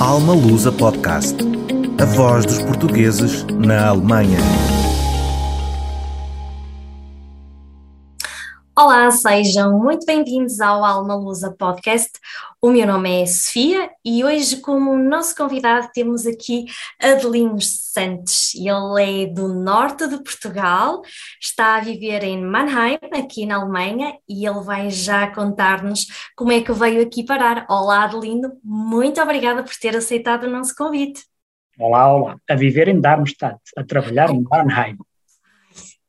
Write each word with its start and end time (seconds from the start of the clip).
Alma 0.00 0.32
Lusa 0.32 0.70
Podcast. 0.70 1.36
A 2.00 2.04
voz 2.04 2.46
dos 2.46 2.62
portugueses 2.62 3.44
na 3.58 3.88
Alemanha. 3.88 4.38
Olá, 9.08 9.16
sejam 9.16 9.78
muito 9.78 10.04
bem-vindos 10.04 10.60
ao 10.60 10.84
Alma 10.84 11.14
Lusa 11.14 11.50
Podcast. 11.50 12.10
O 12.60 12.70
meu 12.70 12.86
nome 12.86 13.22
é 13.22 13.24
Sofia 13.24 13.88
e 14.04 14.22
hoje, 14.22 14.60
como 14.60 14.98
nosso 14.98 15.34
convidado, 15.34 15.88
temos 15.94 16.26
aqui 16.26 16.66
Adelino 17.00 17.58
Santos. 17.58 18.52
Ele 18.54 19.24
é 19.24 19.26
do 19.26 19.48
norte 19.48 20.06
de 20.06 20.22
Portugal, 20.22 21.00
está 21.40 21.76
a 21.76 21.80
viver 21.80 22.22
em 22.22 22.44
Mannheim, 22.44 22.98
aqui 23.14 23.46
na 23.46 23.56
Alemanha, 23.56 24.14
e 24.28 24.46
ele 24.46 24.60
vai 24.60 24.90
já 24.90 25.26
contar-nos 25.34 26.06
como 26.36 26.52
é 26.52 26.60
que 26.60 26.72
veio 26.74 27.00
aqui 27.00 27.24
parar. 27.24 27.64
Olá, 27.70 28.04
Adelino, 28.04 28.58
muito 28.62 29.22
obrigada 29.22 29.62
por 29.62 29.72
ter 29.80 29.96
aceitado 29.96 30.44
o 30.44 30.50
nosso 30.50 30.74
convite. 30.76 31.22
Olá, 31.78 32.12
olá. 32.12 32.36
A 32.50 32.54
viver 32.54 32.88
em 32.88 33.00
Darmstadt, 33.00 33.58
a 33.74 33.82
trabalhar 33.82 34.28
em 34.28 34.42
Mannheim. 34.42 34.98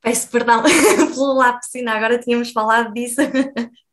Peço 0.02 0.30
perdão 0.30 0.64
pelo 1.14 1.34
lápis, 1.34 1.70
agora 1.88 2.20
tínhamos 2.20 2.52
falado 2.52 2.94
disso. 2.94 3.22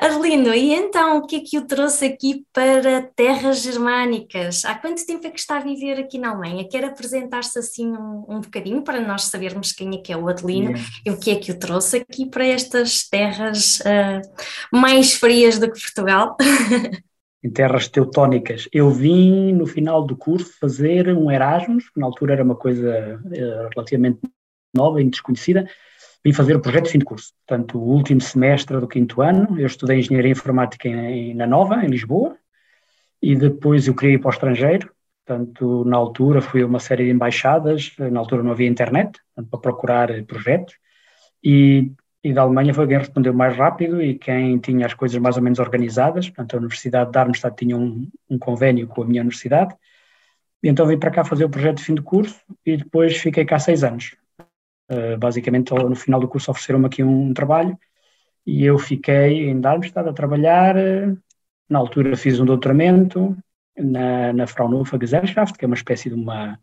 Adelino, 0.00 0.54
e 0.54 0.72
então 0.72 1.18
o 1.18 1.26
que 1.26 1.36
é 1.36 1.40
que 1.40 1.58
o 1.58 1.66
trouxe 1.66 2.06
aqui 2.06 2.46
para 2.54 3.02
terras 3.14 3.60
germânicas? 3.60 4.64
Há 4.64 4.74
quanto 4.74 5.04
tempo 5.04 5.26
é 5.26 5.30
que 5.30 5.38
está 5.38 5.58
a 5.58 5.60
viver 5.60 6.00
aqui 6.00 6.16
na 6.16 6.30
Alemanha? 6.30 6.66
Quer 6.66 6.86
apresentar-se 6.86 7.58
assim 7.58 7.92
um, 7.92 8.24
um 8.26 8.40
bocadinho 8.40 8.80
para 8.80 8.98
nós 8.98 9.24
sabermos 9.24 9.72
quem 9.72 9.94
é 9.94 9.98
que 9.98 10.10
é 10.10 10.16
o 10.16 10.26
Adelino 10.26 10.70
yeah. 10.70 10.90
e 11.04 11.10
o 11.10 11.20
que 11.20 11.30
é 11.30 11.36
que 11.36 11.52
o 11.52 11.58
trouxe 11.58 11.98
aqui 11.98 12.24
para 12.24 12.46
estas 12.46 13.06
terras 13.06 13.80
uh, 13.80 14.22
mais 14.72 15.12
frias 15.12 15.58
do 15.58 15.70
que 15.70 15.78
Portugal? 15.78 16.34
em 17.42 17.50
terras 17.50 17.88
teutónicas. 17.88 18.68
Eu 18.72 18.90
vim 18.90 19.52
no 19.52 19.66
final 19.66 20.04
do 20.04 20.16
curso 20.16 20.52
fazer 20.60 21.08
um 21.08 21.30
Erasmus, 21.30 21.88
que 21.88 21.98
na 21.98 22.06
altura 22.06 22.34
era 22.34 22.44
uma 22.44 22.54
coisa 22.54 23.20
uh, 23.24 23.68
relativamente 23.74 24.20
nova 24.74 25.00
e 25.00 25.08
desconhecida. 25.08 25.68
Vim 26.22 26.32
fazer 26.32 26.54
o 26.54 26.60
projeto 26.60 26.84
de 26.84 26.92
fim 26.92 26.98
de 26.98 27.04
curso, 27.04 27.32
portanto, 27.46 27.78
o 27.78 27.82
último 27.82 28.20
semestre 28.20 28.78
do 28.78 28.86
quinto 28.86 29.22
ano. 29.22 29.58
Eu 29.58 29.66
estudei 29.66 29.98
Engenharia 29.98 30.32
Informática 30.32 30.86
em, 30.86 31.34
na 31.34 31.46
Nova, 31.46 31.82
em 31.82 31.88
Lisboa, 31.88 32.36
e 33.22 33.34
depois 33.34 33.86
eu 33.86 33.94
queria 33.94 34.16
ir 34.16 34.18
para 34.18 34.28
o 34.28 34.32
estrangeiro. 34.32 34.90
Portanto, 35.24 35.84
na 35.84 35.96
altura 35.96 36.42
fui 36.42 36.62
a 36.62 36.66
uma 36.66 36.80
série 36.80 37.04
de 37.04 37.10
embaixadas, 37.10 37.92
na 37.98 38.20
altura 38.20 38.42
não 38.42 38.50
havia 38.50 38.68
internet, 38.68 39.18
portanto, 39.34 39.50
para 39.50 39.60
procurar 39.60 40.24
projetos, 40.24 40.74
e 41.42 41.92
e 42.22 42.32
da 42.34 42.42
Alemanha 42.42 42.74
foi 42.74 42.86
quem 42.86 42.98
respondeu 42.98 43.32
mais 43.32 43.56
rápido 43.56 44.02
e 44.02 44.14
quem 44.18 44.58
tinha 44.58 44.84
as 44.86 44.94
coisas 44.94 45.18
mais 45.18 45.36
ou 45.36 45.42
menos 45.42 45.58
organizadas. 45.58 46.28
Portanto, 46.28 46.54
a 46.54 46.58
Universidade 46.58 47.06
de 47.06 47.12
Darmstadt 47.12 47.56
tinha 47.56 47.76
um, 47.76 48.08
um 48.28 48.38
convênio 48.38 48.86
com 48.86 49.02
a 49.02 49.06
minha 49.06 49.22
universidade. 49.22 49.74
E 50.62 50.68
então 50.68 50.86
vim 50.86 50.98
para 50.98 51.10
cá 51.10 51.24
fazer 51.24 51.44
o 51.46 51.50
projeto 51.50 51.78
de 51.78 51.84
fim 51.84 51.94
de 51.94 52.02
curso 52.02 52.38
e 52.66 52.76
depois 52.76 53.16
fiquei 53.16 53.44
cá 53.46 53.58
seis 53.58 53.82
anos. 53.82 54.16
Uh, 54.90 55.16
basicamente, 55.18 55.72
no 55.72 55.94
final 55.94 56.20
do 56.20 56.28
curso 56.28 56.50
ofereceram-me 56.50 56.86
aqui 56.86 57.02
um, 57.02 57.28
um, 57.28 57.34
trabalho 57.34 57.78
e 58.46 58.64
eu 58.64 58.78
fiquei 58.78 59.48
em 59.48 59.60
Darmstadt 59.60 60.08
a 60.08 60.12
trabalhar. 60.12 60.74
Na 61.68 61.78
altura 61.78 62.16
fiz 62.16 62.38
um 62.38 62.44
doutoramento 62.44 63.36
na, 63.78 64.32
na 64.34 64.46
Fraunhofer 64.46 65.00
Gesellschaft, 65.00 65.56
que 65.56 65.64
é 65.64 65.66
uma 65.66 65.76
espécie 65.76 66.10
de 66.10 66.14
uma 66.14 66.58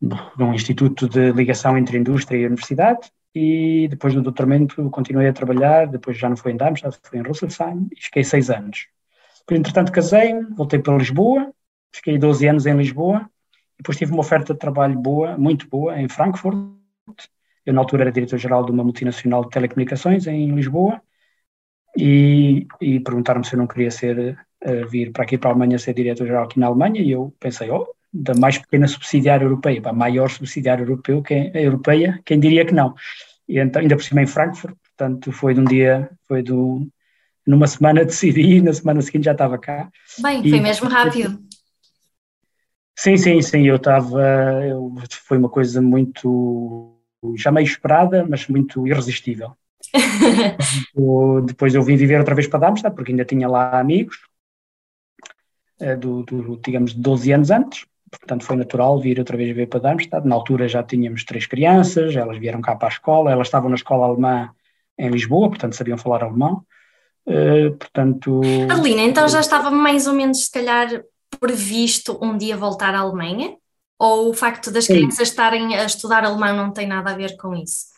de 0.00 0.42
um 0.42 0.54
instituto 0.54 1.08
de 1.08 1.32
ligação 1.32 1.76
entre 1.76 1.98
indústria 1.98 2.38
e 2.38 2.46
universidade 2.46 3.10
e 3.38 3.86
depois 3.86 4.12
do 4.14 4.20
doutoramento 4.20 4.90
continuei 4.90 5.28
a 5.28 5.32
trabalhar, 5.32 5.86
depois 5.86 6.18
já 6.18 6.28
não 6.28 6.36
foi 6.36 6.50
em 6.50 6.56
Darmstadt, 6.56 6.98
foi 7.02 7.20
em 7.20 7.22
Rüsselsheim 7.22 7.88
e 7.96 8.02
fiquei 8.02 8.24
seis 8.24 8.50
anos. 8.50 8.88
Depois, 9.40 9.60
entretanto, 9.60 9.92
casei, 9.92 10.34
voltei 10.56 10.80
para 10.80 10.96
Lisboa, 10.96 11.52
fiquei 11.92 12.18
12 12.18 12.48
anos 12.48 12.66
em 12.66 12.76
Lisboa, 12.76 13.30
depois 13.76 13.96
tive 13.96 14.10
uma 14.10 14.20
oferta 14.20 14.52
de 14.52 14.58
trabalho 14.58 14.98
boa, 14.98 15.38
muito 15.38 15.68
boa, 15.68 16.00
em 16.00 16.08
Frankfurt. 16.08 16.58
Eu, 17.64 17.72
na 17.72 17.80
altura, 17.80 18.02
era 18.02 18.12
diretor-geral 18.12 18.64
de 18.64 18.72
uma 18.72 18.82
multinacional 18.82 19.44
de 19.44 19.50
telecomunicações 19.50 20.26
em 20.26 20.52
Lisboa 20.52 21.00
e, 21.96 22.66
e 22.80 22.98
perguntaram-me 22.98 23.46
se 23.46 23.54
eu 23.54 23.58
não 23.58 23.68
queria 23.68 23.92
ser, 23.92 24.36
uh, 24.64 24.88
vir 24.88 25.12
para 25.12 25.22
aqui 25.22 25.38
para 25.38 25.50
a 25.50 25.52
Alemanha 25.52 25.78
ser 25.78 25.94
diretor-geral 25.94 26.44
aqui 26.44 26.58
na 26.58 26.66
Alemanha 26.66 27.00
e 27.00 27.12
eu 27.12 27.32
pensei, 27.38 27.70
oh, 27.70 27.86
da 28.12 28.34
mais 28.34 28.58
pequena 28.58 28.88
subsidiária 28.88 29.44
europeia 29.44 29.80
para 29.80 29.92
a 29.92 29.94
maior 29.94 30.28
subsidiária 30.28 30.84
europeia, 31.54 32.20
quem 32.24 32.40
diria 32.40 32.64
que 32.64 32.74
não? 32.74 32.94
E 33.48 33.58
então, 33.58 33.80
ainda 33.80 33.96
por 33.96 34.02
cima 34.02 34.22
em 34.22 34.26
Frankfurt, 34.26 34.76
portanto, 34.76 35.32
foi 35.32 35.54
de 35.54 35.60
um 35.60 35.64
dia, 35.64 36.10
foi 36.26 36.42
de 36.42 36.52
um, 36.52 36.88
numa 37.46 37.66
semana 37.66 38.04
decidi 38.06 38.56
e 38.56 38.60
na 38.60 38.72
semana 38.72 39.00
seguinte 39.00 39.24
já 39.24 39.32
estava 39.32 39.58
cá. 39.58 39.90
Bem, 40.18 40.46
e, 40.46 40.50
foi 40.50 40.60
mesmo 40.60 40.88
rápido. 40.88 41.38
Sim, 42.98 43.16
sim, 43.16 43.40
sim, 43.40 43.66
eu 43.66 43.76
estava, 43.76 44.20
foi 45.24 45.38
uma 45.38 45.48
coisa 45.48 45.80
muito, 45.80 47.00
já 47.36 47.52
meio 47.52 47.64
esperada, 47.64 48.26
mas 48.28 48.48
muito 48.48 48.86
irresistível. 48.88 49.56
Depois 51.46 51.74
eu 51.76 51.82
vim 51.82 51.96
viver 51.96 52.18
outra 52.18 52.34
vez 52.34 52.48
para 52.48 52.58
Darmstadt, 52.58 52.96
porque 52.96 53.12
ainda 53.12 53.24
tinha 53.24 53.48
lá 53.48 53.78
amigos, 53.78 54.18
eh, 55.78 55.94
do, 55.94 56.24
do, 56.24 56.56
digamos, 56.56 56.92
de 56.92 57.00
12 57.00 57.32
anos 57.32 57.52
antes, 57.52 57.86
portanto 58.10 58.44
foi 58.44 58.56
natural 58.56 58.98
vir 58.98 59.18
outra 59.18 59.36
vez 59.36 59.54
ver 59.54 59.66
para 59.66 59.80
Darmstadt. 59.80 60.26
Na 60.26 60.34
altura 60.34 60.68
já 60.68 60.82
tínhamos 60.82 61.24
três 61.24 61.46
crianças, 61.46 62.14
elas 62.16 62.38
vieram 62.38 62.60
cá 62.60 62.74
para 62.76 62.88
a 62.88 62.90
escola, 62.90 63.30
elas 63.30 63.46
estavam 63.46 63.68
na 63.68 63.76
escola 63.76 64.06
alemã 64.06 64.50
em 64.98 65.08
Lisboa, 65.08 65.48
portanto 65.48 65.76
sabiam 65.76 65.98
falar 65.98 66.22
alemão. 66.22 66.64
Uh, 67.26 67.76
portanto. 67.76 68.40
Adelina, 68.70 69.02
então 69.02 69.28
já 69.28 69.40
estava 69.40 69.70
mais 69.70 70.06
ou 70.06 70.14
menos, 70.14 70.46
se 70.46 70.50
calhar, 70.50 71.02
previsto 71.38 72.18
um 72.22 72.36
dia 72.36 72.56
voltar 72.56 72.94
à 72.94 73.00
Alemanha? 73.00 73.56
Ou 73.98 74.30
o 74.30 74.34
facto 74.34 74.70
das 74.70 74.86
crianças 74.86 75.28
estarem 75.28 75.76
a 75.76 75.84
estudar 75.84 76.24
alemão 76.24 76.56
não 76.56 76.72
tem 76.72 76.86
nada 76.86 77.10
a 77.10 77.16
ver 77.16 77.36
com 77.36 77.54
isso? 77.54 77.97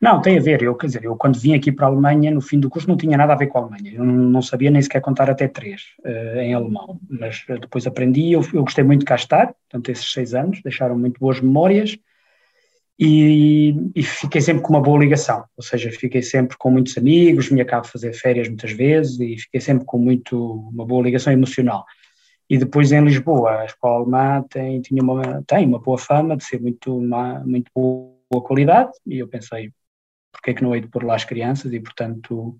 Não, 0.00 0.20
tem 0.20 0.38
a 0.38 0.40
ver. 0.40 0.62
Eu, 0.62 0.74
quer 0.74 0.86
dizer, 0.86 1.04
eu 1.04 1.16
quando 1.16 1.38
vim 1.38 1.54
aqui 1.54 1.70
para 1.70 1.86
a 1.86 1.90
Alemanha, 1.90 2.30
no 2.30 2.40
fim 2.40 2.58
do 2.58 2.68
curso, 2.68 2.88
não 2.88 2.96
tinha 2.96 3.16
nada 3.16 3.32
a 3.32 3.36
ver 3.36 3.46
com 3.46 3.58
a 3.58 3.62
Alemanha. 3.62 3.92
Eu 3.94 4.04
não 4.04 4.42
sabia 4.42 4.70
nem 4.70 4.82
sequer 4.82 5.00
contar 5.00 5.30
até 5.30 5.48
três 5.48 5.82
uh, 6.04 6.38
em 6.38 6.54
alemão. 6.54 7.00
Mas 7.08 7.44
uh, 7.48 7.58
depois 7.58 7.86
aprendi, 7.86 8.32
eu, 8.32 8.42
eu, 8.52 8.62
gostei 8.62 8.84
muito 8.84 9.00
de 9.00 9.06
cá 9.06 9.14
estar, 9.14 9.54
portanto, 9.70 9.90
esses 9.90 10.12
seis 10.12 10.34
anos 10.34 10.60
deixaram 10.62 10.98
muito 10.98 11.18
boas 11.18 11.40
memórias 11.40 11.96
e, 12.98 13.74
e, 13.96 14.02
fiquei 14.02 14.40
sempre 14.40 14.62
com 14.62 14.72
uma 14.72 14.80
boa 14.80 14.98
ligação. 14.98 15.44
Ou 15.56 15.62
seja, 15.62 15.90
fiquei 15.90 16.22
sempre 16.22 16.56
com 16.56 16.70
muitos 16.70 16.96
amigos, 16.96 17.48
vinha 17.48 17.64
cá 17.64 17.82
fazer 17.82 18.12
férias 18.12 18.48
muitas 18.48 18.72
vezes 18.72 19.18
e 19.18 19.36
fiquei 19.38 19.60
sempre 19.60 19.84
com 19.84 19.98
muito, 19.98 20.68
uma 20.72 20.86
boa 20.86 21.02
ligação 21.02 21.32
emocional. 21.32 21.84
E 22.48 22.58
depois 22.58 22.92
em 22.92 23.02
Lisboa, 23.02 23.60
a 23.60 23.64
escola 23.64 24.00
alemã 24.00 24.44
tem, 24.48 24.80
tinha 24.82 25.02
uma, 25.02 25.42
tem 25.46 25.66
uma 25.66 25.78
boa 25.78 25.98
fama 25.98 26.36
de 26.36 26.44
ser 26.44 26.60
muito, 26.60 26.96
uma, 26.96 27.40
muito 27.40 27.70
boa 27.74 28.12
boa 28.32 28.42
qualidade 28.42 28.92
e 29.06 29.18
eu 29.18 29.28
pensei, 29.28 29.70
porque 30.32 30.50
é 30.50 30.54
que 30.54 30.62
não 30.62 30.74
hei 30.74 30.80
de 30.80 30.88
pôr 30.88 31.04
lá 31.04 31.14
as 31.14 31.24
crianças 31.24 31.72
e, 31.72 31.78
portanto, 31.78 32.56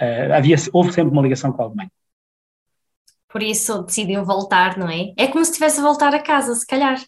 uh, 0.00 0.32
havia, 0.34 0.56
houve 0.72 0.92
sempre 0.92 1.12
uma 1.12 1.22
ligação 1.22 1.50
com 1.52 1.62
a 1.62 1.64
Alemanha. 1.64 1.90
Por 3.28 3.42
isso 3.42 3.82
decidiu 3.82 4.24
voltar, 4.24 4.76
não 4.76 4.88
é? 4.88 5.12
É 5.16 5.26
como 5.26 5.44
se 5.44 5.50
estivesse 5.50 5.80
a 5.80 5.82
voltar 5.82 6.14
a 6.14 6.22
casa, 6.22 6.54
se 6.54 6.66
calhar. 6.66 6.98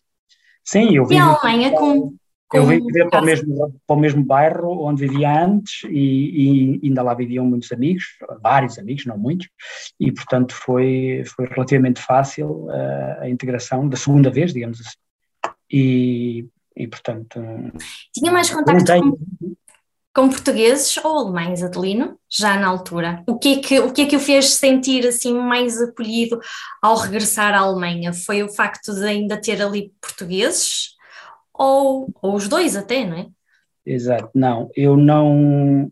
Sim, 0.65 0.95
eu 0.95 1.07
vim. 1.07 1.17
E 1.17 1.19
a 1.19 1.25
Alemanha 1.25 1.73
com. 1.73 2.15
Eu 2.55 2.67
vim 2.67 2.81
viver 2.83 3.11
para 3.11 3.21
o, 3.21 3.25
mesmo, 3.27 3.79
para 3.87 3.97
o 3.97 4.01
mesmo 4.01 4.25
bairro 4.25 4.83
onde 4.83 5.07
vivia 5.07 5.45
antes 5.45 5.85
e, 5.85 6.79
e, 6.81 6.81
ainda 6.83 7.03
lá 7.03 7.13
viviam 7.13 7.45
muitos 7.45 7.71
amigos, 7.73 8.05
vários 8.43 8.79
amigos, 8.79 9.05
não 9.05 9.19
muitos, 9.19 9.51
e 10.01 10.11
portanto 10.11 10.55
foi, 10.55 11.25
foi 11.27 11.47
relativamente 11.47 12.01
fácil 12.01 12.65
uh, 12.69 13.21
a 13.21 13.29
integração 13.29 13.87
da 13.87 13.99
segunda 13.99 14.31
vez, 14.31 14.55
digamos 14.55 14.81
assim. 14.81 14.97
E, 15.71 16.47
e 16.79 16.87
portanto. 16.87 17.41
Tinha 18.15 18.31
mais 18.31 18.49
contacto 18.49 18.85
com, 19.01 19.19
com, 20.15 20.29
portugueses 20.29 20.97
ou 20.99 21.19
alemães, 21.19 21.63
Adelino, 21.63 22.17
já 22.31 22.57
na 22.57 22.69
altura? 22.69 23.25
O 23.27 23.37
que, 23.37 23.55
é 23.55 23.61
que, 23.61 23.81
o 23.81 23.93
que 23.93 24.03
é 24.03 24.07
que 24.07 24.17
o 24.17 24.21
fez 24.21 24.55
sentir 24.55 25.07
assim 25.07 25.35
mais 25.35 25.83
acolhido 25.83 26.39
ao 26.81 26.97
regressar 26.97 27.53
à 27.53 27.59
Alemanha? 27.59 28.13
Foi 28.13 28.45
o 28.45 28.49
facto 28.49 28.95
de 28.95 29.05
ainda 29.05 29.37
ter 29.37 29.61
ali 29.61 29.93
portugueses 30.01 30.95
ou, 31.53 32.09
ou 32.23 32.37
os 32.37 32.47
dois 32.47 32.77
até, 32.77 33.05
não 33.05 33.19
é? 33.19 33.27
Exato, 33.85 34.31
não, 34.35 34.71
eu 34.77 34.97
não, 34.97 35.91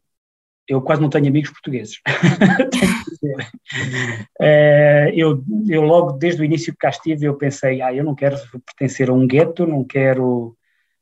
eu 0.69 0.83
quase 0.83 1.01
não 1.01 1.09
tenho 1.09 1.29
amigos 1.29 1.51
portugueses. 1.51 1.99
é, 4.41 5.11
eu, 5.17 5.43
eu 5.67 5.83
logo 5.83 6.13
desde 6.13 6.43
o 6.43 6.45
início 6.45 6.73
que 6.73 6.79
cá 6.79 6.91
estive 6.91 7.25
eu 7.25 7.37
pensei, 7.37 7.81
ah, 7.81 7.93
eu 7.93 8.05
não 8.05 8.15
quero 8.15 8.37
pertencer 8.67 9.09
a 9.09 9.15
um 9.15 9.27
gueto, 9.27 9.67
não 9.67 9.83
quero 9.83 10.57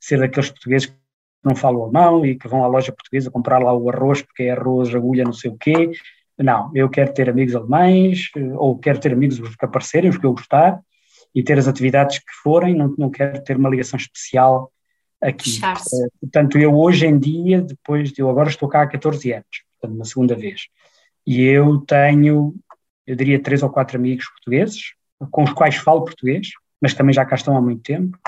ser 0.06 0.18
daqueles 0.18 0.50
portugueses 0.50 0.86
que 0.86 0.94
não 1.42 1.54
falam 1.54 1.82
alemão 1.82 2.24
e 2.24 2.36
que 2.36 2.48
vão 2.48 2.64
à 2.64 2.66
loja 2.66 2.92
portuguesa 2.92 3.30
comprar 3.30 3.58
lá 3.58 3.72
o 3.72 3.90
arroz 3.90 4.22
porque 4.22 4.44
é 4.44 4.50
arroz, 4.52 4.94
agulha, 4.94 5.24
não 5.24 5.32
sei 5.32 5.50
o 5.50 5.56
quê. 5.56 5.92
Não, 6.38 6.70
eu 6.74 6.88
quero 6.88 7.12
ter 7.12 7.28
amigos 7.28 7.54
alemães 7.54 8.30
ou 8.56 8.78
quero 8.78 8.98
ter 8.98 9.12
amigos 9.12 9.38
que 9.38 9.64
aparecerem, 9.64 10.10
os 10.10 10.18
que 10.18 10.26
eu 10.26 10.32
gostar 10.32 10.80
e 11.34 11.42
ter 11.42 11.58
as 11.58 11.68
atividades 11.68 12.18
que 12.18 12.32
forem, 12.42 12.74
não, 12.74 12.94
não 12.96 13.10
quero 13.10 13.42
ter 13.42 13.56
uma 13.56 13.68
ligação 13.68 13.96
especial 13.96 14.72
aqui. 15.20 15.58
Uh, 15.62 16.08
portanto, 16.20 16.58
eu 16.58 16.74
hoje 16.74 17.06
em 17.06 17.18
dia, 17.18 17.60
depois 17.60 18.12
de 18.12 18.20
eu 18.20 18.30
agora 18.30 18.48
estou 18.48 18.68
cá 18.68 18.82
há 18.82 18.86
14 18.86 19.32
anos, 19.32 19.46
portanto, 19.80 19.96
uma 19.96 20.04
segunda 20.04 20.34
vez, 20.34 20.68
e 21.26 21.42
eu 21.42 21.78
tenho 21.78 22.54
eu 23.06 23.14
diria, 23.14 23.42
três 23.42 23.62
ou 23.62 23.70
quatro 23.70 23.98
amigos 23.98 24.28
portugueses, 24.28 24.94
com 25.30 25.42
os 25.42 25.52
quais 25.52 25.76
falo 25.76 26.04
português, 26.04 26.48
mas 26.80 26.94
também 26.94 27.12
já 27.12 27.24
cá 27.24 27.36
estão 27.36 27.56
há 27.56 27.60
muito 27.60 27.82
tempo, 27.82 28.18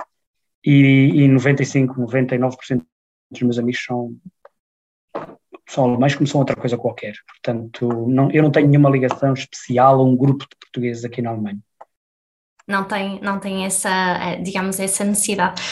e, 0.65 1.25
e 1.25 1.29
95, 1.29 1.95
99% 2.01 2.83
dos 3.31 3.43
meus 3.43 3.59
amigos 3.59 3.85
são, 3.85 4.17
são 5.69 5.85
alemães 5.85 6.15
como 6.15 6.27
são 6.27 6.41
outra 6.41 6.57
coisa 6.57 6.77
qualquer. 6.77 7.15
Portanto, 7.27 8.07
não, 8.09 8.31
eu 8.31 8.43
não 8.43 8.51
tenho 8.51 8.69
nenhuma 8.69 8.91
ligação 8.91 9.33
especial 9.33 10.01
a 10.01 10.05
um 10.05 10.17
grupo 10.17 10.45
de 10.45 10.57
portugueses 10.61 11.05
aqui 11.05 11.23
na 11.23 11.31
Alemanha. 11.31 11.59
Não 12.67 12.85
tem, 12.85 13.21
não 13.21 13.39
tem 13.39 13.65
essa, 13.65 13.91
eh, 13.91 14.37
digamos, 14.43 14.81
essa 14.81 15.05
necessidade. 15.05 15.63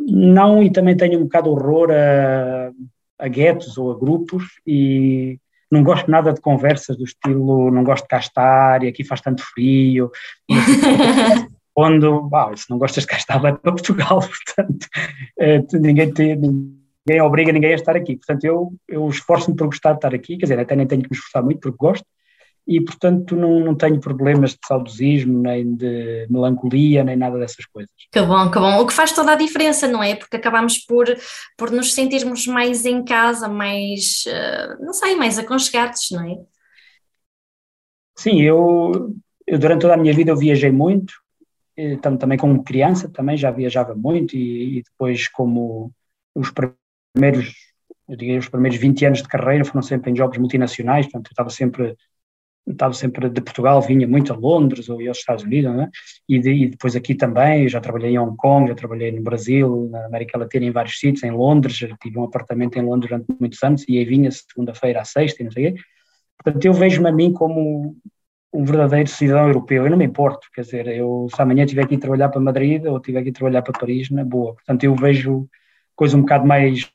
Não, 0.00 0.62
e 0.62 0.70
também 0.70 0.96
tenho 0.96 1.20
um 1.20 1.24
bocado 1.24 1.50
horror 1.50 1.90
a, 1.90 2.72
a 3.18 3.28
guetos 3.28 3.78
ou 3.78 3.92
a 3.92 3.98
grupos 3.98 4.60
e 4.66 5.38
não 5.70 5.82
gosto 5.82 6.10
nada 6.10 6.32
de 6.32 6.40
conversas 6.40 6.96
do 6.96 7.04
estilo 7.04 7.70
não 7.70 7.84
gosto 7.84 8.04
de 8.04 8.08
cá 8.08 8.18
estar 8.18 8.82
e 8.82 8.88
aqui 8.88 9.04
faz 9.04 9.20
tanto 9.20 9.42
frio. 9.42 10.10
quando, 11.78 12.28
ah, 12.34 12.50
se 12.56 12.68
não 12.68 12.76
gostas 12.76 13.04
de 13.04 13.06
cá 13.06 13.16
estar, 13.16 13.38
vai 13.38 13.56
para 13.56 13.70
Portugal, 13.70 14.18
portanto, 14.18 14.88
eh, 15.38 15.62
ninguém, 15.74 16.12
te, 16.12 16.34
ninguém 16.34 17.22
obriga 17.22 17.52
ninguém 17.52 17.70
a 17.70 17.76
estar 17.76 17.94
aqui. 17.94 18.16
Portanto, 18.16 18.42
eu, 18.42 18.72
eu 18.88 19.08
esforço-me 19.08 19.56
por 19.56 19.66
gostar 19.66 19.92
de 19.92 19.98
estar 19.98 20.12
aqui, 20.12 20.36
quer 20.36 20.46
dizer, 20.46 20.58
até 20.58 20.74
nem 20.74 20.88
tenho 20.88 21.02
que 21.02 21.08
me 21.08 21.16
esforçar 21.16 21.40
muito 21.40 21.60
porque 21.60 21.76
gosto, 21.78 22.04
e 22.66 22.80
portanto 22.80 23.36
não, 23.36 23.60
não 23.60 23.76
tenho 23.76 24.00
problemas 24.00 24.54
de 24.54 24.58
saudosismo, 24.66 25.40
nem 25.40 25.72
de 25.72 26.26
melancolia, 26.28 27.04
nem 27.04 27.16
nada 27.16 27.38
dessas 27.38 27.64
coisas. 27.66 27.94
Que 28.10 28.22
bom, 28.22 28.50
que 28.50 28.58
bom. 28.58 28.80
O 28.80 28.84
que 28.84 28.92
faz 28.92 29.12
toda 29.12 29.30
a 29.30 29.36
diferença, 29.36 29.86
não 29.86 30.02
é? 30.02 30.16
Porque 30.16 30.36
acabamos 30.36 30.78
por, 30.78 31.06
por 31.56 31.70
nos 31.70 31.94
sentirmos 31.94 32.44
mais 32.48 32.84
em 32.84 33.04
casa, 33.04 33.46
mais, 33.46 34.24
uh, 34.26 34.84
não 34.84 34.92
sei, 34.92 35.14
mais 35.14 35.38
aconchegados, 35.38 36.08
não 36.10 36.26
é? 36.26 36.38
Sim, 38.16 38.42
eu, 38.42 39.14
eu 39.46 39.60
durante 39.60 39.82
toda 39.82 39.94
a 39.94 39.96
minha 39.96 40.12
vida 40.12 40.32
eu 40.32 40.36
viajei 40.36 40.72
muito, 40.72 41.14
também 42.18 42.36
como 42.36 42.64
criança 42.64 43.08
também 43.08 43.36
já 43.36 43.50
viajava 43.50 43.94
muito 43.94 44.36
e, 44.36 44.78
e 44.78 44.82
depois 44.82 45.28
como 45.28 45.92
os 46.34 46.50
primeiros, 46.50 47.54
eu 48.08 48.16
diria, 48.16 48.38
os 48.38 48.48
primeiros 48.48 48.78
20 48.78 49.06
anos 49.06 49.22
de 49.22 49.28
carreira 49.28 49.64
foram 49.64 49.82
sempre 49.82 50.10
em 50.10 50.16
jogos 50.16 50.38
multinacionais, 50.38 51.06
portanto 51.06 51.28
eu 51.28 51.32
estava 51.32 51.50
sempre 51.50 51.96
estava 52.72 52.92
sempre 52.92 53.28
de 53.28 53.40
Portugal, 53.40 53.80
vinha 53.80 54.06
muito 54.06 54.32
a 54.32 54.36
Londres 54.36 54.88
ou 54.88 55.00
aos 55.06 55.18
Estados 55.18 55.44
Unidos, 55.44 55.74
né? 55.74 55.88
e, 56.28 56.38
de, 56.38 56.50
e, 56.50 56.68
depois 56.68 56.94
aqui 56.94 57.14
também, 57.14 57.68
já 57.68 57.80
trabalhei 57.80 58.10
em 58.10 58.18
Hong 58.18 58.36
Kong, 58.36 58.68
já 58.68 58.74
trabalhei 58.74 59.10
no 59.10 59.22
Brasil, 59.22 59.88
na 59.90 60.06
América 60.06 60.38
Latina, 60.38 60.66
em 60.66 60.70
vários 60.70 60.98
sítios, 60.98 61.22
em 61.22 61.30
Londres, 61.30 61.76
tive 61.76 62.18
um 62.18 62.24
apartamento 62.24 62.78
em 62.78 62.82
Londres 62.82 63.10
durante 63.10 63.26
muitos 63.40 63.62
anos, 63.62 63.84
e 63.88 63.98
aí 63.98 64.04
vinha 64.04 64.30
segunda-feira 64.30 65.00
à 65.00 65.04
sexta, 65.04 65.42
e 65.42 65.44
não 65.46 65.52
sei 65.52 65.68
o 65.68 65.74
quê. 65.74 65.80
Portanto, 66.42 66.64
eu 66.64 66.72
vejo-me 66.72 67.08
a 67.08 67.12
mim 67.12 67.32
como 67.32 67.96
um 68.52 68.64
verdadeiro 68.64 69.08
cidadão 69.08 69.48
europeu, 69.48 69.84
eu 69.84 69.90
não 69.90 69.98
me 69.98 70.06
importo, 70.06 70.48
quer 70.54 70.62
dizer, 70.62 70.86
eu 70.88 71.28
se 71.34 71.40
amanhã 71.40 71.66
tiver 71.66 71.84
aqui 71.84 71.96
a 71.96 72.00
trabalhar 72.00 72.28
para 72.28 72.40
Madrid 72.40 72.84
ou 72.86 72.98
tiver 72.98 73.20
aqui 73.20 73.28
a 73.30 73.32
trabalhar 73.32 73.62
para 73.62 73.78
Paris, 73.78 74.10
na 74.10 74.24
boa. 74.24 74.54
Portanto, 74.54 74.84
eu 74.84 74.94
vejo 74.94 75.48
coisa 75.94 76.16
um 76.16 76.22
bocado 76.22 76.46
mais 76.46 76.90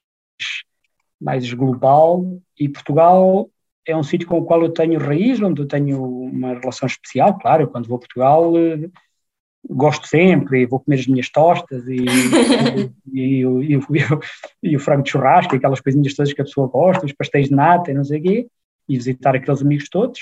mais 1.21 1.53
global 1.53 2.25
e 2.59 2.67
Portugal 2.67 3.49
é 3.87 3.95
um 3.95 4.03
sítio 4.03 4.27
com 4.27 4.39
o 4.39 4.45
qual 4.45 4.61
eu 4.61 4.69
tenho 4.69 4.99
raiz, 4.99 5.41
onde 5.41 5.61
eu 5.61 5.67
tenho 5.67 6.03
uma 6.03 6.53
relação 6.53 6.87
especial, 6.87 7.37
claro, 7.37 7.67
quando 7.67 7.87
vou 7.87 7.97
a 7.97 7.99
Portugal 7.99 8.57
eh, 8.57 8.89
gosto 9.69 10.07
sempre, 10.07 10.65
vou 10.65 10.79
comer 10.79 10.99
as 10.99 11.07
minhas 11.07 11.29
tostas 11.29 11.85
e, 11.87 12.05
e, 13.13 13.41
e, 13.41 13.75
e, 13.75 13.79
e, 14.63 14.75
o 14.75 14.79
frango 14.79 15.03
de 15.03 15.11
churrasco, 15.11 15.55
aquelas 15.55 15.81
coisinhas 15.81 16.13
todas 16.13 16.33
que 16.33 16.41
a 16.41 16.45
pessoa 16.45 16.67
gosta, 16.67 17.05
os 17.05 17.13
pastéis 17.13 17.47
de 17.47 17.55
nata 17.55 17.91
e 17.91 17.93
não 17.93 18.03
sei 18.03 18.19
o 18.19 18.23
quê, 18.23 18.47
e 18.87 18.95
visitar 18.95 19.35
aqueles 19.35 19.61
amigos 19.61 19.89
todos, 19.89 20.21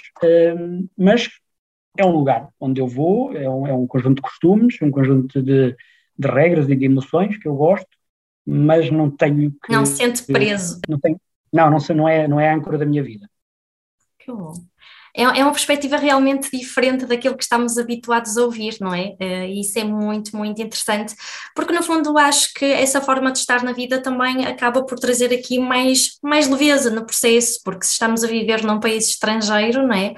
mas 0.97 1.29
é 1.97 2.05
um 2.05 2.11
lugar 2.11 2.49
onde 2.59 2.79
eu 2.79 2.87
vou, 2.87 3.35
é 3.35 3.49
um, 3.49 3.67
é 3.67 3.73
um 3.73 3.87
conjunto 3.87 4.17
de 4.17 4.21
costumes, 4.21 4.77
um 4.81 4.91
conjunto 4.91 5.41
de, 5.41 5.75
de 6.17 6.27
regras 6.27 6.69
e 6.69 6.75
de 6.75 6.85
emoções 6.85 7.37
que 7.37 7.47
eu 7.47 7.55
gosto, 7.55 7.89
mas 8.45 8.89
não 8.89 9.09
tenho 9.09 9.51
que... 9.51 9.71
Não 9.71 9.85
se 9.85 9.97
sente 9.97 10.23
preso. 10.23 10.79
Não, 10.87 10.99
tenho, 10.99 11.19
não, 11.51 11.69
não, 11.69 11.77
não, 11.95 12.07
é, 12.07 12.27
não 12.27 12.39
é 12.39 12.49
a 12.49 12.55
âncora 12.55 12.77
da 12.77 12.85
minha 12.85 13.03
vida. 13.03 13.29
Que 14.17 14.31
bom. 14.31 14.53
É, 15.15 15.23
é 15.23 15.43
uma 15.43 15.51
perspectiva 15.51 15.97
realmente 15.97 16.49
diferente 16.51 17.05
daquilo 17.05 17.35
que 17.35 17.43
estamos 17.43 17.77
habituados 17.77 18.37
a 18.37 18.43
ouvir, 18.43 18.77
não 18.79 18.93
é? 18.93 19.15
Uh, 19.19 19.59
isso 19.59 19.77
é 19.77 19.83
muito, 19.83 20.35
muito 20.35 20.61
interessante, 20.61 21.15
porque 21.55 21.73
no 21.73 21.83
fundo 21.83 22.17
acho 22.17 22.53
que 22.53 22.65
essa 22.65 23.01
forma 23.01 23.31
de 23.31 23.39
estar 23.39 23.63
na 23.63 23.73
vida 23.73 24.01
também 24.01 24.45
acaba 24.45 24.83
por 24.85 24.99
trazer 24.99 25.33
aqui 25.33 25.59
mais, 25.59 26.17
mais 26.23 26.47
leveza 26.47 26.89
no 26.89 27.05
processo, 27.05 27.59
porque 27.63 27.85
se 27.85 27.93
estamos 27.93 28.23
a 28.23 28.27
viver 28.27 28.63
num 28.63 28.79
país 28.79 29.07
estrangeiro, 29.09 29.85
não 29.85 29.95
é? 29.95 30.13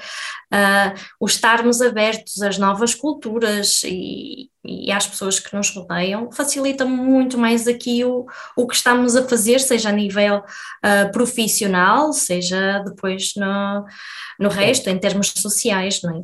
Uh, 0.53 0.99
o 1.19 1.25
estarmos 1.25 1.81
abertos 1.81 2.41
às 2.41 2.57
novas 2.57 2.93
culturas 2.93 3.81
e, 3.83 4.49
e 4.65 4.91
às 4.91 5.05
pessoas 5.05 5.39
que 5.39 5.55
nos 5.55 5.69
rodeiam 5.75 6.31
facilita 6.31 6.85
muito 6.85 7.37
mais 7.37 7.67
aqui 7.67 8.03
o, 8.05 8.25
o 8.55 8.67
que 8.67 8.75
estamos 8.75 9.15
a 9.15 9.27
fazer, 9.27 9.59
seja 9.59 9.89
a 9.89 9.91
nível 9.91 10.37
uh, 10.37 11.11
profissional, 11.11 12.13
seja 12.13 12.79
depois 12.79 13.33
no, 13.35 13.85
no 14.39 14.49
resto, 14.49 14.89
em 14.89 14.97
termos 14.97 15.31
sociais, 15.35 16.01
não 16.01 16.17
é? 16.17 16.23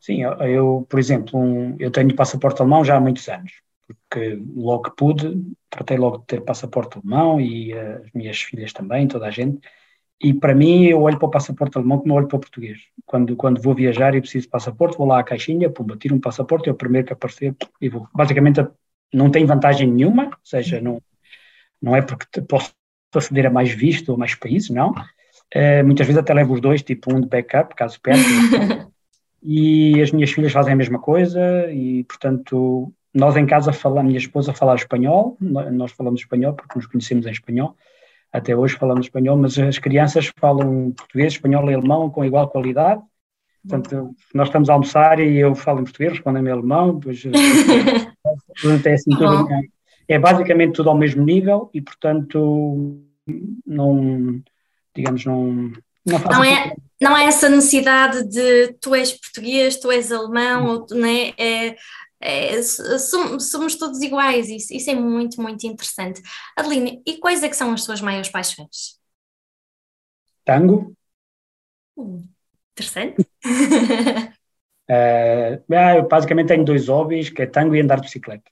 Sim, 0.00 0.22
eu, 0.22 0.32
eu 0.32 0.86
por 0.88 0.98
exemplo, 0.98 1.40
um, 1.40 1.76
eu 1.78 1.90
tenho 1.90 2.14
passaporte 2.14 2.60
alemão 2.60 2.84
já 2.84 2.96
há 2.96 3.00
muitos 3.00 3.28
anos, 3.28 3.52
porque 3.86 4.40
logo 4.54 4.84
que 4.84 4.96
pude, 4.96 5.42
tratei 5.70 5.96
logo 5.96 6.18
de 6.18 6.26
ter 6.26 6.40
passaporte 6.42 6.98
alemão 6.98 7.40
e 7.40 7.72
uh, 7.72 8.02
as 8.04 8.12
minhas 8.12 8.40
filhas 8.40 8.72
também, 8.72 9.08
toda 9.08 9.26
a 9.26 9.30
gente, 9.30 9.60
e 10.22 10.32
para 10.32 10.54
mim, 10.54 10.84
eu 10.84 11.02
olho 11.02 11.18
para 11.18 11.26
o 11.26 11.30
passaporte 11.30 11.76
alemão 11.76 11.98
como 11.98 12.14
olho 12.14 12.28
para 12.28 12.36
o 12.36 12.40
português. 12.40 12.78
Quando, 13.04 13.34
quando 13.34 13.60
vou 13.60 13.74
viajar 13.74 14.14
e 14.14 14.20
preciso 14.20 14.44
de 14.44 14.50
passaporte, 14.50 14.96
vou 14.96 15.06
lá 15.06 15.18
à 15.18 15.24
caixinha, 15.24 15.68
pumba, 15.68 15.96
tiro 15.96 16.14
um 16.14 16.20
passaporte, 16.20 16.68
é 16.68 16.72
o 16.72 16.76
primeiro 16.76 17.06
que 17.06 17.12
aparecer 17.12 17.56
e 17.80 17.88
vou. 17.88 18.06
Basicamente, 18.14 18.64
não 19.12 19.30
tem 19.30 19.44
vantagem 19.44 19.90
nenhuma, 19.90 20.26
ou 20.26 20.38
seja, 20.44 20.80
não, 20.80 21.02
não 21.80 21.96
é 21.96 22.00
porque 22.00 22.40
posso 22.42 22.72
aceder 23.12 23.46
a 23.46 23.50
mais 23.50 23.72
visto 23.72 24.10
ou 24.10 24.18
mais 24.18 24.34
países, 24.36 24.70
não. 24.70 24.90
Uh, 25.54 25.84
muitas 25.84 26.06
vezes 26.06 26.20
até 26.20 26.32
levo 26.32 26.54
os 26.54 26.60
dois, 26.60 26.82
tipo 26.82 27.12
um 27.12 27.20
de 27.20 27.26
backup, 27.26 27.74
caso 27.74 28.00
perca. 28.00 28.22
e 29.42 30.00
as 30.00 30.12
minhas 30.12 30.30
filhas 30.30 30.52
fazem 30.52 30.72
a 30.72 30.76
mesma 30.76 31.00
coisa 31.00 31.68
e, 31.72 32.04
portanto, 32.04 32.92
nós 33.12 33.36
em 33.36 33.44
casa 33.44 33.72
falamos, 33.72 34.06
minha 34.06 34.18
esposa 34.18 34.54
fala 34.54 34.76
espanhol, 34.76 35.36
nós 35.40 35.90
falamos 35.90 36.20
espanhol 36.20 36.54
porque 36.54 36.78
nos 36.78 36.86
conhecemos 36.86 37.26
em 37.26 37.32
espanhol, 37.32 37.76
até 38.32 38.56
hoje 38.56 38.76
falamos 38.76 39.06
espanhol, 39.06 39.36
mas 39.36 39.58
as 39.58 39.78
crianças 39.78 40.32
falam 40.38 40.92
português, 40.92 41.34
espanhol 41.34 41.70
e 41.70 41.74
alemão 41.74 42.10
com 42.10 42.24
igual 42.24 42.48
qualidade. 42.48 43.02
Portanto, 43.68 44.16
nós 44.34 44.48
estamos 44.48 44.68
a 44.68 44.72
almoçar 44.72 45.20
e 45.20 45.38
eu 45.38 45.54
falo 45.54 45.80
em 45.80 45.84
português, 45.84 46.12
respondem-me 46.12 46.48
em 46.48 46.52
alemão, 46.52 46.98
depois 46.98 47.22
é, 47.24 48.92
assim, 48.92 49.10
tudo, 49.16 49.48
é 50.08 50.18
basicamente 50.18 50.74
tudo 50.74 50.90
ao 50.90 50.98
mesmo 50.98 51.24
nível 51.24 51.70
e, 51.72 51.80
portanto, 51.80 53.00
não, 53.64 54.40
digamos, 54.96 55.24
não, 55.24 55.70
não, 56.04 56.18
não 56.18 56.44
é, 56.44 56.74
não 57.00 57.16
é 57.16 57.26
essa 57.26 57.48
necessidade 57.48 58.28
de 58.28 58.72
tu 58.80 58.94
és 58.94 59.12
português, 59.12 59.76
tu 59.76 59.92
és 59.92 60.10
alemão, 60.10 60.66
ou, 60.66 60.86
né? 60.98 61.32
é, 61.38 61.76
é, 62.22 62.62
somos, 62.62 63.50
somos, 63.50 63.74
todos 63.74 64.00
iguais, 64.00 64.48
isso, 64.48 64.72
isso 64.72 64.90
é 64.90 64.94
muito, 64.94 65.42
muito 65.42 65.66
interessante. 65.66 66.22
Adeline, 66.56 67.02
e 67.04 67.18
quais 67.18 67.42
é 67.42 67.48
que 67.48 67.56
são 67.56 67.72
as 67.72 67.82
suas 67.82 68.00
maiores 68.00 68.28
paixões? 68.28 69.00
Tango. 70.44 70.94
Uh, 71.96 72.22
interessante. 72.72 73.20
uh, 73.20 74.32
eu 75.96 76.08
basicamente 76.08 76.48
tenho 76.48 76.64
dois 76.64 76.88
hobbies, 76.88 77.28
que 77.28 77.42
é 77.42 77.46
tango 77.46 77.74
e 77.74 77.80
andar 77.80 77.96
de 77.96 78.02
bicicleta. 78.02 78.50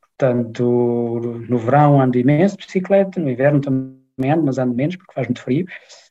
Portanto, 0.00 1.44
no 1.48 1.58
verão 1.58 2.00
ando 2.00 2.18
imenso 2.18 2.56
de 2.56 2.64
bicicleta, 2.64 3.20
no 3.20 3.30
inverno 3.30 3.60
também 3.60 4.32
ando, 4.32 4.44
mas 4.44 4.56
ando 4.56 4.74
menos 4.74 4.96
porque 4.96 5.12
faz 5.12 5.26
muito 5.26 5.42
frio. 5.42 5.66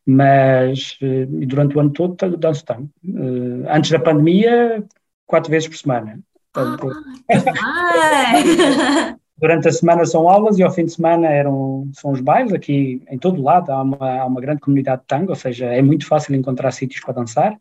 Mas 0.05 0.99
uh, 1.01 1.25
durante 1.47 1.75
o 1.75 1.79
ano 1.79 1.91
todo 1.91 2.37
danço 2.37 2.63
tango. 2.63 2.89
Uh, 3.03 3.67
antes 3.67 3.89
da 3.89 3.99
pandemia, 3.99 4.85
quatro 5.25 5.49
vezes 5.49 5.67
por 5.67 5.77
semana. 5.77 6.19
Portanto, 6.55 6.89
ah, 7.61 9.15
durante 9.37 9.67
a 9.67 9.71
semana 9.71 10.05
são 10.05 10.29
aulas 10.29 10.57
e 10.57 10.63
ao 10.63 10.71
fim 10.71 10.85
de 10.85 10.93
semana 10.93 11.27
eram, 11.27 11.89
são 11.93 12.11
os 12.11 12.21
bailes. 12.21 12.53
Aqui 12.53 13.03
em 13.09 13.17
todo 13.17 13.43
lado 13.43 13.71
há 13.71 13.81
uma, 13.81 14.21
há 14.21 14.25
uma 14.25 14.39
grande 14.39 14.61
comunidade 14.61 15.01
de 15.01 15.07
tango, 15.07 15.31
ou 15.31 15.35
seja, 15.35 15.65
é 15.65 15.81
muito 15.81 16.07
fácil 16.07 16.33
encontrar 16.33 16.71
sítios 16.71 17.01
para 17.01 17.15
dançar. 17.15 17.55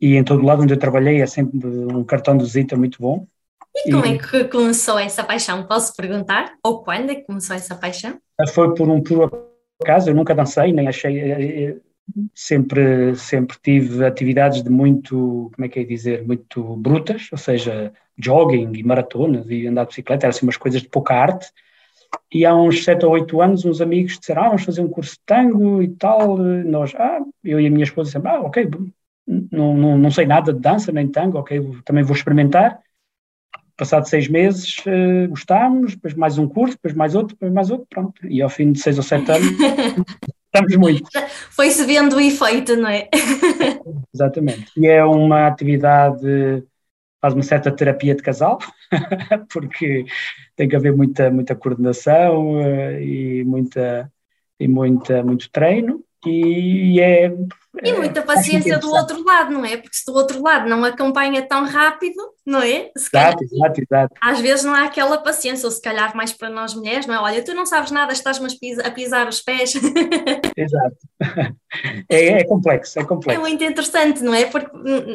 E 0.00 0.16
em 0.16 0.24
todo 0.24 0.44
lado 0.44 0.62
onde 0.62 0.72
eu 0.72 0.78
trabalhei 0.78 1.20
é 1.20 1.26
sempre 1.26 1.68
um 1.68 2.04
cartão 2.04 2.36
de 2.36 2.44
visita 2.44 2.76
muito 2.76 2.98
bom. 3.00 3.26
E 3.84 3.90
como 3.92 4.06
e, 4.06 4.14
é 4.14 4.18
que 4.18 4.44
começou 4.44 4.98
essa 4.98 5.22
paixão? 5.22 5.64
Posso 5.64 5.94
perguntar? 5.94 6.54
Ou 6.64 6.82
quando 6.82 7.10
é 7.10 7.16
que 7.16 7.26
começou 7.26 7.54
essa 7.54 7.74
paixão? 7.74 8.18
Foi 8.54 8.74
por 8.74 8.88
um 8.88 9.02
por 9.02 9.30
acaso, 9.82 10.10
eu 10.10 10.14
nunca 10.14 10.34
dancei, 10.34 10.72
nem 10.72 10.88
achei 10.88 11.80
sempre, 12.34 13.14
sempre 13.16 13.56
tive 13.62 14.04
atividades 14.04 14.62
de 14.62 14.70
muito, 14.70 15.50
como 15.54 15.64
é 15.64 15.68
que 15.68 15.80
é 15.80 15.84
dizer, 15.84 16.26
muito 16.26 16.76
brutas, 16.76 17.28
ou 17.32 17.38
seja, 17.38 17.92
jogging 18.16 18.72
e 18.74 18.82
maratonas 18.82 19.46
e 19.48 19.66
andar 19.66 19.84
de 19.84 19.88
bicicleta, 19.88 20.26
eram 20.26 20.30
assim 20.30 20.46
umas 20.46 20.56
coisas 20.56 20.82
de 20.82 20.88
pouca 20.88 21.14
arte. 21.14 21.50
E 22.32 22.44
há 22.44 22.54
uns 22.54 22.84
7 22.84 23.04
ou 23.04 23.12
8 23.12 23.40
anos, 23.40 23.64
uns 23.64 23.80
amigos 23.80 24.18
disseram: 24.18 24.42
Ah, 24.42 24.48
vamos 24.48 24.64
fazer 24.64 24.80
um 24.80 24.88
curso 24.88 25.12
de 25.12 25.20
tango 25.26 25.82
e 25.82 25.88
tal. 25.88 26.38
Nós, 26.38 26.94
ah, 26.94 27.20
eu 27.44 27.60
e 27.60 27.66
a 27.66 27.70
minha 27.70 27.84
esposa 27.84 28.08
dissemos: 28.08 28.26
Ah, 28.26 28.40
ok, 28.40 28.68
não, 29.26 29.76
não, 29.76 29.98
não 29.98 30.10
sei 30.10 30.26
nada 30.26 30.52
de 30.52 30.60
dança 30.60 30.90
nem 30.90 31.06
de 31.06 31.12
tango, 31.12 31.38
ok, 31.38 31.60
também 31.84 32.02
vou 32.02 32.16
experimentar. 32.16 32.80
Passado 33.76 34.08
seis 34.08 34.26
meses 34.26 34.78
uh, 34.78 35.28
gostámos, 35.28 35.94
depois 35.94 36.14
mais 36.14 36.36
um 36.36 36.48
curso, 36.48 36.74
depois 36.74 36.94
mais 36.94 37.14
outro, 37.14 37.34
depois 37.34 37.52
mais 37.52 37.70
outro, 37.70 37.86
pronto. 37.88 38.26
E 38.26 38.42
ao 38.42 38.48
fim 38.48 38.72
de 38.72 38.80
seis 38.80 38.96
ou 38.96 39.04
sete 39.04 39.30
anos 39.30 39.46
estamos 40.52 40.76
muito. 40.76 41.08
Foi-se 41.50 41.84
vendo 41.84 42.16
o 42.16 42.20
efeito, 42.20 42.76
não 42.76 42.88
é? 42.88 43.08
Exatamente. 44.12 44.72
E 44.76 44.86
é 44.86 45.04
uma 45.04 45.46
atividade, 45.46 46.64
faz 47.20 47.34
uma 47.34 47.42
certa 47.42 47.70
terapia 47.70 48.14
de 48.14 48.22
casal, 48.22 48.58
porque 49.52 50.04
tem 50.56 50.68
que 50.68 50.76
haver 50.76 50.94
muita, 50.94 51.30
muita 51.30 51.54
coordenação 51.54 52.56
uh, 52.56 53.00
e, 53.00 53.44
muita, 53.44 54.10
e 54.58 54.66
muita, 54.66 55.22
muito 55.22 55.50
treino, 55.50 56.02
e 56.26 57.00
é 57.00 57.32
e 57.82 57.92
muita 57.92 58.22
paciência 58.22 58.78
do 58.78 58.90
outro 58.90 59.24
lado, 59.24 59.52
não 59.52 59.64
é? 59.64 59.76
Porque 59.76 59.96
se 59.96 60.04
do 60.04 60.14
outro 60.14 60.42
lado 60.42 60.68
não 60.68 60.84
acompanha 60.84 61.42
tão 61.42 61.64
rápido, 61.64 62.16
não 62.44 62.60
é? 62.60 62.90
Se 62.96 63.08
exato, 63.08 63.12
calhar, 63.12 63.36
exato, 63.40 63.80
exato. 63.80 64.14
Às 64.22 64.40
vezes 64.40 64.64
não 64.64 64.74
há 64.74 64.84
aquela 64.84 65.18
paciência, 65.18 65.66
ou 65.66 65.70
se 65.70 65.80
calhar 65.80 66.16
mais 66.16 66.32
para 66.32 66.50
nós 66.50 66.74
mulheres, 66.74 67.06
não 67.06 67.14
é? 67.14 67.18
Olha, 67.20 67.44
tu 67.44 67.54
não 67.54 67.66
sabes 67.66 67.90
nada, 67.90 68.12
estás-me 68.12 68.48
a 68.84 68.90
pisar 68.90 69.28
os 69.28 69.40
pés. 69.40 69.74
Exato. 70.56 70.96
É, 72.08 72.28
é, 72.28 72.44
complexo, 72.44 72.98
é 72.98 73.04
complexo. 73.04 73.38
É 73.38 73.42
muito 73.42 73.62
interessante, 73.62 74.22
não 74.22 74.32
é? 74.32 74.46
Porque 74.46 74.70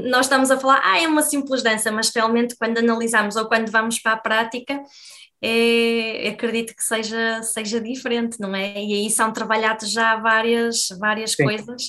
nós 0.08 0.28
estamos 0.28 0.52
a 0.52 0.60
falar, 0.60 0.82
ah, 0.84 1.02
é 1.02 1.08
uma 1.08 1.24
simples 1.24 1.64
dança, 1.64 1.92
mas 1.92 2.12
realmente 2.16 2.56
quando 2.56 2.78
analisamos 2.78 3.36
ou 3.36 3.48
quando 3.48 3.72
vamos 3.72 4.00
para 4.00 4.12
a 4.12 4.18
prática, 4.18 4.80
é, 5.46 6.30
acredito 6.30 6.74
que 6.74 6.82
seja, 6.82 7.44
seja 7.44 7.82
diferente, 7.82 8.40
não 8.40 8.56
é? 8.56 8.82
E 8.82 8.94
aí 8.94 9.10
são 9.10 9.34
trabalhados 9.34 9.92
já 9.92 10.16
várias, 10.16 10.88
várias 10.98 11.34
Sim. 11.34 11.44
coisas. 11.44 11.82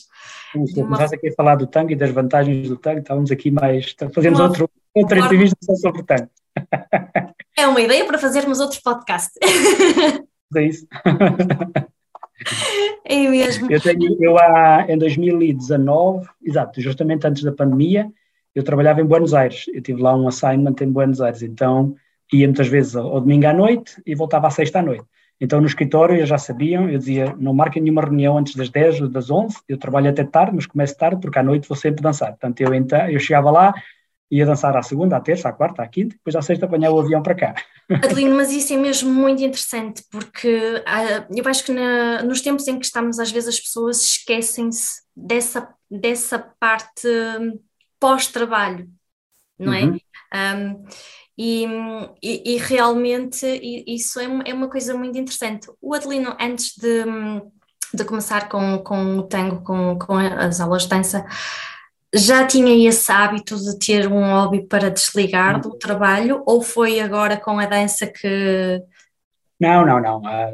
Sim, 0.52 0.82
uma... 0.82 0.98
Nós 0.98 1.12
aqui 1.12 1.28
a 1.28 1.32
falar 1.34 1.54
do 1.54 1.66
tango 1.68 1.92
e 1.92 1.96
das 1.96 2.10
vantagens 2.10 2.68
do 2.68 2.76
tango, 2.76 2.98
estávamos 2.98 3.30
aqui 3.30 3.52
mais. 3.52 3.94
Fazemos 4.12 4.40
uma... 4.40 4.48
outro, 4.48 4.68
outra 4.92 5.18
uma... 5.18 5.26
entrevista 5.26 5.56
sobre 5.76 6.00
o 6.00 6.04
tango. 6.04 6.28
É 7.56 7.68
uma 7.68 7.80
ideia 7.80 8.04
para 8.04 8.18
fazermos 8.18 8.58
outro 8.58 8.80
podcast. 8.82 9.30
É 10.56 10.62
isso. 10.62 10.86
É 13.06 13.28
mesmo. 13.28 13.70
Eu, 13.70 13.80
tenho, 13.80 14.16
eu 14.22 14.36
há, 14.36 14.86
em 14.88 14.98
2019, 14.98 16.26
exato, 16.42 16.80
justamente 16.80 17.26
antes 17.26 17.42
da 17.42 17.52
pandemia, 17.52 18.10
eu 18.54 18.62
trabalhava 18.62 19.00
em 19.00 19.04
Buenos 19.04 19.32
Aires. 19.32 19.66
Eu 19.72 19.80
tive 19.80 20.02
lá 20.02 20.14
um 20.16 20.26
assignment 20.26 20.74
em 20.80 20.90
Buenos 20.90 21.20
Aires, 21.20 21.42
então 21.42 21.94
ia 22.32 22.46
muitas 22.46 22.68
vezes 22.68 22.96
ao, 22.96 23.20
domingo 23.20 23.46
à 23.46 23.52
noite 23.52 24.00
e 24.06 24.14
voltava 24.14 24.46
à 24.46 24.50
sexta 24.50 24.80
à 24.80 24.82
noite. 24.82 25.04
Então 25.40 25.60
no 25.60 25.66
escritório 25.66 26.16
eles 26.16 26.28
já 26.28 26.38
sabiam, 26.38 26.88
eu 26.88 26.98
dizia, 26.98 27.34
não 27.38 27.52
marquem 27.52 27.82
nenhuma 27.82 28.02
reunião 28.02 28.38
antes 28.38 28.54
das 28.54 28.70
10 28.70 29.02
ou 29.02 29.08
das 29.08 29.30
11, 29.30 29.56
eu 29.68 29.76
trabalho 29.76 30.08
até 30.08 30.24
tarde, 30.24 30.52
mas 30.54 30.66
começo 30.66 30.96
tarde 30.96 31.20
porque 31.20 31.38
à 31.38 31.42
noite 31.42 31.68
vou 31.68 31.76
sempre 31.76 32.02
dançar. 32.02 32.30
Portanto, 32.30 32.60
eu, 32.60 32.72
então, 32.72 33.08
eu 33.08 33.18
chegava 33.18 33.50
lá, 33.50 33.74
ia 34.30 34.46
dançar 34.46 34.76
à 34.76 34.82
segunda, 34.82 35.16
à 35.16 35.20
terça, 35.20 35.48
à 35.48 35.52
quarta, 35.52 35.82
à 35.82 35.88
quinta, 35.88 36.16
depois 36.16 36.34
à 36.34 36.42
sexta 36.42 36.66
apanhava 36.66 36.94
o 36.94 37.00
avião 37.00 37.22
para 37.22 37.34
cá. 37.34 37.54
Adelino, 38.02 38.34
mas 38.36 38.50
isso 38.50 38.72
é 38.72 38.76
mesmo 38.76 39.12
muito 39.12 39.42
interessante, 39.42 40.02
porque 40.10 40.48
uh, 40.48 41.34
eu 41.36 41.44
acho 41.46 41.64
que 41.64 41.72
na, 41.72 42.22
nos 42.22 42.40
tempos 42.40 42.66
em 42.66 42.78
que 42.78 42.86
estamos, 42.86 43.18
às 43.18 43.30
vezes 43.30 43.48
as 43.48 43.60
pessoas 43.60 44.02
esquecem-se 44.02 45.02
dessa, 45.14 45.68
dessa 45.90 46.38
parte 46.58 47.06
hum, 47.06 47.60
pós-trabalho, 48.00 48.88
não 49.58 49.72
é? 49.72 49.84
uhum. 49.84 49.98
é? 50.32 50.54
Um, 50.54 50.84
e, 51.36 51.66
e, 52.22 52.54
e, 52.54 52.56
realmente 52.58 53.44
isso 53.86 54.20
é 54.20 54.28
uma, 54.28 54.42
é 54.44 54.54
uma 54.54 54.68
coisa 54.68 54.94
muito 54.94 55.18
interessante. 55.18 55.68
O 55.82 55.92
Adelino, 55.92 56.36
antes 56.40 56.76
de, 56.76 57.04
de 57.92 58.04
começar 58.04 58.48
com, 58.48 58.78
com 58.78 59.18
o 59.18 59.22
tango, 59.24 59.62
com, 59.62 59.98
com 59.98 60.16
as 60.16 60.60
aulas 60.60 60.82
de 60.82 60.90
dança, 60.90 61.26
já 62.14 62.46
tinha 62.46 62.88
esse 62.88 63.10
hábito 63.10 63.56
de 63.56 63.76
ter 63.78 64.06
um 64.06 64.22
hobby 64.22 64.64
para 64.64 64.90
desligar 64.90 65.60
do 65.60 65.76
trabalho 65.76 66.42
ou 66.46 66.62
foi 66.62 67.00
agora 67.00 67.36
com 67.36 67.58
a 67.58 67.66
dança 67.66 68.06
que. 68.06 68.80
Não, 69.58 69.84
não, 69.84 70.00
não. 70.00 70.22
Ah, 70.24 70.52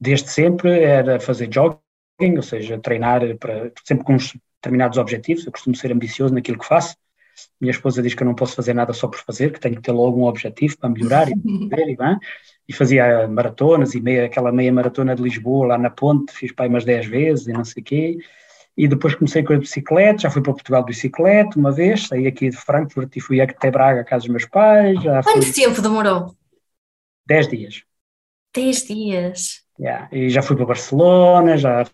desde 0.00 0.30
sempre 0.30 0.82
era 0.82 1.20
fazer 1.20 1.52
jogging, 1.52 2.36
ou 2.36 2.42
seja, 2.42 2.78
treinar 2.78 3.20
para, 3.36 3.70
sempre 3.84 4.04
com 4.06 4.16
determinados 4.16 4.96
objetivos. 4.96 5.44
Eu 5.44 5.52
costumo 5.52 5.76
ser 5.76 5.92
ambicioso 5.92 6.32
naquilo 6.32 6.58
que 6.58 6.66
faço. 6.66 6.96
Minha 7.60 7.70
esposa 7.70 8.02
diz 8.02 8.14
que 8.14 8.22
eu 8.22 8.26
não 8.26 8.34
posso 8.34 8.56
fazer 8.56 8.74
nada 8.74 8.92
só 8.92 9.06
por 9.08 9.18
fazer, 9.18 9.52
que 9.52 9.60
tenho 9.60 9.76
que 9.76 9.82
ter 9.82 9.92
logo 9.92 10.20
um 10.20 10.24
objetivo 10.24 10.76
para 10.78 10.90
melhorar 10.90 11.28
e, 11.28 11.34
fazer, 11.70 11.88
e, 11.88 11.96
bem, 11.96 12.18
e 12.68 12.72
fazia 12.72 13.28
maratonas 13.28 13.94
e 13.94 14.00
meia, 14.00 14.26
aquela 14.26 14.52
meia 14.52 14.72
maratona 14.72 15.14
de 15.14 15.22
Lisboa 15.22 15.68
lá 15.68 15.78
na 15.78 15.90
ponte, 15.90 16.32
fiz 16.32 16.52
aí 16.56 16.68
umas 16.68 16.84
10 16.84 17.06
vezes 17.06 17.46
e 17.46 17.52
não 17.52 17.64
sei 17.64 17.80
o 17.80 17.84
quê. 17.84 18.18
E 18.76 18.88
depois 18.88 19.14
comecei 19.14 19.42
com 19.42 19.52
a 19.52 19.58
bicicleta, 19.58 20.22
já 20.22 20.30
fui 20.30 20.42
para 20.42 20.54
Portugal 20.54 20.82
de 20.82 20.88
bicicleta 20.88 21.58
uma 21.58 21.70
vez, 21.70 22.06
saí 22.06 22.26
aqui 22.26 22.48
de 22.48 22.56
Frankfurt 22.56 23.14
e 23.16 23.20
fui 23.20 23.40
até 23.40 23.70
Braga, 23.70 24.00
à 24.00 24.04
casa 24.04 24.22
dos 24.22 24.30
meus 24.30 24.46
pais. 24.46 24.98
Quanto 25.24 25.42
fui... 25.42 25.52
tempo 25.52 25.82
demorou? 25.82 26.34
10 27.26 27.48
dias. 27.48 27.82
10 28.54 28.86
dias. 28.86 29.62
Yeah. 29.78 30.08
E 30.10 30.30
já 30.30 30.42
fui 30.42 30.56
para 30.56 30.66
Barcelona, 30.66 31.56
já 31.56 31.84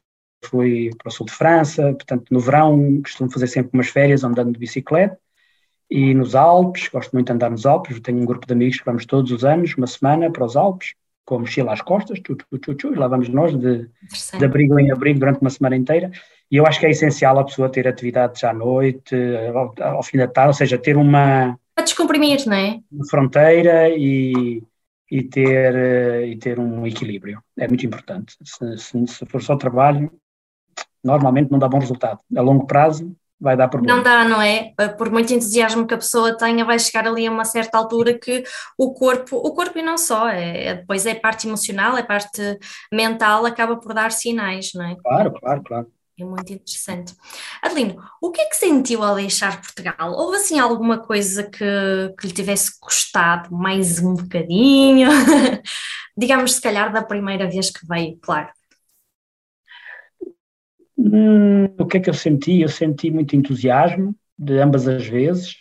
fui 0.45 0.91
para 0.97 1.09
o 1.09 1.11
sul 1.11 1.27
de 1.27 1.33
França, 1.33 1.83
portanto 1.95 2.27
no 2.31 2.41
verão 2.41 3.01
costumo 3.03 3.31
fazer 3.31 3.49
sempre 3.49 3.71
umas 3.75 3.89
férias 3.89 4.23
andando 4.23 4.53
de 4.53 4.59
bicicleta 4.59 5.19
e 5.91 6.15
nos 6.15 6.35
Alpes, 6.35 6.89
gosto 6.89 7.13
muito 7.13 7.27
de 7.27 7.33
andar 7.33 7.51
nos 7.51 7.65
Alpes, 7.65 8.01
tenho 8.01 8.19
um 8.19 8.27
grupo 8.27 8.47
de 8.47 8.53
amigos 8.53 8.79
que 8.79 8.85
vamos 8.85 9.07
todos 9.07 9.33
os 9.33 9.45
anos, 9.45 9.75
uma 9.77 9.87
semana 9.87 10.31
para 10.31 10.45
os 10.45 10.57
Alpes, 10.57 10.95
com 11.25 11.37
a 11.37 11.39
mochila 11.41 11.73
às 11.73 11.83
costas, 11.83 12.21
tchu, 12.21 12.37
tchu, 12.37 12.75
tchu, 12.75 12.93
e 12.93 12.97
lá 12.97 13.07
vamos 13.07 13.29
nós 13.29 13.55
de, 13.55 13.89
de 14.39 14.45
abrigo 14.45 14.79
em 14.79 14.91
abrigo 14.91 15.19
durante 15.19 15.41
uma 15.41 15.51
semana 15.51 15.77
inteira, 15.77 16.11
e 16.51 16.57
eu 16.57 16.67
acho 16.67 16.81
que 16.81 16.87
é 16.87 16.91
essencial 16.91 17.39
a 17.39 17.45
pessoa 17.45 17.69
ter 17.69 17.87
atividades 17.87 18.43
à 18.45 18.53
noite, 18.55 19.15
ao, 19.55 19.75
ao 19.97 20.03
fim 20.03 20.17
da 20.17 20.27
tarde, 20.27 20.49
ou 20.49 20.55
seja, 20.55 20.79
ter 20.79 20.97
uma... 20.97 21.59
A 21.77 21.83
descomprimir, 21.83 22.47
não 22.47 22.57
é? 22.57 22.81
Fronteira 23.11 23.91
e, 23.91 24.63
e, 25.11 25.23
ter, 25.23 26.27
e 26.29 26.37
ter 26.37 26.59
um 26.59 26.87
equilíbrio, 26.87 27.43
é 27.57 27.69
muito 27.69 27.85
importante. 27.85 28.35
Se, 28.43 28.79
se, 28.79 29.07
se 29.07 29.27
for 29.27 29.43
só 29.43 29.57
trabalho, 29.57 30.11
normalmente 31.05 31.51
não 31.51 31.59
dá 31.59 31.69
bom 31.69 31.79
resultado. 31.79 32.21
A 32.37 32.41
longo 32.41 32.67
prazo, 32.67 33.15
vai 33.41 33.57
dar 33.57 33.69
problema. 33.69 33.97
Não 33.97 34.03
dá, 34.03 34.25
não 34.25 34.43
é? 34.43 34.73
Por 34.97 35.11
muito 35.11 35.33
entusiasmo 35.33 35.87
que 35.87 35.95
a 35.95 35.99
pessoa 35.99 36.37
tenha, 36.37 36.65
vai 36.65 36.79
chegar 36.79 37.07
ali 37.07 37.27
a 37.27 37.31
uma 37.31 37.45
certa 37.45 37.79
altura 37.79 38.19
que 38.19 38.43
o 38.77 38.93
corpo, 38.93 39.37
o 39.37 39.55
corpo 39.55 39.79
e 39.79 39.83
não 39.83 39.97
só, 39.97 40.29
é, 40.29 40.67
é 40.67 40.75
depois 40.75 41.07
é 41.07 41.15
parte 41.15 41.47
emocional, 41.47 41.97
é 41.97 42.03
parte 42.03 42.59
mental, 42.93 43.47
acaba 43.47 43.77
por 43.77 43.95
dar 43.95 44.11
sinais, 44.11 44.71
não 44.75 44.85
é? 44.85 44.97
Claro, 44.97 45.33
claro, 45.33 45.63
claro. 45.63 45.87
É 46.21 46.25
muito 46.25 46.53
interessante. 46.53 47.15
Adelino, 47.63 48.03
o 48.21 48.33
que 48.33 48.41
é 48.41 48.47
que 48.47 48.57
sentiu 48.57 49.05
ao 49.05 49.15
deixar 49.15 49.61
Portugal? 49.61 50.13
Houve 50.15 50.39
assim 50.39 50.59
alguma 50.59 50.99
coisa 50.99 51.45
que, 51.45 51.65
que 52.19 52.27
lhe 52.27 52.33
tivesse 52.33 52.77
custado 52.81 53.55
mais 53.55 54.01
um 54.01 54.15
bocadinho? 54.15 55.09
Digamos, 56.19 56.55
se 56.55 56.61
calhar, 56.61 56.93
da 56.93 57.05
primeira 57.05 57.49
vez 57.49 57.71
que 57.71 57.87
veio, 57.87 58.19
claro. 58.21 58.49
Hum, 60.99 61.67
o 61.79 61.87
que 61.87 61.99
é 61.99 62.01
que 62.01 62.11
eu 62.11 62.15
senti? 62.15 62.61
Eu 62.61 62.69
senti 62.69 63.11
muito 63.11 63.37
entusiasmo 63.37 64.15
de 64.37 64.59
ambas 64.59 64.89
as 64.89 65.07
vezes 65.07 65.53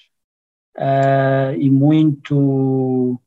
uh, 0.77 1.53
e 1.59 1.69
muito. 1.69 3.21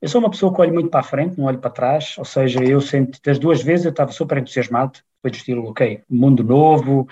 Eu 0.00 0.08
sou 0.08 0.20
uma 0.20 0.30
pessoa 0.30 0.54
que 0.54 0.60
olho 0.60 0.72
muito 0.72 0.88
para 0.90 1.00
a 1.00 1.04
frente, 1.04 1.38
não 1.38 1.46
olho 1.46 1.58
para 1.58 1.70
trás, 1.70 2.16
ou 2.18 2.24
seja, 2.24 2.62
eu 2.64 2.80
senti, 2.80 3.20
das 3.22 3.38
duas 3.38 3.62
vezes 3.62 3.86
eu 3.86 3.90
estava 3.90 4.12
super 4.12 4.38
entusiasmado, 4.38 4.98
foi 5.22 5.30
do 5.30 5.36
estilo, 5.36 5.66
ok, 5.68 6.02
mundo 6.08 6.42
novo, 6.44 7.06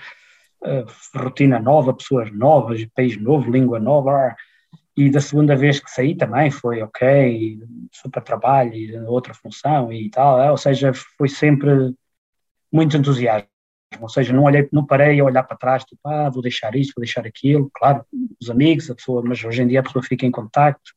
uh, 0.63 1.19
rotina 1.19 1.59
nova, 1.59 1.93
pessoas 1.93 2.31
novas, 2.31 2.85
país 2.95 3.17
novo, 3.19 3.51
língua 3.51 3.79
nova, 3.79 4.35
e 4.97 5.09
da 5.09 5.21
segunda 5.21 5.55
vez 5.55 5.79
que 5.79 5.89
saí 5.89 6.15
também 6.15 6.51
foi 6.51 6.81
ok, 6.83 7.59
super 7.91 8.23
trabalho, 8.23 9.07
outra 9.07 9.33
função 9.33 9.91
e 9.93 10.09
tal, 10.09 10.51
ou 10.51 10.57
seja, 10.57 10.91
foi 11.17 11.29
sempre 11.29 11.95
muito 12.71 12.97
entusiasmo 12.97 13.52
ou 14.01 14.09
seja, 14.09 14.33
não 14.33 14.43
olhei, 14.43 14.67
não 14.71 14.85
parei 14.85 15.19
a 15.19 15.23
olhar 15.23 15.43
para 15.43 15.57
trás, 15.57 15.83
tipo, 15.83 16.01
ah, 16.05 16.29
vou 16.29 16.41
deixar 16.41 16.75
isto, 16.75 16.93
vou 16.95 17.03
deixar 17.03 17.25
aquilo, 17.25 17.69
claro, 17.73 18.03
os 18.41 18.49
amigos, 18.49 18.89
a 18.89 18.95
pessoa, 18.95 19.21
mas 19.25 19.43
hoje 19.43 19.61
em 19.61 19.67
dia 19.67 19.79
a 19.79 19.83
pessoa 19.83 20.03
fica 20.03 20.25
em 20.25 20.31
contacto, 20.31 20.91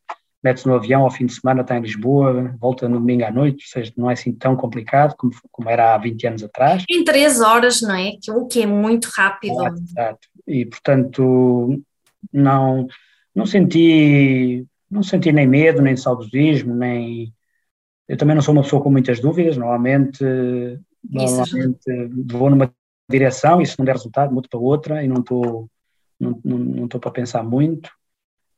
mete-se 0.47 0.67
no 0.67 0.75
avião 0.75 1.03
ao 1.03 1.11
fim 1.11 1.26
de 1.26 1.35
semana, 1.35 1.62
está 1.62 1.76
em 1.76 1.81
Lisboa, 1.81 2.55
volta 2.61 2.88
no 2.88 3.00
domingo 3.00 3.25
à 3.25 3.31
noite, 3.31 3.65
ou 3.65 3.69
seja, 3.69 3.93
não 3.97 4.09
é 4.09 4.12
assim 4.12 4.33
tão 4.33 4.55
complicado 4.55 5.15
como, 5.17 5.33
como 5.50 5.69
era 5.69 5.95
há 5.95 5.99
20 5.99 6.26
anos 6.26 6.43
atrás. 6.45 6.85
Em 6.88 7.03
três 7.03 7.41
horas, 7.41 7.83
não 7.83 7.95
é? 7.95 8.12
O 8.31 8.47
que 8.47 8.62
é 8.62 8.67
muito 8.67 9.07
rápido. 9.07 9.55
Exato, 9.55 9.83
exato. 9.83 10.29
E, 10.47 10.65
portanto, 10.67 11.83
não, 12.33 12.87
não 13.35 13.45
senti, 13.45 14.65
não 14.88 15.03
senti 15.03 15.33
nem 15.33 15.47
medo, 15.47 15.83
nem 15.83 15.97
saudosismo, 15.97 16.75
nem... 16.75 17.35
Eu 18.09 18.17
também 18.17 18.37
não 18.37 18.43
sou 18.43 18.55
uma 18.55 18.62
pessoa 18.62 18.81
com 18.81 18.91
muitas 18.91 19.19
dúvidas, 19.19 19.57
normalmente, 19.57 20.25
normalmente 21.03 21.79
vou 22.31 22.49
numa 22.49 22.73
direção 23.08 23.60
e 23.60 23.66
se 23.66 23.78
não 23.78 23.84
der 23.84 23.94
resultado 23.94 24.32
mudo 24.32 24.48
para 24.48 24.60
outra 24.60 25.04
e 25.04 25.08
não 25.08 25.20
estou 25.20 25.68
não, 26.18 26.40
não, 26.44 26.58
não 26.58 26.84
estou 26.86 27.00
para 27.00 27.10
pensar 27.10 27.42
muito 27.42 27.90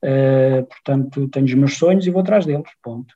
uh, 0.04 0.64
portanto 0.66 1.28
tenho 1.28 1.46
os 1.46 1.54
meus 1.54 1.76
sonhos 1.76 2.06
e 2.06 2.10
vou 2.10 2.22
atrás 2.22 2.46
deles, 2.46 2.70
ponto 2.82 3.14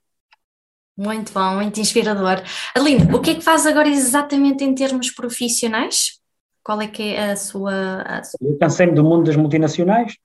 muito 0.96 1.32
bom, 1.32 1.54
muito 1.54 1.80
inspirador. 1.80 2.42
Aline, 2.74 3.14
o 3.14 3.20
que 3.20 3.30
é 3.30 3.34
que 3.34 3.40
faz 3.40 3.66
agora 3.66 3.88
exatamente 3.88 4.62
em 4.62 4.74
termos 4.74 5.10
profissionais? 5.10 6.20
Qual 6.62 6.80
é 6.80 6.86
que 6.86 7.14
é 7.14 7.32
a 7.32 7.36
sua... 7.36 8.02
A 8.02 8.22
sua... 8.22 8.38
Eu 8.40 8.58
cansei-me 8.58 8.92
do 8.92 9.02
mundo 9.02 9.24
das 9.24 9.36
multinacionais, 9.36 10.16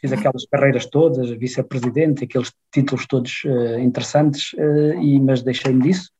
fiz 0.00 0.12
aquelas 0.12 0.46
carreiras 0.46 0.86
todas, 0.86 1.28
vice-presidente, 1.30 2.24
aqueles 2.24 2.52
títulos 2.72 3.06
todos 3.06 3.44
uh, 3.44 3.78
interessantes, 3.78 4.54
uh, 4.54 4.98
e, 5.00 5.20
mas 5.20 5.42
deixei-me 5.42 5.82
disso. 5.82 6.10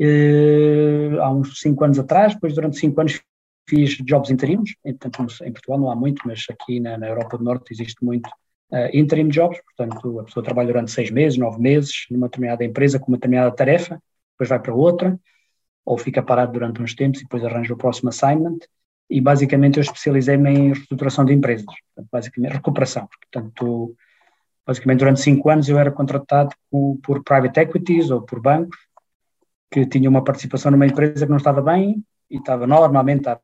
Uh, 0.00 1.20
há 1.20 1.30
uns 1.30 1.60
cinco 1.60 1.84
anos 1.84 1.98
atrás, 1.98 2.34
depois 2.34 2.54
durante 2.54 2.78
cinco 2.78 3.00
anos 3.00 3.20
fiz 3.68 3.96
jobs 3.98 4.30
interinos, 4.30 4.74
portanto 4.82 5.26
em 5.42 5.52
Portugal 5.52 5.78
não 5.78 5.90
há 5.90 5.96
muito, 5.96 6.22
mas 6.26 6.44
aqui 6.50 6.80
na, 6.80 6.98
na 6.98 7.08
Europa 7.08 7.38
do 7.38 7.44
Norte 7.44 7.72
existe 7.72 8.04
muito 8.04 8.28
uh, 8.70 8.88
interim 8.92 9.28
jobs, 9.28 9.60
portanto 9.62 10.20
a 10.20 10.24
pessoa 10.24 10.44
trabalha 10.44 10.68
durante 10.68 10.90
seis 10.90 11.10
meses, 11.10 11.38
nove 11.38 11.60
meses 11.60 12.06
numa 12.10 12.28
determinada 12.28 12.64
empresa 12.64 12.98
com 12.98 13.08
uma 13.08 13.16
determinada 13.16 13.54
tarefa, 13.54 14.00
depois 14.32 14.48
vai 14.48 14.58
para 14.58 14.74
outra, 14.74 15.18
ou 15.84 15.98
fica 15.98 16.22
parado 16.22 16.52
durante 16.52 16.82
uns 16.82 16.94
tempos 16.94 17.20
e 17.20 17.24
depois 17.24 17.44
arranja 17.44 17.74
o 17.74 17.76
próximo 17.76 18.08
assignment, 18.08 18.58
e 19.08 19.20
basicamente 19.20 19.78
eu 19.78 19.82
especializei-me 19.82 20.50
em 20.50 20.72
reestruturação 20.72 21.24
de 21.24 21.32
empresas, 21.32 21.66
portanto, 21.66 22.08
basicamente 22.10 22.52
recuperação, 22.52 23.08
portanto 23.08 23.94
basicamente 24.66 24.98
durante 25.00 25.20
cinco 25.20 25.50
anos 25.50 25.68
eu 25.68 25.78
era 25.78 25.90
contratado 25.90 26.54
por, 26.70 26.98
por 27.02 27.22
private 27.22 27.60
equities 27.60 28.10
ou 28.10 28.22
por 28.22 28.40
bancos 28.40 28.78
que 29.70 29.86
tinham 29.86 30.10
uma 30.10 30.24
participação 30.24 30.70
numa 30.70 30.86
empresa 30.86 31.26
que 31.26 31.30
não 31.30 31.36
estava 31.36 31.60
bem 31.60 32.02
e 32.30 32.36
estava 32.38 32.66
normalmente 32.66 33.28
à, 33.28 33.38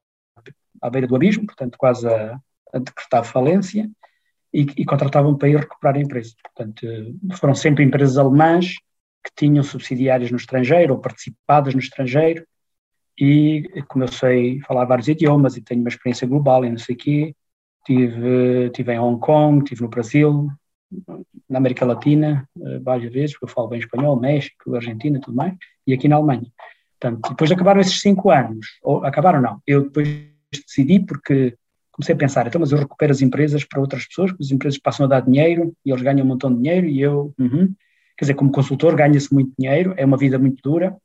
à 0.80 0.90
beira 0.90 1.06
do 1.06 1.16
abismo, 1.16 1.46
portanto 1.46 1.76
quase 1.78 2.08
a, 2.08 2.38
a 2.72 2.78
decretar 2.78 3.24
falência, 3.24 3.88
e, 4.52 4.66
e 4.76 4.84
contratavam 4.84 5.36
para 5.36 5.48
ir 5.48 5.56
recuperar 5.56 5.96
a 5.96 6.00
empresa. 6.00 6.34
Portanto, 6.42 6.86
foram 7.34 7.54
sempre 7.54 7.84
empresas 7.84 8.18
alemãs 8.18 8.74
que 9.24 9.30
tinham 9.36 9.62
subsidiárias 9.62 10.30
no 10.30 10.36
estrangeiro 10.36 10.94
ou 10.94 11.00
participadas 11.00 11.74
no 11.74 11.80
estrangeiro, 11.80 12.44
e 13.18 13.68
como 13.88 14.04
eu 14.04 14.08
sei 14.08 14.60
falar 14.60 14.86
vários 14.86 15.08
idiomas 15.08 15.56
e 15.56 15.60
tenho 15.60 15.80
uma 15.80 15.90
experiência 15.90 16.26
global 16.26 16.64
e 16.64 16.70
não 16.70 16.78
sei 16.78 16.94
o 16.94 16.98
quê, 16.98 17.36
tive, 17.84 18.70
tive 18.70 18.92
em 18.94 18.98
Hong 18.98 19.20
Kong, 19.20 19.62
tive 19.62 19.82
no 19.82 19.88
Brasil, 19.88 20.48
na 21.48 21.58
América 21.58 21.84
Latina, 21.84 22.48
eh, 22.60 22.78
várias 22.80 23.12
vezes, 23.12 23.32
porque 23.32 23.44
eu 23.44 23.54
falo 23.54 23.68
bem 23.68 23.78
espanhol, 23.78 24.18
México, 24.18 24.74
Argentina, 24.74 25.20
tudo 25.20 25.36
mais, 25.36 25.54
e 25.86 25.92
aqui 25.92 26.08
na 26.08 26.16
Alemanha. 26.16 26.50
Portanto, 26.98 27.30
depois 27.30 27.52
acabaram 27.52 27.80
esses 27.80 28.00
cinco 28.00 28.30
anos, 28.30 28.66
ou 28.82 29.04
acabaram 29.04 29.40
não, 29.40 29.62
eu 29.66 29.84
depois 29.84 30.08
decidi 30.58 31.00
porque 31.00 31.56
comecei 31.92 32.14
a 32.14 32.18
pensar, 32.18 32.46
então, 32.46 32.60
mas 32.60 32.72
eu 32.72 32.78
recupero 32.78 33.12
as 33.12 33.20
empresas 33.20 33.64
para 33.64 33.80
outras 33.80 34.06
pessoas, 34.06 34.30
porque 34.30 34.44
as 34.44 34.50
empresas 34.50 34.78
passam 34.78 35.06
a 35.06 35.08
dar 35.08 35.20
dinheiro 35.20 35.74
e 35.84 35.90
eles 35.90 36.02
ganham 36.02 36.24
um 36.24 36.28
montão 36.28 36.50
de 36.50 36.56
dinheiro 36.56 36.86
e 36.86 37.00
eu, 37.00 37.34
uh 37.38 37.44
-huh. 37.44 37.68
quer 38.16 38.24
dizer, 38.24 38.34
como 38.34 38.50
consultor 38.50 38.96
ganha-se 38.96 39.32
muito 39.32 39.52
dinheiro, 39.58 39.94
é 39.96 40.04
uma 40.04 40.16
vida 40.16 40.38
muito 40.38 40.62
dura, 40.62 40.96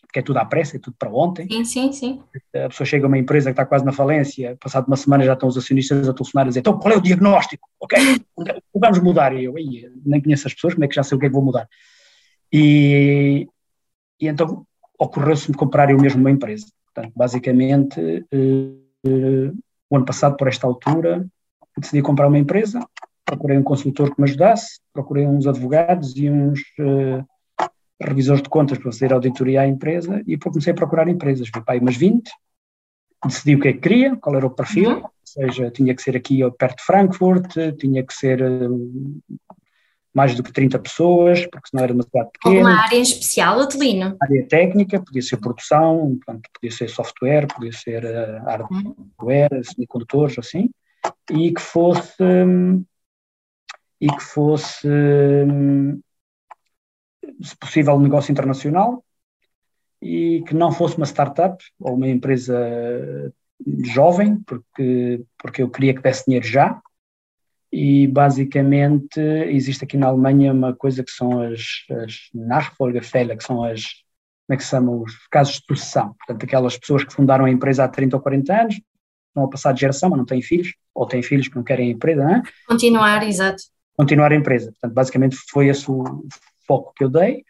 porque 0.00 0.18
é 0.18 0.22
tudo 0.22 0.38
à 0.38 0.44
pressa, 0.44 0.76
é 0.76 0.80
tudo 0.80 0.96
para 0.98 1.10
ontem. 1.10 1.46
Sim, 1.48 1.64
sim, 1.64 1.92
sim. 1.92 2.22
A 2.54 2.68
pessoa 2.68 2.86
chega 2.86 3.04
a 3.06 3.08
uma 3.08 3.18
empresa 3.18 3.50
que 3.50 3.52
está 3.52 3.66
quase 3.66 3.84
na 3.84 3.92
falência, 3.92 4.56
passado 4.60 4.86
uma 4.86 4.96
semana 4.96 5.24
já 5.24 5.34
estão 5.34 5.48
os 5.48 5.56
acionistas 5.56 6.08
a 6.08 6.14
telefonar 6.14 6.46
a 6.46 6.48
dizer, 6.48 6.60
então 6.60 6.78
qual 6.78 6.94
é 6.94 6.96
o 6.96 7.00
diagnóstico? 7.00 7.68
Ok, 7.80 7.98
vamos 8.74 9.00
mudar. 9.00 9.34
E 9.36 9.44
eu, 9.44 9.54
nem 10.04 10.20
conheço 10.20 10.46
as 10.46 10.54
pessoas, 10.54 10.74
como 10.74 10.84
é 10.84 10.88
que 10.88 10.94
já 10.94 11.02
sei 11.02 11.16
o 11.16 11.18
que 11.18 11.26
é 11.26 11.28
que 11.28 11.34
vou 11.34 11.44
mudar? 11.44 11.68
E, 12.52 13.48
e 14.20 14.28
então 14.28 14.64
ocorreu-se-me 14.98 15.56
comprar 15.56 15.90
eu 15.90 15.98
mesmo 15.98 16.20
uma 16.20 16.30
empresa. 16.30 16.66
Portanto, 16.94 17.12
basicamente, 17.16 18.24
eh, 18.30 19.52
o 19.90 19.96
ano 19.96 20.04
passado, 20.04 20.36
por 20.36 20.48
esta 20.48 20.66
altura, 20.66 21.26
decidi 21.76 22.02
comprar 22.02 22.28
uma 22.28 22.38
empresa, 22.38 22.80
procurei 23.24 23.58
um 23.58 23.62
consultor 23.62 24.14
que 24.14 24.20
me 24.20 24.28
ajudasse, 24.28 24.80
procurei 24.92 25.26
uns 25.26 25.46
advogados 25.46 26.16
e 26.16 26.30
uns 26.30 26.60
uh, 26.78 27.24
revisores 28.00 28.42
de 28.42 28.48
contas 28.48 28.78
para 28.78 28.92
fazer 28.92 29.12
auditoria 29.12 29.62
à 29.62 29.66
empresa 29.66 30.22
e 30.26 30.36
comecei 30.36 30.72
a 30.72 30.76
procurar 30.76 31.08
empresas. 31.08 31.50
Para 31.50 31.64
aí 31.68 31.80
umas 31.80 31.96
20, 31.96 32.30
decidi 33.26 33.54
o 33.54 33.60
que 33.60 33.68
é 33.68 33.72
que 33.72 33.80
queria, 33.80 34.16
qual 34.16 34.36
era 34.36 34.46
o 34.46 34.50
perfil, 34.50 35.02
ou 35.02 35.10
seja, 35.24 35.70
tinha 35.70 35.94
que 35.94 36.02
ser 36.02 36.16
aqui 36.16 36.40
perto 36.58 36.78
de 36.78 36.84
Frankfurt, 36.84 37.56
tinha 37.78 38.04
que 38.04 38.14
ser 38.14 38.42
uh, 38.42 39.20
mais 40.14 40.34
do 40.36 40.44
que 40.44 40.52
30 40.52 40.78
pessoas, 40.78 41.44
porque 41.46 41.68
senão 41.68 41.82
era 41.82 41.92
uma 41.92 42.04
cidade 42.04 42.30
pequena. 42.32 42.68
Alguma 42.68 42.82
área 42.84 42.96
em 42.96 43.02
especial, 43.02 43.60
Adelino? 43.60 44.16
Área 44.22 44.46
técnica, 44.46 45.02
podia 45.02 45.20
ser 45.20 45.38
produção, 45.38 46.16
portanto, 46.16 46.48
podia 46.54 46.70
ser 46.70 46.88
software, 46.88 47.48
podia 47.48 47.72
ser 47.72 48.04
uh, 48.04 48.44
hardware, 48.44 49.52
uhum. 49.52 49.64
semicondutores, 49.64 50.38
assim, 50.38 50.70
e 51.32 51.52
que 51.52 51.60
fosse, 51.60 52.22
um, 52.22 52.84
e 54.00 54.06
que 54.06 54.22
fosse, 54.22 54.86
um, 54.88 56.00
se 57.42 57.56
possível, 57.56 57.94
um 57.94 58.02
negócio 58.02 58.30
internacional, 58.30 59.04
e 60.00 60.44
que 60.46 60.54
não 60.54 60.70
fosse 60.70 60.96
uma 60.96 61.06
startup 61.06 61.56
ou 61.80 61.94
uma 61.94 62.08
empresa 62.08 63.32
jovem, 63.84 64.36
porque, 64.46 65.24
porque 65.38 65.62
eu 65.62 65.70
queria 65.70 65.94
que 65.94 66.02
desse 66.02 66.24
dinheiro 66.26 66.46
já, 66.46 66.80
e 67.76 68.06
basicamente 68.06 69.18
existe 69.48 69.82
aqui 69.82 69.96
na 69.96 70.06
Alemanha 70.06 70.52
uma 70.52 70.72
coisa 70.72 71.02
que 71.02 71.10
são 71.10 71.42
as, 71.42 71.60
as 72.04 72.28
Nachfolgefälle, 72.32 73.36
que 73.36 73.42
são 73.42 73.64
as, 73.64 73.82
como 74.46 74.54
é 74.54 74.56
que 74.56 74.62
se 74.62 74.70
chamam, 74.70 75.02
os 75.02 75.26
casos 75.28 75.54
de 75.54 75.64
sucessão, 75.66 76.14
portanto 76.14 76.44
aquelas 76.44 76.78
pessoas 76.78 77.02
que 77.02 77.12
fundaram 77.12 77.46
a 77.46 77.50
empresa 77.50 77.82
há 77.82 77.88
30 77.88 78.14
ou 78.14 78.22
40 78.22 78.60
anos, 78.60 78.74
estão 78.74 79.44
a 79.44 79.48
passar 79.48 79.72
de 79.72 79.80
geração, 79.80 80.08
mas 80.08 80.18
não 80.18 80.24
têm 80.24 80.40
filhos, 80.40 80.72
ou 80.94 81.04
têm 81.04 81.20
filhos 81.20 81.48
que 81.48 81.56
não 81.56 81.64
querem 81.64 81.88
a 81.88 81.92
empresa, 81.92 82.22
não 82.22 82.36
é? 82.36 82.42
Continuar, 82.68 83.26
exato. 83.26 83.64
Continuar 83.96 84.30
a 84.30 84.36
empresa, 84.36 84.70
portanto 84.70 84.94
basicamente 84.94 85.36
foi 85.50 85.66
esse 85.66 85.90
o 85.90 86.04
foco 86.68 86.92
que 86.94 87.02
eu 87.02 87.08
dei, 87.08 87.44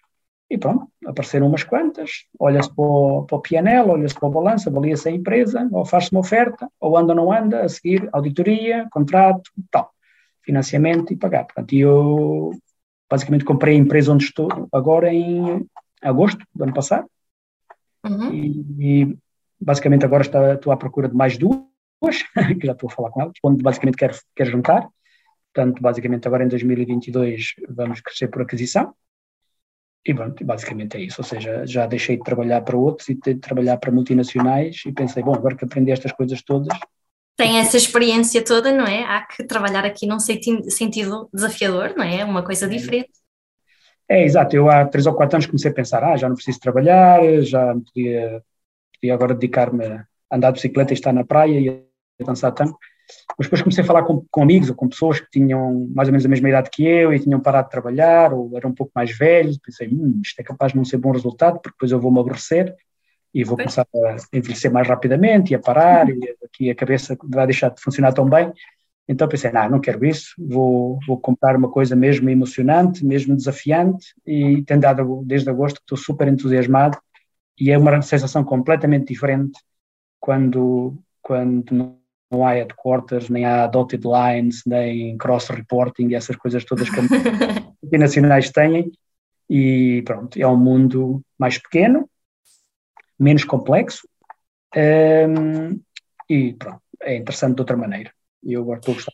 e 0.49 0.57
pronto, 0.57 0.89
apareceram 1.05 1.49
umas 1.49 1.65
quantas, 1.65 2.11
olha-se 2.41 2.75
para 2.75 2.83
o, 2.83 3.27
para 3.27 3.37
o 3.37 3.41
PNL, 3.43 3.91
olha-se 3.91 4.15
para 4.15 4.27
o 4.27 4.33
balanço, 4.33 4.71
avalia-se 4.71 5.07
a 5.07 5.13
empresa, 5.13 5.69
ou 5.71 5.85
faz-se 5.85 6.13
uma 6.13 6.21
oferta, 6.21 6.67
ou 6.81 6.97
anda 6.97 7.13
ou 7.13 7.17
não 7.17 7.31
anda, 7.31 7.61
a 7.61 7.69
seguir 7.69 8.09
auditoria, 8.11 8.89
contrato, 8.91 9.51
tal 9.71 9.93
financiamento 10.45 11.13
e 11.13 11.17
pagar. 11.17 11.45
Portanto, 11.45 11.73
eu 11.73 12.51
basicamente 13.11 13.45
comprei 13.45 13.77
a 13.77 13.81
empresa 13.81 14.13
onde 14.13 14.25
estou 14.25 14.49
agora 14.73 15.13
em 15.13 15.67
agosto 16.03 16.45
do 16.55 16.65
ano 16.65 16.75
passado 16.75 17.09
uhum. 18.05 18.33
e, 18.33 19.03
e, 19.03 19.19
basicamente 19.61 20.05
agora 20.05 20.23
está, 20.23 20.55
estou 20.55 20.73
à 20.73 20.77
procura 20.77 21.09
de 21.09 21.15
mais 21.15 21.39
duas, 21.39 21.65
que 22.61 22.67
já 22.67 22.73
estou 22.73 22.91
a 22.91 22.93
falar 22.93 23.11
com 23.11 23.23
elas, 23.23 23.35
onde 23.43 23.63
basicamente 23.63 23.97
quero, 23.97 24.15
quero 24.35 24.51
juntar. 24.51 24.89
Portanto, 25.53 25.81
basicamente 25.81 26.27
agora 26.27 26.45
em 26.45 26.49
2022 26.49 27.55
vamos 27.69 28.01
crescer 28.01 28.29
por 28.29 28.43
aquisição. 28.43 28.93
E 30.07 30.13
pronto, 30.13 30.45
basicamente 30.45 30.97
é 30.97 31.01
isso. 31.01 31.23
Ou 31.23 31.25
seja, 31.25 31.65
já 31.67 31.87
deixei 31.87 32.17
de 32.17 32.23
trabalhar 32.23 32.61
para 32.61 32.77
outros 32.77 33.09
e 33.09 33.15
de 33.15 33.37
trabalhar 33.37 33.79
para 33.79 33.91
multinacionais 33.91 34.83
e 34.85 34.93
pensei, 34.93 35.23
bom, 35.23 35.35
agora 35.35 35.57
que 35.57 35.65
aprendi 35.65 35.93
estas 35.93 36.13
coisas 36.13 36.43
todas, 36.43 36.79
tem 37.37 37.59
essa 37.59 37.77
experiência 37.77 38.44
toda, 38.44 38.73
não 38.73 38.87
é? 38.87 39.03
Há 39.05 39.27
que 39.27 39.44
trabalhar 39.44 39.85
aqui 39.85 40.07
num 40.07 40.20
sentido 40.20 41.29
desafiador, 41.33 41.94
não 41.97 42.05
é? 42.05 42.25
Uma 42.25 42.44
coisa 42.44 42.68
diferente. 42.68 43.11
É, 44.09 44.25
exato. 44.25 44.55
Eu 44.55 44.70
há 44.70 44.85
três 44.85 45.07
ou 45.07 45.14
quatro 45.14 45.37
anos 45.37 45.47
comecei 45.47 45.70
a 45.70 45.75
pensar, 45.75 46.05
ah, 46.05 46.16
já 46.16 46.29
não 46.29 46.37
preciso 46.37 46.61
trabalhar, 46.61 47.20
já 47.42 47.75
podia, 47.75 48.42
podia 48.94 49.14
agora 49.14 49.35
dedicar-me 49.35 49.85
a 49.85 50.07
andar 50.31 50.51
de 50.51 50.55
bicicleta 50.55 50.92
e 50.92 50.94
estar 50.94 51.12
na 51.12 51.25
praia 51.25 51.59
e 51.59 51.68
a 52.20 52.25
dançar 52.25 52.53
tanto. 52.53 52.77
Mas 53.37 53.47
depois 53.47 53.62
comecei 53.62 53.83
a 53.83 53.87
falar 53.87 54.05
com, 54.05 54.25
com, 54.31 54.42
amigos 54.42 54.70
ou 54.70 54.75
com 54.75 54.88
pessoas 54.88 55.20
que 55.20 55.29
tinham 55.31 55.88
mais 55.94 56.09
ou 56.09 56.12
menos 56.12 56.25
a 56.25 56.29
mesma 56.29 56.49
idade 56.49 56.70
que 56.70 56.87
eu 56.87 57.12
e 57.12 57.20
tinham 57.20 57.40
parado 57.40 57.66
de 57.66 57.73
trabalhar 57.73 58.33
ou 58.33 58.57
eram 58.57 58.70
um 58.70 58.75
pouco 58.75 58.92
mais 58.94 59.16
velhos. 59.16 59.59
Pensei, 59.59 59.88
hum, 59.88 60.20
isto 60.25 60.38
é 60.40 60.42
capaz 60.42 60.73
de 60.73 60.79
não 60.79 60.85
ser 60.85 60.99
bom 60.99 61.11
resultado 61.11 61.55
porque 61.61 61.75
depois 61.77 61.92
eu 61.92 62.01
vou-me 62.01 62.20
aborrecer 62.20 62.75
e 63.35 63.42
vou 63.42 63.57
começar 63.57 63.85
a 63.92 64.16
envelhecer 64.33 64.73
mais 64.73 64.87
rapidamente 64.87 65.51
e 65.51 65.55
a 65.57 65.59
parar, 65.59 66.09
e 66.09 66.37
aqui 66.44 66.70
a 66.70 66.75
cabeça 66.75 67.18
vai 67.25 67.47
deixar 67.47 67.70
de 67.70 67.83
funcionar 67.83 68.12
tão 68.12 68.29
bem. 68.29 68.53
Então 69.09 69.29
pensei, 69.29 69.51
não, 69.51 69.68
não 69.68 69.81
quero 69.81 70.05
isso, 70.07 70.35
vou, 70.38 70.99
vou 71.07 71.18
comprar 71.18 71.57
uma 71.57 71.68
coisa 71.68 71.97
mesmo 71.97 72.31
emocionante, 72.31 73.05
mesmo 73.05 73.37
desafiante, 73.37 74.14
e 74.25 74.62
tenho 74.62 74.81
dado 74.81 75.23
desde 75.27 75.51
agosto 75.51 75.77
que 75.77 75.83
estou 75.83 75.99
super 75.99 76.29
entusiasmado, 76.29 76.97
e 77.59 77.70
é 77.70 77.77
uma 77.77 78.01
sensação 78.03 78.44
completamente 78.44 79.09
diferente 79.09 79.61
quando, 80.20 80.97
quando 81.20 81.99
não 82.31 82.47
há 82.47 82.53
headquarters, 82.53 83.29
nem 83.29 83.44
há 83.44 83.66
dotted 83.66 84.05
lines, 84.07 84.62
nem 84.64 85.18
cross-reporting, 85.18 86.14
essas 86.14 86.37
coisas 86.37 86.64
todas 86.64 86.88
que 86.88 87.01
as 87.01 87.07
multinacionais 87.83 88.51
têm, 88.51 88.90
e 89.51 90.03
pronto, 90.07 90.40
é 90.40 90.47
um 90.47 90.57
mundo 90.57 91.20
mais 91.38 91.59
pequeno, 91.59 92.09
menos 93.18 93.44
complexo 93.44 94.09
um, 94.77 95.81
e 96.29 96.53
pronto, 96.55 96.83
é 97.00 97.16
interessante 97.16 97.57
de 97.57 97.62
outra 97.62 97.77
maneira. 97.77 98.12
E 98.42 98.53
eu 98.53 98.62
agora 98.62 98.79
estou 98.79 98.92
a 98.92 98.96
gostar. 98.96 99.12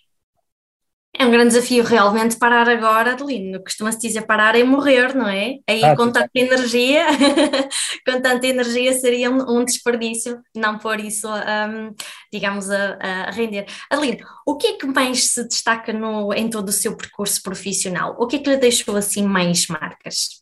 É 1.12 1.26
um 1.26 1.30
grande 1.30 1.48
desafio 1.54 1.82
realmente 1.82 2.38
parar 2.38 2.68
agora, 2.68 3.12
Adelino. 3.12 3.62
Costuma-se 3.62 3.98
dizer 3.98 4.22
parar 4.22 4.54
é 4.54 4.62
morrer, 4.62 5.14
não 5.14 5.28
é? 5.28 5.56
Aí 5.68 5.84
ah, 5.84 5.94
com 5.96 6.10
tanta 6.10 6.30
energia, 6.34 7.04
com 8.06 8.22
tanta 8.22 8.46
energia 8.46 8.92
seria 8.94 9.28
um, 9.28 9.58
um, 9.58 9.64
desperdício 9.64 10.40
não 10.54 10.78
pôr 10.78 11.00
isso, 11.00 11.28
um, 11.28 11.94
digamos, 12.32 12.70
a, 12.70 12.94
a, 12.94 13.30
render. 13.32 13.66
Adelino, 13.90 14.24
o 14.46 14.56
que 14.56 14.68
é 14.68 14.72
que 14.78 14.86
mais 14.86 15.26
se 15.26 15.46
destaca 15.46 15.92
no, 15.92 16.32
em 16.32 16.48
todo 16.48 16.68
o 16.68 16.72
seu 16.72 16.96
percurso 16.96 17.42
profissional? 17.42 18.16
O 18.18 18.26
que 18.26 18.36
é 18.36 18.38
que 18.38 18.50
lhe 18.50 18.56
deixou 18.56 18.96
assim 18.96 19.24
mais 19.24 19.66
marcas? 19.66 20.40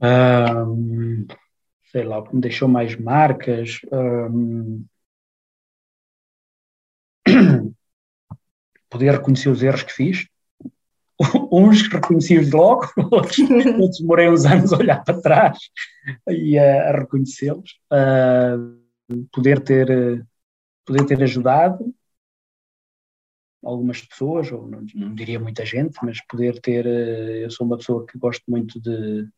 Um, 0.00 1.26
sei 1.90 2.04
lá, 2.04 2.18
o 2.18 2.24
que 2.24 2.34
me 2.34 2.40
deixou 2.40 2.68
mais 2.68 2.96
marcas. 2.96 3.80
Um, 3.92 4.84
poder 8.90 9.12
reconhecer 9.12 9.48
os 9.48 9.62
erros 9.62 9.82
que 9.82 9.92
fiz. 9.92 10.26
Uns 11.50 11.88
reconheci-os 11.88 12.50
logo, 12.52 12.92
outros, 13.10 13.38
outros 13.38 14.00
demorei 14.00 14.28
uns 14.28 14.44
anos 14.44 14.70
a 14.72 14.76
olhar 14.76 15.02
para 15.02 15.18
trás 15.22 15.58
e 16.28 16.58
a, 16.58 16.90
a 16.90 16.98
reconhecê-los. 16.98 17.80
Uh, 17.90 18.76
poder 19.32 19.60
ter 19.60 20.26
poder 20.84 21.04
ter 21.06 21.22
ajudado 21.22 21.94
algumas 23.62 24.00
pessoas, 24.00 24.50
ou 24.52 24.68
não, 24.68 24.84
não, 24.94 25.14
diria 25.14 25.40
muita 25.40 25.64
gente, 25.66 25.98
mas 26.02 26.24
poder 26.26 26.60
ter. 26.60 26.86
Eh, 26.86 27.44
eu 27.44 27.50
sou 27.50 27.66
uma 27.66 27.76
pessoa 27.76 28.06
que 28.06 28.18
gosto 28.18 28.44
muito 28.48 28.80
de, 28.80 29.28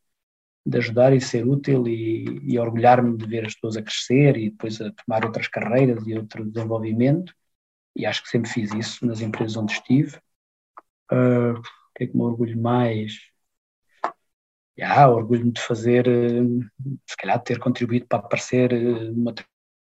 de 0.64 0.78
ajudar 0.78 1.12
e 1.14 1.20
ser 1.20 1.46
útil 1.46 1.86
e, 1.88 2.40
e 2.42 2.58
orgulhar-me 2.58 3.16
de 3.16 3.26
ver 3.26 3.46
as 3.46 3.54
pessoas 3.54 3.76
a 3.76 3.82
crescer 3.82 4.36
e 4.36 4.50
depois 4.50 4.80
a 4.80 4.92
tomar 4.92 5.24
outras 5.24 5.48
carreiras 5.48 6.06
e 6.06 6.16
outro 6.16 6.44
desenvolvimento. 6.44 7.34
E 7.96 8.06
acho 8.06 8.22
que 8.22 8.28
sempre 8.28 8.50
fiz 8.50 8.72
isso 8.74 9.06
nas 9.06 9.20
empresas 9.20 9.56
onde 9.56 9.72
estive. 9.72 10.16
Uh, 11.10 11.58
o 11.58 11.62
que 11.96 12.04
é 12.04 12.06
que 12.06 12.16
me 12.16 12.22
orgulho 12.22 12.60
mais? 12.60 13.12
Yeah, 14.78 15.10
orgulho-me 15.10 15.50
de 15.50 15.60
fazer, 15.60 16.06
eh, 16.06 16.42
se 17.04 17.16
calhar, 17.16 17.42
ter 17.42 17.58
contribuído 17.58 18.06
para 18.06 18.20
aparecer 18.20 18.72
numa 19.12 19.34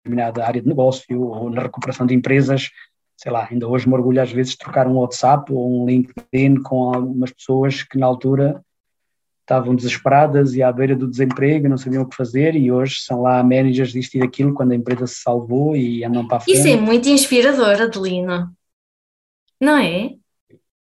determinada 0.04 0.46
área 0.46 0.60
de 0.60 0.68
negócio 0.68 1.22
ou 1.22 1.48
na 1.48 1.62
recuperação 1.62 2.06
de 2.06 2.14
empresas. 2.14 2.68
Sei 3.16 3.32
lá, 3.32 3.48
ainda 3.50 3.66
hoje 3.66 3.88
me 3.88 3.94
orgulho 3.94 4.20
às 4.20 4.30
vezes 4.30 4.52
de 4.52 4.58
trocar 4.58 4.86
um 4.86 4.98
WhatsApp 4.98 5.50
ou 5.50 5.82
um 5.82 5.86
LinkedIn 5.86 6.62
com 6.62 6.92
algumas 6.94 7.32
pessoas 7.32 7.82
que 7.82 7.96
na 7.96 8.06
altura 8.06 8.62
estavam 9.42 9.74
desesperadas 9.74 10.54
e 10.54 10.62
à 10.62 10.72
beira 10.72 10.96
do 10.96 11.08
desemprego, 11.08 11.68
não 11.68 11.76
sabiam 11.76 12.02
o 12.02 12.08
que 12.08 12.16
fazer 12.16 12.54
e 12.54 12.72
hoje 12.72 13.00
são 13.00 13.22
lá 13.22 13.42
managers 13.42 13.92
disto 13.92 14.14
e 14.14 14.20
daquilo 14.20 14.54
quando 14.54 14.72
a 14.72 14.76
empresa 14.76 15.06
se 15.06 15.16
salvou 15.16 15.76
e 15.76 16.04
andam 16.04 16.26
para 16.26 16.38
a 16.38 16.40
frente. 16.40 16.58
Isso 16.58 16.68
é 16.68 16.76
muito 16.76 17.08
inspirador, 17.08 17.82
Adelino. 17.82 18.50
Não 19.60 19.78
é? 19.78 20.14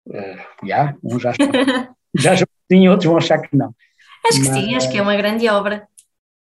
Uh, 0.06 0.64
yeah, 0.66 0.96
uns 1.02 1.22
já, 1.22 1.32
já 2.14 2.36
sim, 2.70 2.88
outros 2.88 3.06
vão 3.06 3.16
achar 3.16 3.38
que 3.38 3.56
não. 3.56 3.74
Acho 4.26 4.40
que 4.40 4.48
Mas, 4.48 4.56
sim, 4.56 4.74
acho 4.74 4.90
que 4.90 4.98
é 4.98 5.02
uma 5.02 5.16
grande 5.16 5.48
obra. 5.48 5.86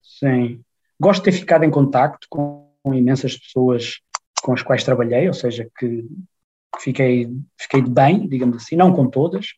Sim, 0.02 0.62
Gosto 1.00 1.22
de 1.22 1.30
ter 1.30 1.38
ficado 1.38 1.64
em 1.64 1.70
contacto 1.70 2.26
com, 2.28 2.68
com 2.82 2.94
imensas 2.94 3.36
pessoas 3.36 4.00
com 4.42 4.52
as 4.52 4.62
quais 4.62 4.82
trabalhei, 4.82 5.28
ou 5.28 5.34
seja, 5.34 5.68
que, 5.78 6.02
que 6.02 6.82
fiquei, 6.82 7.30
fiquei 7.60 7.82
de 7.82 7.90
bem, 7.90 8.28
digamos 8.28 8.56
assim, 8.56 8.76
não 8.76 8.92
com 8.92 9.08
todas, 9.08 9.54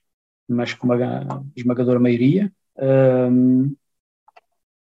mas 0.51 0.75
com 0.75 0.87
uma 0.87 1.45
esmagadora 1.57 1.99
maioria. 1.99 2.53
Um, 2.79 3.75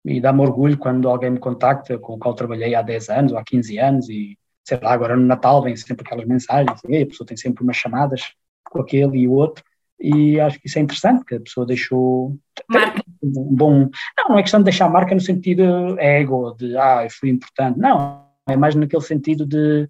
e 0.04 0.20
dá-me 0.20 0.40
orgulho 0.40 0.78
quando 0.78 1.08
alguém 1.08 1.30
me 1.30 1.38
contacta 1.38 1.98
com 1.98 2.14
o 2.14 2.18
qual 2.18 2.34
trabalhei 2.34 2.74
há 2.74 2.82
10 2.82 3.08
anos 3.10 3.32
ou 3.32 3.38
há 3.38 3.44
15 3.44 3.78
anos 3.78 4.08
e, 4.08 4.38
sei 4.64 4.78
lá, 4.82 4.92
agora 4.92 5.16
no 5.16 5.26
Natal 5.26 5.62
vem 5.62 5.76
sempre 5.76 6.04
aquelas 6.04 6.26
mensagens, 6.26 6.80
e 6.88 7.02
a 7.02 7.06
pessoa 7.06 7.26
tem 7.26 7.36
sempre 7.36 7.62
umas 7.62 7.76
chamadas 7.76 8.32
com 8.64 8.80
aquele 8.80 9.18
e 9.18 9.28
o 9.28 9.32
outro, 9.32 9.62
e 10.00 10.38
acho 10.40 10.60
que 10.60 10.68
isso 10.68 10.78
é 10.78 10.82
interessante, 10.82 11.24
que 11.24 11.34
a 11.34 11.40
pessoa 11.40 11.66
deixou 11.66 12.38
marca. 12.70 13.02
um 13.22 13.56
bom. 13.56 13.90
Não, 14.16 14.28
não 14.30 14.38
é 14.38 14.42
questão 14.42 14.60
de 14.60 14.64
deixar 14.64 14.88
marca 14.88 15.14
no 15.14 15.20
sentido 15.20 15.98
ego, 15.98 16.54
de 16.54 16.76
ah, 16.76 17.04
eu 17.04 17.10
fui 17.10 17.30
importante. 17.30 17.78
Não, 17.78 18.24
é 18.48 18.56
mais 18.56 18.74
naquele 18.74 19.02
sentido 19.02 19.44
de, 19.44 19.88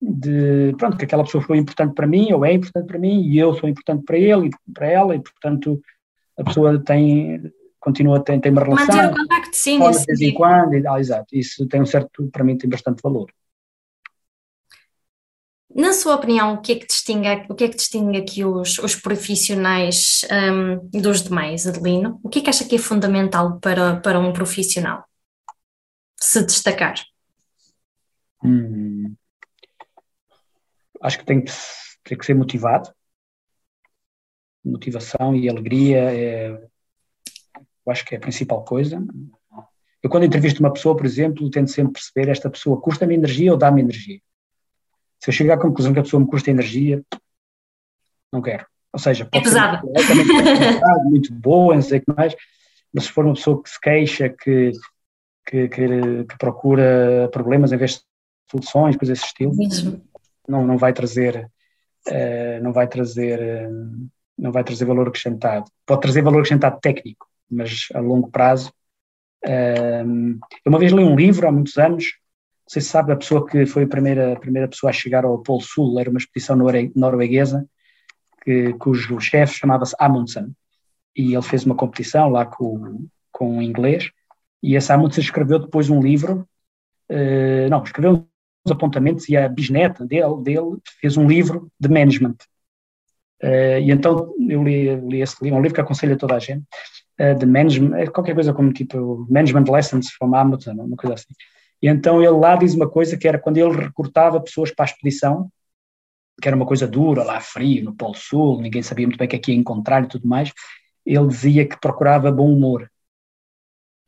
de 0.00 0.74
pronto, 0.78 0.96
que 0.96 1.04
aquela 1.04 1.24
pessoa 1.24 1.42
foi 1.42 1.58
importante 1.58 1.94
para 1.94 2.06
mim, 2.06 2.32
ou 2.32 2.44
é 2.44 2.52
importante 2.52 2.86
para 2.86 2.98
mim, 2.98 3.22
e 3.22 3.38
eu 3.38 3.54
sou 3.54 3.68
importante 3.68 4.04
para 4.04 4.18
ele 4.18 4.48
e 4.48 4.72
para 4.72 4.86
ela, 4.86 5.14
e 5.14 5.20
portanto 5.20 5.80
a 6.38 6.44
pessoa 6.44 6.82
tem, 6.82 7.52
continua 7.80 8.18
a 8.18 8.20
ter, 8.20 8.40
tem 8.40 8.52
uma 8.52 8.62
relação. 8.62 8.94
Manter 8.94 9.12
o 9.12 9.16
contacto, 9.16 9.56
sim, 9.56 9.78
de 9.78 10.04
vez 10.06 10.20
em 10.20 10.34
quando, 10.34 10.74
e, 10.74 10.86
ah, 10.86 11.00
exato, 11.00 11.36
isso 11.36 11.66
tem 11.66 11.82
um 11.82 11.86
certo, 11.86 12.28
para 12.30 12.44
mim 12.44 12.56
tem 12.56 12.70
bastante 12.70 13.02
valor. 13.02 13.28
Na 15.74 15.92
sua 15.92 16.14
opinião, 16.14 16.54
o 16.54 16.60
que 16.60 16.72
é 16.72 16.76
que 16.76 16.86
distingue, 16.86 17.28
o 17.48 17.54
que 17.54 17.64
é 17.64 17.68
que 17.68 17.76
distingue 17.76 18.18
aqui 18.18 18.44
os, 18.44 18.78
os 18.78 18.96
profissionais 18.96 20.26
um, 20.32 21.00
dos 21.00 21.22
demais, 21.22 21.66
Adelino? 21.66 22.18
O 22.22 22.28
que 22.28 22.38
é 22.38 22.42
que 22.42 22.50
acha 22.50 22.64
que 22.64 22.76
é 22.76 22.78
fundamental 22.78 23.60
para, 23.60 23.96
para 24.00 24.18
um 24.18 24.32
profissional 24.32 25.04
se 26.16 26.42
destacar? 26.42 26.94
Hum, 28.42 29.14
acho 31.02 31.18
que 31.18 31.24
tem 31.24 31.42
que, 31.42 31.52
tem 32.04 32.18
que 32.18 32.26
ser 32.26 32.34
motivado. 32.34 32.92
Motivação 34.64 35.34
e 35.34 35.48
alegria 35.48 35.98
é, 35.98 36.48
eu 36.50 37.92
acho 37.92 38.04
que 38.04 38.14
é 38.14 38.18
a 38.18 38.20
principal 38.20 38.64
coisa. 38.64 39.02
Eu, 40.02 40.10
quando 40.10 40.24
entrevisto 40.24 40.60
uma 40.60 40.72
pessoa, 40.72 40.96
por 40.96 41.06
exemplo, 41.06 41.50
tento 41.50 41.70
sempre 41.70 41.94
perceber 41.94 42.30
esta 42.30 42.48
pessoa 42.48 42.80
custa-me 42.80 43.14
energia 43.14 43.52
ou 43.52 43.58
dá-me 43.58 43.80
energia 43.80 44.20
se 45.20 45.30
eu 45.30 45.32
chegar 45.32 45.54
à 45.54 45.60
conclusão 45.60 45.92
que 45.92 45.98
a 45.98 46.02
pessoa 46.02 46.20
me 46.20 46.28
custa 46.28 46.50
energia, 46.50 47.02
não 48.32 48.40
quero. 48.40 48.66
Ou 48.92 48.98
seja, 48.98 49.24
pode 49.26 49.48
é. 49.48 49.50
Ser 49.50 49.60
muito 51.04 51.32
boa, 51.32 51.74
não 51.74 51.82
sei 51.82 51.98
o 51.98 52.02
que 52.02 52.12
mais, 52.14 52.34
mas 52.92 53.04
se 53.04 53.12
for 53.12 53.24
uma 53.24 53.34
pessoa 53.34 53.62
que 53.62 53.68
se 53.68 53.80
queixa, 53.80 54.28
que, 54.28 54.72
que, 55.46 55.68
que, 55.68 56.24
que 56.24 56.38
procura 56.38 57.28
problemas 57.32 57.72
em 57.72 57.76
vez 57.76 57.96
de 57.96 58.00
soluções, 58.50 58.96
coisas 58.96 59.18
desse 59.18 59.28
estilo, 59.28 59.52
não, 60.48 60.66
não 60.66 60.78
vai 60.78 60.92
trazer, 60.92 61.50
uh, 62.08 62.62
não 62.62 62.72
vai 62.72 62.88
trazer, 62.88 63.38
uh, 63.40 64.08
não 64.36 64.52
vai 64.52 64.64
trazer 64.64 64.84
valor 64.84 65.08
acrescentado. 65.08 65.70
Pode 65.86 66.00
trazer 66.00 66.22
valor 66.22 66.38
acrescentado 66.38 66.78
técnico, 66.80 67.26
mas 67.50 67.88
a 67.94 68.00
longo 68.00 68.30
prazo. 68.30 68.72
Uh, 69.44 70.38
eu 70.64 70.70
uma 70.70 70.78
vez 70.78 70.92
li 70.92 71.02
um 71.04 71.16
livro 71.16 71.46
há 71.46 71.52
muitos 71.52 71.76
anos 71.78 72.06
não 72.68 72.72
sei 72.72 72.82
se 72.82 72.88
sabe, 72.90 73.12
a 73.12 73.16
pessoa 73.16 73.46
que 73.46 73.64
foi 73.64 73.84
a 73.84 73.88
primeira, 73.88 74.34
a 74.34 74.38
primeira 74.38 74.68
pessoa 74.68 74.90
a 74.90 74.92
chegar 74.92 75.24
ao 75.24 75.38
Polo 75.38 75.62
Sul, 75.62 75.98
era 75.98 76.10
uma 76.10 76.18
expedição 76.18 76.54
norueguesa, 76.94 77.66
que, 78.42 78.74
cujo 78.74 79.18
chefe 79.18 79.54
chamava-se 79.54 79.96
Amundsen, 79.98 80.54
e 81.16 81.32
ele 81.32 81.42
fez 81.42 81.64
uma 81.64 81.74
competição 81.74 82.28
lá 82.28 82.44
com, 82.44 83.06
com 83.32 83.62
inglês, 83.62 84.10
e 84.62 84.76
esse 84.76 84.92
Amundsen 84.92 85.24
escreveu 85.24 85.58
depois 85.58 85.88
um 85.88 85.98
livro, 85.98 86.46
uh, 87.10 87.70
não, 87.70 87.82
escreveu 87.82 88.28
apontamentos, 88.70 89.28
e 89.28 89.36
a 89.36 89.48
bisneta 89.48 90.04
dele, 90.04 90.42
dele 90.42 90.78
fez 91.00 91.16
um 91.16 91.26
livro 91.26 91.70
de 91.78 91.88
management. 91.88 92.36
Uh, 93.42 93.78
e 93.80 93.90
então 93.90 94.34
eu 94.48 94.62
li, 94.64 94.96
li 94.96 95.22
esse 95.22 95.36
livro, 95.42 95.58
um 95.58 95.62
livro 95.62 95.74
que 95.74 95.80
aconselho 95.80 96.14
a 96.14 96.18
toda 96.18 96.34
a 96.34 96.38
gente, 96.38 96.64
uh, 97.20 97.38
de 97.38 97.46
management, 97.46 97.96
é 97.96 98.06
qualquer 98.06 98.34
coisa 98.34 98.52
como 98.52 98.72
tipo 98.72 99.26
Management 99.30 99.70
Lessons 99.70 100.10
from 100.10 100.34
Amundsen, 100.34 100.74
uma 100.74 100.96
coisa 100.96 101.14
assim. 101.14 101.34
E 101.80 101.88
então 101.88 102.20
ele 102.20 102.30
lá 102.30 102.56
diz 102.56 102.74
uma 102.74 102.88
coisa 102.88 103.16
que 103.16 103.28
era 103.28 103.38
quando 103.38 103.58
ele 103.58 103.70
recrutava 103.70 104.40
pessoas 104.40 104.72
para 104.72 104.84
a 104.84 104.88
expedição, 104.88 105.50
que 106.40 106.48
era 106.48 106.56
uma 106.56 106.66
coisa 106.66 106.86
dura, 106.86 107.22
lá 107.22 107.40
frio, 107.40 107.84
no 107.84 107.94
Polo 107.94 108.14
Sul, 108.14 108.60
ninguém 108.60 108.82
sabia 108.82 109.06
muito 109.06 109.18
bem 109.18 109.26
o 109.26 109.30
que 109.30 109.36
é 109.36 109.38
que 109.38 109.52
ia 109.52 109.58
encontrar 109.58 110.04
e 110.04 110.08
tudo 110.08 110.26
mais, 110.26 110.52
ele 111.04 111.26
dizia 111.26 111.66
que 111.66 111.80
procurava 111.80 112.30
bom 112.30 112.52
humor. 112.52 112.90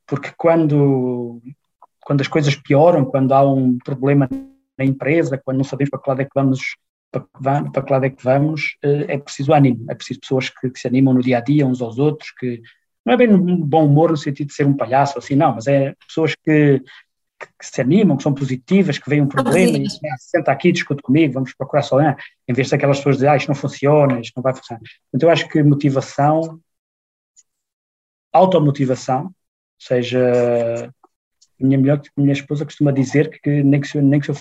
Porque 0.07 0.33
quando, 0.37 1.41
quando 2.05 2.21
as 2.21 2.29
coisas 2.29 2.55
pioram, 2.57 3.05
quando 3.05 3.33
há 3.33 3.43
um 3.43 3.79
problema 3.79 4.29
na 4.79 4.85
empresa, 4.85 5.41
quando 5.45 5.59
não 5.59 5.65
sabemos 5.65 5.91
para 5.91 6.01
que 6.01 6.09
lado 6.09 6.23
é 6.23 6.25
que 6.25 6.31
vamos, 6.35 6.61
para, 7.11 7.83
que 7.83 7.93
lado 7.93 8.05
é 8.07 8.11
que 8.11 8.23
vamos, 8.23 8.77
eh, 8.83 9.15
é 9.15 9.19
preciso 9.19 9.53
ânimo, 9.53 9.85
é 9.91 9.95
preciso 9.95 10.21
pessoas 10.21 10.49
que, 10.49 10.71
que 10.71 10.79
se 10.79 10.89
animam 10.89 11.15
no 11.15 11.23
dia 11.23 11.39
a 11.39 11.41
dia 11.41 11.67
uns 11.67 11.83
aos 11.83 11.99
outros, 11.99 12.31
que 12.39 12.63
não 13.05 13.15
é 13.15 13.17
bem 13.17 13.33
um 13.33 13.57
bom 13.57 13.87
humor 13.87 14.11
no 14.11 14.17
sentido 14.17 14.49
de 14.49 14.55
ser 14.55 14.67
um 14.67 14.77
palhaço 14.77 15.19
assim, 15.19 15.35
não, 15.35 15.55
mas 15.55 15.67
é 15.67 15.95
pessoas 16.07 16.35
que 16.35 16.83
que 17.59 17.67
se 17.67 17.81
animam, 17.81 18.17
que 18.17 18.23
são 18.23 18.35
positivas, 18.35 18.99
que 18.99 19.09
veem 19.09 19.23
um 19.23 19.29
problema 19.29 19.79
e 19.79 19.83
né, 19.83 20.15
senta 20.19 20.53
aqui, 20.53 20.73
discute 20.73 21.03
comigo, 21.03 21.35
vamos 21.35 21.55
procurar 21.55 21.83
só, 21.83 21.99
né? 21.99 22.17
em 22.47 22.53
vez 22.53 22.69
daquelas 22.69 22.99
pessoas 22.99 23.17
dizer, 23.17 23.29
ah, 23.29 23.37
isto 23.37 23.49
não 23.49 23.55
funciona, 23.55 24.21
isto 24.21 24.35
não 24.37 24.43
vai 24.43 24.55
funcionar. 24.55 24.83
Então 25.15 25.29
eu 25.29 25.33
acho 25.33 25.49
que 25.49 25.63
motivação, 25.63 26.61
automotivação, 28.33 29.25
ou 29.25 29.33
seja, 29.79 30.93
minha, 31.61 31.79
melhor, 31.79 32.01
a 32.17 32.21
minha 32.21 32.33
esposa 32.33 32.65
costuma 32.65 32.93
dizer 32.93 33.41
que 33.43 33.63
nem 33.63 33.81
que 33.81 33.89
se, 33.89 34.01
nem 34.01 34.21
que 34.21 34.31
eu 34.31 34.37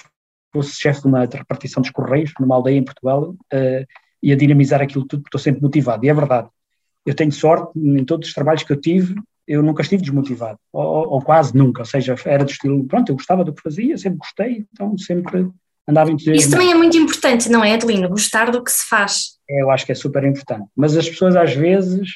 fosse 0.54 0.80
chefe 0.80 1.02
de 1.02 1.08
uma 1.08 1.22
repartição 1.26 1.82
dos 1.82 1.92
Correios, 1.92 2.34
numa 2.40 2.56
aldeia 2.56 2.78
em 2.78 2.84
Portugal, 2.84 3.32
uh, 3.32 3.86
ia 4.22 4.36
dinamizar 4.36 4.82
aquilo 4.82 5.06
tudo, 5.06 5.22
porque 5.22 5.38
estou 5.38 5.40
sempre 5.40 5.62
motivado, 5.62 6.06
e 6.06 6.10
é 6.10 6.14
verdade. 6.14 6.50
Eu 7.06 7.16
tenho 7.16 7.32
sorte, 7.32 7.72
em 7.78 8.04
todos 8.04 8.28
os 8.28 8.34
trabalhos 8.34 8.64
que 8.64 8.72
eu 8.72 8.80
tive, 8.80 9.16
eu 9.48 9.64
nunca 9.64 9.82
estive 9.82 10.02
desmotivado, 10.02 10.60
ou, 10.72 11.10
ou, 11.10 11.22
quase 11.22 11.56
nunca, 11.56 11.82
ou 11.82 11.86
seja, 11.86 12.16
era 12.26 12.44
do 12.44 12.52
estilo, 12.52 12.84
pronto, 12.86 13.10
eu 13.10 13.16
gostava 13.16 13.44
do 13.44 13.54
que 13.54 13.62
fazia, 13.62 13.98
sempre 13.98 14.20
gostei, 14.20 14.66
então 14.72 14.96
sempre 14.98 15.50
andava 15.88 16.12
entusiasmado. 16.12 16.42
Isso 16.42 16.52
também 16.52 16.72
é 16.72 16.76
muito 16.76 16.98
importante, 16.98 17.50
não 17.50 17.64
é, 17.64 17.74
Adelino? 17.74 18.10
Gostar 18.10 18.52
do 18.52 18.64
que 18.64 18.72
se 18.72 18.88
faz. 18.88 19.40
É, 19.50 19.62
eu 19.62 19.72
acho 19.72 19.86
que 19.86 19.92
é 19.92 19.96
super 19.96 20.24
importante, 20.24 20.70
mas 20.76 20.96
as 20.96 21.10
pessoas 21.10 21.36
às 21.36 21.54
vezes 21.54 22.10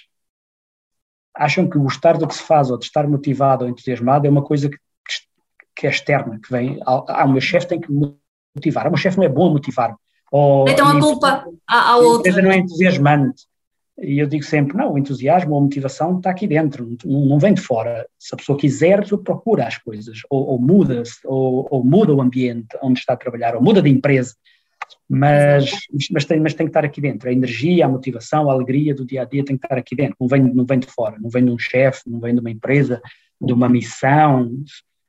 acham 1.36 1.68
que 1.68 1.80
gostar 1.80 2.18
do 2.18 2.28
que 2.28 2.36
se 2.36 2.44
faz 2.44 2.70
ou 2.70 2.78
de 2.78 2.86
estar 2.86 3.08
motivado 3.08 3.66
ou 3.66 3.70
entusiasmado 3.70 4.28
é 4.28 4.30
uma 4.30 4.44
coisa 4.44 4.70
que, 4.70 4.78
que 5.84 5.88
é 5.88 5.90
externa, 5.90 6.40
que 6.42 6.50
vem, 6.50 6.80
ah, 6.86 7.26
o 7.26 7.34
meu 7.34 7.42
chefe 7.42 7.68
tem 7.68 7.82
que 7.82 7.92
me 7.92 8.16
motivar, 8.56 8.88
o 8.88 8.92
meu 8.92 8.98
chefe 8.98 9.18
não 9.18 9.26
é 9.26 9.30
bom 9.30 9.48
a 9.48 9.52
motivar. 9.52 9.94
Ou, 10.32 10.66
então 10.70 10.88
a 10.88 10.98
culpa 10.98 11.46
ao 11.68 12.02
outro. 12.02 12.40
A 12.40 12.42
não 12.42 12.52
é 12.52 12.58
entusiasmante. 12.58 13.44
E 14.02 14.18
eu 14.18 14.26
digo 14.26 14.46
sempre, 14.46 14.78
não, 14.78 14.94
o 14.94 14.98
entusiasmo 14.98 15.52
ou 15.52 15.60
a 15.60 15.62
motivação 15.62 16.18
está 16.18 16.30
aqui 16.30 16.48
dentro, 16.48 16.98
não, 17.04 17.26
não 17.26 17.38
vem 17.38 17.54
de 17.54 17.60
fora. 17.60 18.08
Se 18.18 18.34
a 18.34 18.38
pessoa 18.38 18.58
quiser, 18.58 19.00
a 19.00 19.02
pessoa 19.02 19.22
procura 19.22 19.68
as 19.68 19.78
coisas, 19.78 20.20
ou, 20.30 20.52
ou 20.52 20.60
muda-se, 20.60 21.20
ou, 21.26 21.68
ou, 21.70 21.84
muda 21.84 22.14
o 22.14 22.22
ambiente 22.22 22.78
onde 22.82 23.00
está 23.00 23.12
a 23.14 23.18
trabalhar, 23.18 23.56
ou 23.56 23.62
muda 23.62 23.82
de 23.82 23.90
empresa. 23.90 24.34
Mas, 25.10 25.70
mas, 26.12 26.24
tem, 26.24 26.40
mas 26.40 26.54
tem 26.54 26.66
que 26.66 26.70
estar 26.70 26.86
aqui 26.86 27.02
dentro. 27.02 27.28
A 27.28 27.34
energia, 27.34 27.86
a 27.86 27.90
motivação, 27.90 28.50
a 28.50 28.54
alegria 28.54 28.96
do 28.96 29.06
dia 29.06 29.24
a 29.24 29.26
dia 29.26 29.44
tem 29.44 29.58
que 29.58 29.66
estar 29.66 29.78
aqui 29.78 29.98
dentro. 29.98 30.16
Não 30.18 30.28
vem, 30.30 30.42
não 30.42 30.66
vem 30.66 30.80
de 30.80 30.88
fora, 30.88 31.18
não 31.20 31.30
vem 31.30 31.44
de 31.44 31.52
um 31.52 31.60
chefe, 31.60 32.10
não 32.10 32.22
vem 32.22 32.34
de 32.34 32.40
uma 32.40 32.50
empresa, 32.50 33.02
de 33.40 33.52
uma 33.52 33.68
missão. 33.68 34.50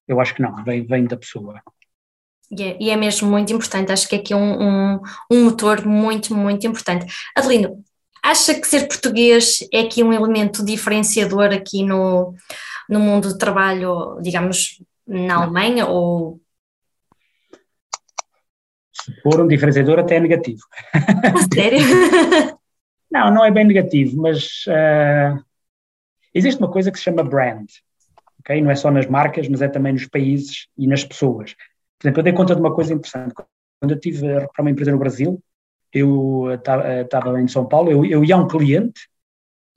Eu 0.06 0.20
acho 0.20 0.34
que 0.34 0.42
não, 0.42 0.62
vem, 0.64 0.86
vem 0.86 1.04
da 1.04 1.16
pessoa. 1.16 1.60
E 2.50 2.62
é, 2.62 2.76
e 2.80 2.90
é 2.90 2.96
mesmo 2.96 3.28
muito 3.28 3.52
importante, 3.52 3.90
acho 3.90 4.08
que 4.08 4.16
aqui 4.16 4.32
é 4.32 4.36
um, 4.36 4.62
um, 4.62 5.00
um 5.30 5.44
motor 5.44 5.84
muito, 5.86 6.34
muito 6.34 6.66
importante. 6.66 7.06
Adelino, 7.36 7.82
acha 8.22 8.54
que 8.54 8.66
ser 8.66 8.86
português 8.86 9.66
é 9.72 9.80
aqui 9.80 10.02
um 10.02 10.12
elemento 10.12 10.64
diferenciador 10.64 11.52
aqui 11.52 11.82
no, 11.82 12.34
no 12.88 13.00
mundo 13.00 13.28
do 13.28 13.38
trabalho, 13.38 14.18
digamos, 14.20 14.82
na 15.06 15.36
Alemanha 15.36 15.86
ou 15.86 16.40
se 19.04 19.20
for 19.20 19.40
um 19.40 19.46
diferenciador 19.46 19.98
até 19.98 20.16
é 20.16 20.20
negativo. 20.20 20.62
Sério? 21.52 21.80
não, 23.10 23.30
não 23.34 23.44
é 23.44 23.50
bem 23.50 23.66
negativo, 23.66 24.16
mas 24.20 24.64
uh, 24.66 25.44
existe 26.32 26.58
uma 26.58 26.70
coisa 26.70 26.90
que 26.90 26.96
se 26.96 27.04
chama 27.04 27.22
brand, 27.22 27.66
ok? 28.44 28.61
Não 28.61 28.70
é 28.70 28.74
só 28.74 28.90
nas 28.90 29.07
marcas, 29.07 29.48
mas 29.48 29.62
é 29.62 29.68
também 29.68 29.94
nos 29.94 30.07
países 30.07 30.68
e 30.76 30.87
nas 30.87 31.02
pessoas. 31.02 31.54
Por 31.98 32.07
exemplo, 32.07 32.20
eu 32.20 32.24
dei 32.24 32.33
conta 32.33 32.54
de 32.54 32.61
uma 32.61 32.74
coisa 32.74 32.92
interessante. 32.92 33.35
Quando 33.35 33.90
eu 33.92 33.98
tive 33.98 34.26
a 34.30 34.40
recuperar 34.40 34.64
uma 34.64 34.70
empresa 34.70 34.92
no 34.92 34.98
Brasil, 34.98 35.42
eu 35.92 36.54
estava 36.54 37.40
em 37.40 37.48
São 37.48 37.66
Paulo, 37.66 37.90
eu, 37.90 38.04
eu 38.04 38.24
ia 38.24 38.35
a 38.35 38.38
um 38.38 38.48
cliente 38.48 39.09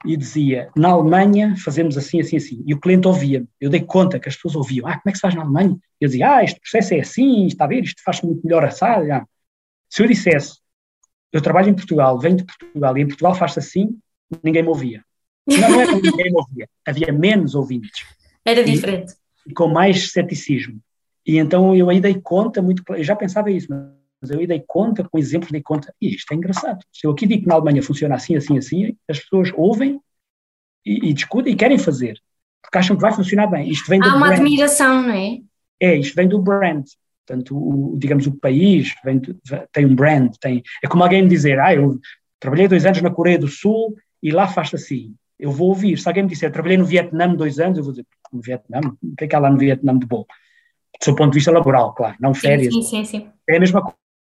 e 0.06 0.15
dizia, 0.15 0.69
na 0.75 0.89
Alemanha 0.89 1.56
fazemos 1.58 1.97
assim, 1.97 2.19
assim, 2.19 2.38
assim. 2.38 2.63
E 2.65 2.73
o 2.73 2.80
cliente 2.80 3.08
ouvia 3.08 3.45
Eu 3.60 3.69
dei 3.69 3.82
conta 3.82 4.19
que 4.19 4.30
as 4.30 4.36
pessoas 4.36 4.56
ouviam. 4.56 4.88
Ah, 4.88 4.93
como 4.93 5.03
é 5.08 5.12
que 5.12 5.17
se 5.17 5.21
faz 5.21 5.34
na 5.34 5.41
Alemanha? 5.41 5.77
Eu 5.99 6.08
dizia, 6.08 6.36
ah, 6.36 6.43
este 6.43 6.60
processo 6.60 6.93
é 6.93 6.99
assim, 6.99 7.47
está 7.47 7.65
a 7.65 7.67
ver, 7.67 7.84
isto 7.84 8.01
faz 8.03 8.21
muito 8.21 8.45
melhor 8.45 8.63
assado. 8.63 9.12
Ah. 9.12 9.25
Se 9.89 10.03
eu 10.03 10.08
dissesse, 10.08 10.60
eu 11.32 11.41
trabalho 11.41 11.69
em 11.69 11.73
Portugal, 11.73 12.19
venho 12.19 12.38
de 12.38 12.45
Portugal 12.45 12.97
e 12.97 13.01
em 13.01 13.08
Portugal 13.08 13.34
faz-se 13.36 13.60
assim, 13.60 13.97
ninguém 14.43 14.62
me 14.62 14.69
ouvia. 14.69 15.03
Não, 15.47 15.69
não 15.69 15.82
é 15.82 15.88
que 15.88 15.95
ninguém 15.95 16.32
me 16.32 16.38
ouvia, 16.38 16.69
havia 16.86 17.12
menos 17.12 17.56
ouvintes. 17.56 18.06
Era 18.47 18.63
diferente. 18.63 19.13
E, 19.45 19.53
com 19.53 19.67
mais 19.67 20.12
ceticismo. 20.12 20.79
E 21.25 21.38
então 21.38 21.75
eu 21.75 21.89
aí 21.89 21.99
dei 21.99 22.15
conta, 22.21 22.62
muito, 22.62 22.81
eu 22.89 23.03
já 23.03 23.15
pensava 23.15 23.51
isso, 23.51 23.67
mas 23.69 24.31
eu 24.31 24.39
aí 24.39 24.47
dei 24.47 24.63
conta, 24.65 25.03
com 25.03 25.19
exemplos 25.19 25.51
dei 25.51 25.62
conta, 25.62 25.93
e 26.01 26.15
isto 26.15 26.31
é 26.31 26.36
engraçado. 26.36 26.79
Se 26.91 27.05
eu 27.05 27.12
aqui 27.12 27.27
digo 27.27 27.43
que 27.43 27.47
na 27.47 27.55
Alemanha 27.55 27.83
funciona 27.83 28.15
assim, 28.15 28.38
assim, 28.38 28.57
assim, 28.57 28.95
as 29.10 29.19
pessoas 29.19 29.51
ouvem 29.53 29.99
e, 30.86 31.10
e 31.10 31.13
discutem 31.13 31.53
e 31.53 31.55
querem 31.57 31.77
fazer, 31.77 32.17
porque 32.62 32.77
acham 32.77 32.95
que 32.95 33.01
vai 33.01 33.13
funcionar 33.13 33.47
bem. 33.47 33.69
Isto 33.69 33.89
vem 33.89 34.01
Há 34.01 34.15
uma 34.15 34.27
brand. 34.27 34.39
admiração, 34.39 35.01
não 35.03 35.12
é? 35.12 35.39
É, 35.79 35.95
isto 35.97 36.15
vem 36.15 36.27
do 36.27 36.41
brand. 36.41 36.86
Portanto, 37.25 37.57
o, 37.57 37.97
digamos, 37.99 38.25
o 38.25 38.39
país 38.39 38.95
vem, 39.03 39.21
tem 39.73 39.86
um 39.86 39.93
brand, 39.93 40.31
tem, 40.39 40.63
é 40.81 40.88
como 40.88 41.03
alguém 41.03 41.21
me 41.21 41.29
dizer, 41.29 41.60
ah, 41.60 41.75
eu 41.75 41.99
trabalhei 42.39 42.69
dois 42.69 42.86
anos 42.86 43.01
na 43.01 43.12
Coreia 43.12 43.38
do 43.38 43.49
Sul 43.49 43.95
e 44.23 44.31
lá 44.31 44.47
faz 44.47 44.73
assim. 44.73 45.13
Eu 45.38 45.51
vou 45.51 45.67
ouvir. 45.67 45.99
Se 45.99 46.07
alguém 46.07 46.23
me 46.23 46.29
disser, 46.29 46.51
trabalhei 46.51 46.77
no 46.77 46.86
Vietnã 46.86 47.33
dois 47.36 47.60
anos, 47.60 47.77
eu 47.77 47.83
vou 47.83 47.91
dizer, 47.91 48.05
no 48.31 48.41
Vietnã? 48.41 48.79
O 49.03 49.15
que 49.15 49.25
é 49.25 49.27
que 49.27 49.35
há 49.35 49.39
lá 49.39 49.49
no 49.49 49.57
Vietnã 49.57 49.97
de 49.97 50.05
bom? 50.05 50.23
Do 50.99 51.03
seu 51.03 51.15
ponto 51.15 51.31
de 51.31 51.37
vista 51.37 51.51
laboral, 51.51 51.93
claro, 51.93 52.15
não 52.19 52.33
férias. 52.33 52.73
Sim, 52.73 52.81
sim, 52.81 53.05
sim. 53.05 53.29
É 53.47 53.57
a 53.57 53.59
mesma 53.59 53.81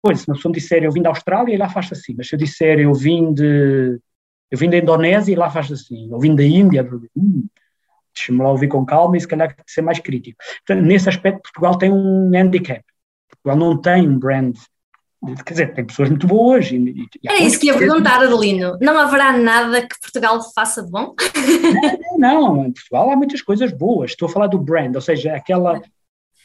coisa. 0.04 0.22
Se 0.22 0.28
uma 0.28 0.36
pessoa 0.36 0.52
me 0.52 0.60
disser, 0.60 0.84
eu 0.84 0.92
vim 0.92 1.02
da 1.02 1.10
Austrália 1.10 1.54
e 1.54 1.58
lá 1.58 1.70
faz 1.70 1.92
assim. 1.92 2.14
Mas 2.16 2.28
se 2.28 2.36
eu 2.36 2.40
disser, 2.40 2.80
eu 2.80 2.94
vim 2.94 3.34
de 3.34 4.00
eu 4.52 4.58
vim 4.58 4.70
da 4.70 4.78
Indonésia 4.78 5.32
e 5.32 5.36
lá 5.36 5.50
faz 5.50 5.72
assim. 5.72 6.12
Eu 6.12 6.20
vim 6.20 6.36
da 6.36 6.44
Índia, 6.44 6.88
hum, 7.16 7.48
deixa-me 8.14 8.40
lá 8.40 8.52
ouvir 8.52 8.68
com 8.68 8.86
calma 8.86 9.16
e 9.16 9.22
se 9.22 9.28
calhar 9.28 9.56
ser 9.66 9.82
mais 9.82 10.00
crítico. 10.00 10.38
Portanto, 10.66 10.86
nesse 10.86 11.08
aspecto, 11.08 11.42
Portugal 11.44 11.78
tem 11.78 11.92
um 11.92 12.30
handicap. 12.36 12.84
Portugal 13.30 13.58
não 13.58 13.82
tem 13.82 14.08
um 14.08 14.20
brand. 14.20 14.56
Quer 15.46 15.54
dizer, 15.54 15.74
tem 15.74 15.86
pessoas 15.86 16.10
muito 16.10 16.26
boas. 16.26 16.72
E, 16.72 17.08
e 17.24 17.30
é 17.30 17.44
isso 17.44 17.60
que 17.60 17.68
ia 17.68 17.78
perguntar, 17.78 18.24
Adelino. 18.24 18.78
Não 18.82 18.98
haverá 18.98 19.38
nada 19.38 19.82
que 19.82 20.00
Portugal 20.02 20.40
faça 20.54 20.84
de 20.84 20.90
bom? 20.90 21.14
Não, 22.18 22.56
não, 22.56 22.66
em 22.66 22.72
Portugal 22.72 23.12
há 23.12 23.16
muitas 23.16 23.42
coisas 23.42 23.72
boas. 23.72 24.12
Estou 24.12 24.28
a 24.28 24.32
falar 24.32 24.48
do 24.48 24.58
brand, 24.58 24.96
ou 24.96 25.02
seja, 25.02 25.36
aquela, 25.36 25.80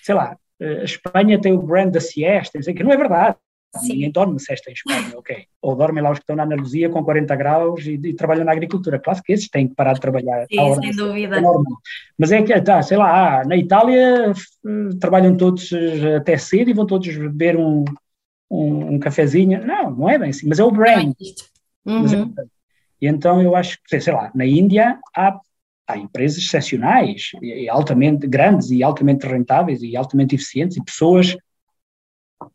sei 0.03 0.15
lá, 0.15 0.37
a 0.61 0.85
Espanha 0.85 1.41
tem 1.41 1.53
o 1.53 1.63
brand 1.63 1.91
da 1.91 2.01
siesta, 2.01 2.59
que 2.61 2.85
não 2.85 2.93
é 2.93 2.97
verdade. 2.97 3.37
Sim. 3.79 3.95
Ninguém 3.95 4.11
dorme 4.11 4.41
sexta 4.41 4.71
em 4.71 4.75
Espanha, 4.75 5.13
ok. 5.17 5.45
Ou 5.61 5.75
dormem 5.75 6.03
lá 6.03 6.11
os 6.11 6.19
que 6.19 6.23
estão 6.23 6.37
na 6.37 6.45
Andaluzia 6.45 6.89
com 6.89 7.05
40 7.05 7.37
graus 7.37 7.85
e, 7.85 7.95
e, 7.95 8.15
trabalham 8.15 8.45
na 8.45 8.53
agricultura. 8.53 8.99
Claro 8.99 9.23
que 9.23 9.33
esses 9.33 9.49
têm 9.49 9.69
que 9.69 9.75
parar 9.75 9.95
de 9.95 10.01
trabalhar. 10.01 10.47
Sim, 10.51 10.75
sem 10.81 10.93
dúvida. 10.93 11.39
É 11.39 11.43
Mas 12.19 12.33
é 12.33 12.43
que, 12.43 12.59
tá, 12.63 12.83
sei 12.83 12.97
lá, 12.97 13.45
na 13.45 13.57
Itália 13.57 14.33
trabalham 15.01 15.37
todos 15.37 15.71
eh, 15.73 16.17
até 16.17 16.39
cedo 16.39 16.71
e 16.71 16.75
vão 16.75 16.87
todos 16.87 17.15
beber 17.15 17.57
um, 17.57 17.85
um, 18.51 18.95
um 18.95 18.99
cafezinho. 18.99 19.65
Não, 19.67 19.91
não 19.91 20.09
é 20.09 20.19
bem 20.19 20.31
assim, 20.31 20.49
mas 20.49 20.59
é 20.59 20.65
o 20.65 20.71
brand. 20.71 21.13
É 21.87 21.91
uhum. 21.91 22.35
É, 22.39 22.45
e 23.01 23.07
então 23.07 23.43
eu 23.43 23.55
acho 23.55 23.79
que, 23.85 24.01
sei 24.01 24.13
lá, 24.13 24.31
na 24.35 24.47
Índia 24.47 24.99
há 25.15 25.39
há 25.87 25.97
empresas 25.97 26.39
excepcionais, 26.39 27.31
e 27.41 27.69
altamente 27.69 28.27
grandes 28.27 28.71
e 28.71 28.83
altamente 28.83 29.27
rentáveis 29.27 29.83
e 29.83 29.97
altamente 29.97 30.35
eficientes 30.35 30.77
e 30.77 30.85
pessoas 30.85 31.37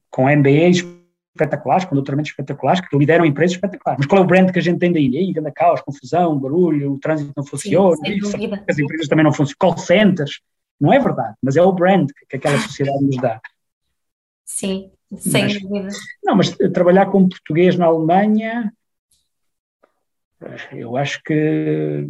com 0.10 0.24
MBAs 0.24 0.86
espetaculares, 1.34 1.86
com 1.86 1.96
doutoramentos 1.96 2.32
espetaculares, 2.32 2.82
que 2.82 2.98
lideram 2.98 3.26
empresas 3.26 3.56
espetaculares. 3.56 4.00
Mas 4.00 4.08
qual 4.08 4.22
é 4.22 4.26
o 4.26 4.28
brand 4.28 4.52
que 4.52 4.60
a 4.60 4.62
gente 4.62 4.80
tem 4.80 4.92
daí? 4.92 5.18
Aí, 5.18 5.32
grande 5.32 5.52
caos, 5.54 5.82
confusão, 5.82 6.38
barulho, 6.38 6.94
o 6.94 7.00
trânsito 7.00 7.32
não 7.36 7.46
funciona, 7.46 7.96
Sim, 7.96 8.18
isso, 8.18 8.36
as 8.70 8.78
empresas 8.78 9.08
também 9.08 9.24
não 9.24 9.32
funcionam, 9.32 9.58
call 9.58 9.78
centers. 9.78 10.42
Não 10.80 10.92
é 10.92 11.00
verdade, 11.00 11.36
mas 11.42 11.56
é 11.56 11.62
o 11.62 11.72
brand 11.72 12.10
que 12.30 12.36
aquela 12.36 12.60
sociedade 12.60 13.04
nos 13.04 13.16
dá. 13.18 13.40
Sim, 14.44 14.92
sem 15.18 15.44
mas, 15.44 15.62
dúvida. 15.62 15.90
Não, 16.24 16.36
mas 16.36 16.50
trabalhar 16.74 17.08
como 17.08 17.30
português 17.30 17.78
na 17.78 17.86
Alemanha, 17.86 18.74
eu 20.72 20.98
acho 20.98 21.22
que 21.24 22.08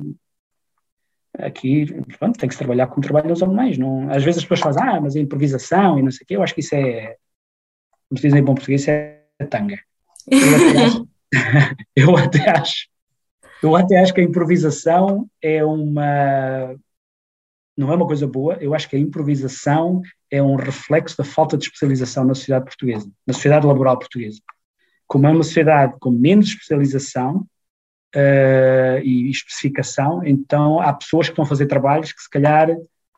aqui 1.37 1.85
pronto, 2.17 2.37
tem 2.37 2.47
que 2.47 2.55
se 2.55 2.59
trabalhar 2.59 2.87
como 2.87 3.01
trabalham 3.01 3.33
os 3.33 3.43
alemães. 3.43 3.77
Não, 3.77 4.09
às 4.09 4.23
vezes 4.23 4.39
as 4.39 4.45
pessoas 4.45 4.75
fazem, 4.75 4.83
ah, 4.83 5.01
mas 5.01 5.15
a 5.15 5.19
improvisação 5.19 5.97
e 5.97 6.01
não 6.01 6.11
sei 6.11 6.23
o 6.23 6.27
quê, 6.27 6.35
eu 6.35 6.43
acho 6.43 6.53
que 6.53 6.61
isso 6.61 6.75
é 6.75 7.15
como 8.09 8.19
se 8.19 8.27
dizem 8.27 8.41
em 8.41 8.43
bom 8.43 8.55
português, 8.55 8.87
é 8.87 9.23
tanga. 9.49 9.79
Eu 10.29 10.55
até, 10.55 10.79
acho, 10.81 11.07
eu 11.95 12.17
até 12.17 12.49
acho, 12.49 12.87
eu 13.63 13.75
até 13.75 13.99
acho 13.99 14.13
que 14.13 14.21
a 14.21 14.23
improvisação 14.23 15.29
é 15.41 15.63
uma 15.63 16.75
não 17.77 17.91
é 17.91 17.95
uma 17.95 18.05
coisa 18.05 18.27
boa, 18.27 18.57
eu 18.59 18.75
acho 18.75 18.89
que 18.89 18.95
a 18.95 18.99
improvisação 18.99 20.01
é 20.31 20.41
um 20.41 20.55
reflexo 20.55 21.17
da 21.17 21.23
falta 21.23 21.57
de 21.57 21.65
especialização 21.65 22.23
na 22.23 22.33
sociedade 22.33 22.65
portuguesa, 22.65 23.11
na 23.27 23.33
sociedade 23.33 23.67
laboral 23.67 23.99
portuguesa. 23.99 24.39
Como 25.07 25.27
é 25.27 25.29
uma 25.29 25.43
sociedade 25.43 25.95
com 25.99 26.09
menos 26.09 26.47
especialização 26.47 27.45
uh, 28.15 28.99
e 29.03 29.29
especificação, 29.29 30.23
então 30.25 30.79
há 30.79 30.93
pessoas 30.93 31.29
que 31.29 31.39
a 31.39 31.45
fazer 31.45 31.65
trabalhos 31.65 32.13
que 32.13 32.21
se 32.21 32.29
calhar 32.29 32.69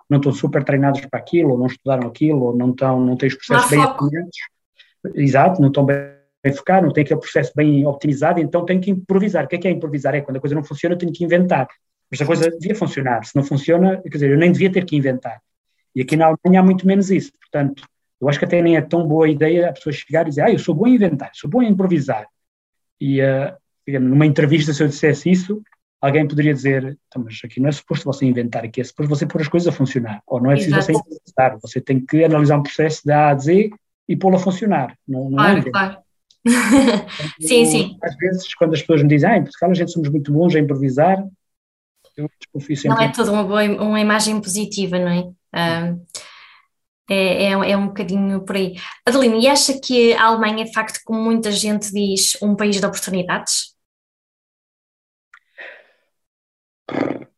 não 0.10 0.18
estão 0.18 0.34
super 0.34 0.64
treinados 0.64 1.02
para 1.02 1.20
aquilo, 1.20 1.52
ou 1.52 1.58
não 1.58 1.68
estudaram 1.68 2.08
aquilo, 2.08 2.42
ou 2.42 2.56
não, 2.56 2.72
estão, 2.72 3.00
não 3.00 3.16
têm 3.16 3.30
os 3.30 3.36
processos 3.36 3.70
bem 3.70 3.80
definidos 3.80 4.38
exato, 5.16 5.62
não 5.62 5.68
estão 5.68 5.86
bem 5.86 6.54
focados, 6.56 6.86
não 6.86 6.94
têm 6.94 7.04
aquele 7.04 7.20
processo 7.20 7.52
bem 7.56 7.86
optimizado, 7.86 8.40
então 8.40 8.66
tem 8.66 8.80
que 8.80 8.92
improvisar. 8.92 9.46
O 9.46 9.48
que 9.48 9.56
é 9.56 9.60
que 9.60 9.68
é 9.68 9.72
improvisar? 9.72 10.16
É 10.16 10.22
quando 10.22 10.38
a 10.38 10.40
coisa 10.40 10.56
não 10.56 10.64
funciona, 10.64 10.96
eu 10.96 11.00
tenho 11.00 11.12
que 11.12 11.24
inventar. 11.24 11.68
Mas 12.10 12.22
a 12.22 12.26
coisa 12.26 12.50
devia 12.50 12.76
funcionar. 12.76 13.24
Se 13.26 13.36
não 13.36 13.44
funciona, 13.44 14.02
quer 14.02 14.10
dizer, 14.10 14.32
eu 14.32 14.38
nem 14.38 14.52
devia 14.52 14.72
ter 14.72 14.86
que 14.86 14.96
inventar. 14.96 15.42
E 15.96 16.02
aqui 16.02 16.16
na 16.16 16.26
Alemanha 16.26 16.62
há 16.62 16.64
muito 16.64 16.86
menos 16.88 17.12
isso. 17.12 17.32
Portanto, 17.40 17.84
eu 18.20 18.30
acho 18.30 18.40
que 18.40 18.46
até 18.46 18.62
nem 18.62 18.78
é 18.78 18.82
tão 18.82 19.08
boa 19.08 19.30
ideia 19.30 19.70
a 19.70 19.74
pessoa 19.74 19.94
chegar 19.94 20.26
e 20.26 20.30
dizer, 20.30 20.42
ah, 20.42 20.52
eu 20.52 20.60
sou 20.60 20.74
bom 20.74 20.88
em 20.88 20.96
inventar, 20.96 21.32
sou 21.34 21.50
bom 21.50 21.62
em 21.62 21.70
improvisar. 21.70 22.26
E, 23.00 23.22
uh, 23.22 23.54
digamos, 23.86 24.10
numa 24.10 24.26
entrevista, 24.26 24.74
se 24.74 24.82
eu 24.82 24.88
dissesse 24.88 25.30
isso, 25.30 25.62
alguém 26.02 26.28
poderia 26.28 26.54
dizer, 26.54 26.98
então, 27.08 27.24
mas 27.24 27.40
aqui 27.44 27.60
não 27.60 27.70
é 27.70 27.72
suposto 27.72 28.06
você 28.06 28.26
inventar, 28.26 28.64
aqui 28.64 28.82
é 28.82 28.84
suposto 28.84 29.10
você 29.10 29.26
pôr 29.26 29.42
as 29.42 29.48
coisas 29.48 29.68
a 29.68 29.72
funcionar. 29.72 30.22
Ou 30.26 30.42
não 30.42 30.52
é 30.52 30.56
preciso 30.56 30.78
Exato. 30.78 30.94
você 30.94 31.00
improvisar, 31.00 31.60
você 31.62 31.82
tem 31.82 32.06
que 32.06 32.24
analisar 32.24 32.58
um 32.58 32.64
processo 32.64 33.02
de 33.04 33.12
A 33.12 33.30
a 33.30 33.38
Z 33.38 33.70
e 34.08 34.16
pô-lo 34.16 34.38
a 34.38 34.40
funcionar. 34.40 34.98
Não, 35.08 35.30
não 35.30 35.38
claro, 35.38 35.60
é 35.60 35.72
claro. 35.72 35.98
sim, 37.40 37.66
sim. 37.66 37.98
Às 38.02 38.16
vezes, 38.16 38.54
quando 38.56 38.74
as 38.74 38.82
pessoas 38.82 39.02
me 39.02 39.10
dizem, 39.10 39.30
ah, 39.30 39.38
em 39.38 39.44
Portugal 39.44 39.72
a 39.72 39.74
gente 39.74 39.92
somos 39.92 40.10
muito 40.10 40.32
bons 40.32 40.56
a 40.56 40.60
improvisar, 40.60 41.26
eu 42.18 42.30
desconfio 42.40 42.78
sempre. 42.78 42.98
Não 42.98 43.04
é 43.04 43.12
toda 43.12 43.32
uma, 43.32 43.44
boa, 43.44 43.64
uma 43.64 44.00
imagem 44.00 44.40
positiva, 44.42 45.00
não 45.00 45.10
é? 45.10 45.30
É, 45.54 45.96
é, 47.10 47.52
é, 47.72 47.78
um 47.78 47.88
bocadinho 47.88 48.44
por 48.46 48.56
aí. 48.56 48.76
Adelina, 49.06 49.36
e 49.36 49.48
acha 49.48 49.80
que 49.80 50.14
a 50.14 50.26
Alemanha 50.26 50.64
é, 50.64 50.66
de 50.66 50.74
facto, 50.74 51.00
como 51.04 51.22
muita 51.22 51.52
gente 51.52 51.92
diz, 51.92 52.38
um 52.42 52.56
país 52.56 52.80
de 52.80 52.86
oportunidades? 52.86 53.74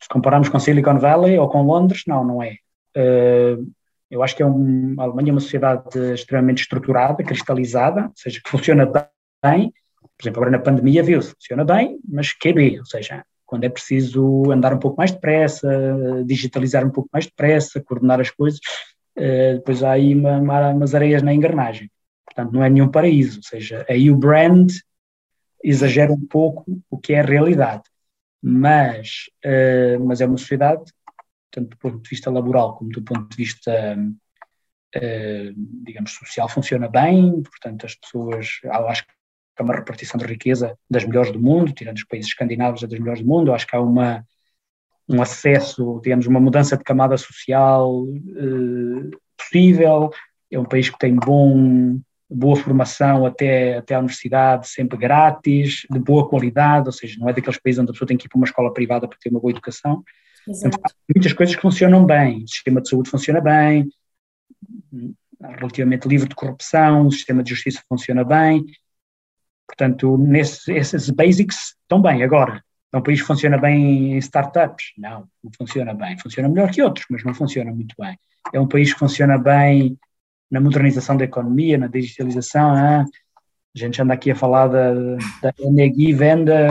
Se 0.02 0.10
compararmos 0.10 0.50
com 0.50 0.60
Silicon 0.60 1.00
Valley 1.00 1.38
ou 1.40 1.50
com 1.50 1.64
Londres, 1.64 2.04
não, 2.08 2.24
não 2.24 2.44
é. 2.44 2.58
Eu 4.10 4.24
acho 4.24 4.36
que 4.36 4.44
é 4.44 4.46
um, 4.46 4.96
a 5.00 5.04
Alemanha 5.04 5.30
é 5.30 5.32
uma 5.32 5.42
sociedade 5.42 6.14
extremamente 6.14 6.62
estruturada, 6.62 7.24
cristalizada, 7.24 8.04
ou 8.04 8.14
seja, 8.16 8.40
que 8.44 8.50
funciona 8.50 8.86
bem, 9.44 9.74
Por 10.00 10.24
exemplo, 10.24 10.42
agora 10.42 10.52
na 10.58 10.64
pandemia 10.64 11.04
viu-se, 11.04 11.32
funciona 11.32 11.66
bem, 11.66 12.00
mas 12.08 12.32
QB, 12.34 12.80
ou 12.80 12.86
seja, 12.86 13.26
quando 13.46 13.64
é 13.64 13.70
preciso 13.70 14.52
andar 14.52 14.74
um 14.74 14.80
pouco 14.80 14.98
mais 14.98 15.12
depressa, 15.12 15.70
digitalizar 16.26 16.86
um 16.86 16.90
pouco 16.90 17.10
mais 17.14 17.26
depressa, 17.26 17.82
coordenar 17.82 18.20
as 18.20 18.32
coisas, 18.32 18.60
uh, 19.18 19.56
depois 19.56 19.84
há 19.84 19.92
aí 19.92 20.16
uma, 20.16 20.38
uma, 20.38 20.70
umas 20.70 20.96
areias 20.96 21.22
na 21.22 21.34
engrenagem. 21.34 21.90
Portanto, 22.26 22.54
não 22.54 22.64
é 22.64 22.70
nenhum 22.70 22.90
paraíso, 22.90 23.40
ou 23.40 23.44
seja, 23.44 23.86
aí 23.90 24.10
o 24.10 24.18
brand 24.18 24.72
exagera 25.64 26.12
um 26.12 26.26
pouco 26.26 26.66
o 26.90 26.98
que 26.98 27.14
é 27.14 27.20
a 27.20 27.26
realidade. 27.26 27.84
Mas, 28.42 29.30
uh, 29.46 30.04
mas 30.04 30.22
é 30.22 30.26
uma 30.26 30.38
sociedade, 30.38 30.84
tanto 31.52 31.70
do 31.70 31.78
ponto 31.78 32.02
de 32.02 32.10
vista 32.10 32.30
laboral 32.30 32.76
como 32.78 32.92
do 32.92 33.02
ponto 33.02 33.30
de 33.30 33.38
vista, 33.38 33.98
uh, 34.96 35.54
digamos, 35.84 36.12
social, 36.12 36.50
funciona 36.50 36.88
bem, 36.88 37.42
portanto, 37.42 37.86
as 37.86 37.96
pessoas, 37.96 38.60
acho 38.88 39.08
que 39.08 39.15
há 39.62 39.64
uma 39.64 39.76
repartição 39.76 40.18
de 40.18 40.26
riqueza 40.26 40.78
das 40.90 41.06
melhores 41.06 41.32
do 41.32 41.40
mundo, 41.40 41.72
tirando 41.74 41.98
os 41.98 42.06
países 42.06 42.30
escandinavos, 42.30 42.84
é 42.84 42.88
das 42.88 43.00
melhores 43.00 43.22
do 43.22 43.28
mundo, 43.28 43.54
acho 43.54 43.68
que 43.68 43.76
há 43.76 43.82
uma, 43.82 44.26
um 45.08 45.22
acesso, 45.22 46.00
digamos, 46.04 46.28
uma 46.28 46.40
mudança 46.40 46.78
de 46.78 46.84
camada 46.84 47.18
social 47.18 48.04
uh, 48.04 49.12
possível, 49.38 50.10
é 50.52 50.60
um 50.60 50.66
país 50.66 50.90
que 50.90 50.98
tem 50.98 51.16
bom 51.16 52.00
boa 52.30 52.56
formação 52.56 53.26
até, 53.26 53.78
até 53.78 53.96
a 53.96 54.00
universidade, 54.00 54.68
sempre 54.68 54.98
grátis, 54.98 55.86
de 55.90 56.00
boa 56.00 56.28
qualidade, 56.28 56.88
ou 56.88 56.92
seja, 56.92 57.18
não 57.20 57.30
é 57.30 57.34
daqueles 57.34 57.60
países 57.60 57.80
onde 57.80 57.92
a 57.92 57.94
pessoa 57.94 58.08
tem 58.08 58.18
que 58.18 58.26
ir 58.26 58.30
para 58.30 58.38
uma 58.38 58.46
escola 58.46 58.74
privada 58.74 59.08
para 59.08 59.18
ter 59.20 59.30
uma 59.30 59.40
boa 59.40 59.52
educação. 59.52 60.04
Exato. 60.48 60.68
Então, 60.68 60.92
muitas 61.16 61.34
coisas 61.34 61.56
que 61.56 61.62
funcionam 61.62 62.06
bem, 62.06 62.44
o 62.44 62.48
sistema 62.48 62.82
de 62.82 62.90
saúde 62.90 63.10
funciona 63.10 63.42
bem, 63.42 63.88
relativamente 65.42 66.08
livre 66.08 66.28
de 66.28 66.36
corrupção, 66.36 67.08
o 67.08 67.12
sistema 67.12 67.44
de 67.44 67.52
justiça 67.52 67.82
funciona 67.88 68.24
bem, 68.24 68.66
portanto, 69.68 70.18
nesses, 70.18 70.68
esses 70.68 71.10
basics 71.10 71.76
estão 71.82 72.02
bem. 72.02 72.24
Agora, 72.24 72.64
um 72.98 73.02
país 73.02 73.20
funciona 73.20 73.58
bem 73.58 74.14
em 74.14 74.18
startups? 74.18 74.94
Não, 74.98 75.28
não 75.44 75.52
funciona 75.58 75.94
bem. 75.94 76.18
Funciona 76.18 76.48
melhor 76.50 76.72
que 76.72 76.82
outros, 76.82 77.06
mas 77.10 77.24
não 77.24 77.34
funciona 77.34 77.72
muito 77.72 77.96
bem. 78.00 78.18
É 78.54 78.60
um 78.60 78.68
país 78.68 78.94
que 78.94 79.00
funciona 79.00 79.38
bem 79.38 79.98
na 80.50 80.62
modernização 80.62 81.18
da 81.18 81.26
economia, 81.26 81.78
na 81.78 81.88
digitalização. 81.88 82.74
A 82.74 83.06
gente 83.74 84.02
anda 84.02 84.14
aqui 84.14 84.32
a 84.32 84.36
falar 84.36 84.68
da, 84.68 84.94
da 85.42 85.54
Enegui 85.60 86.14
venda, 86.14 86.70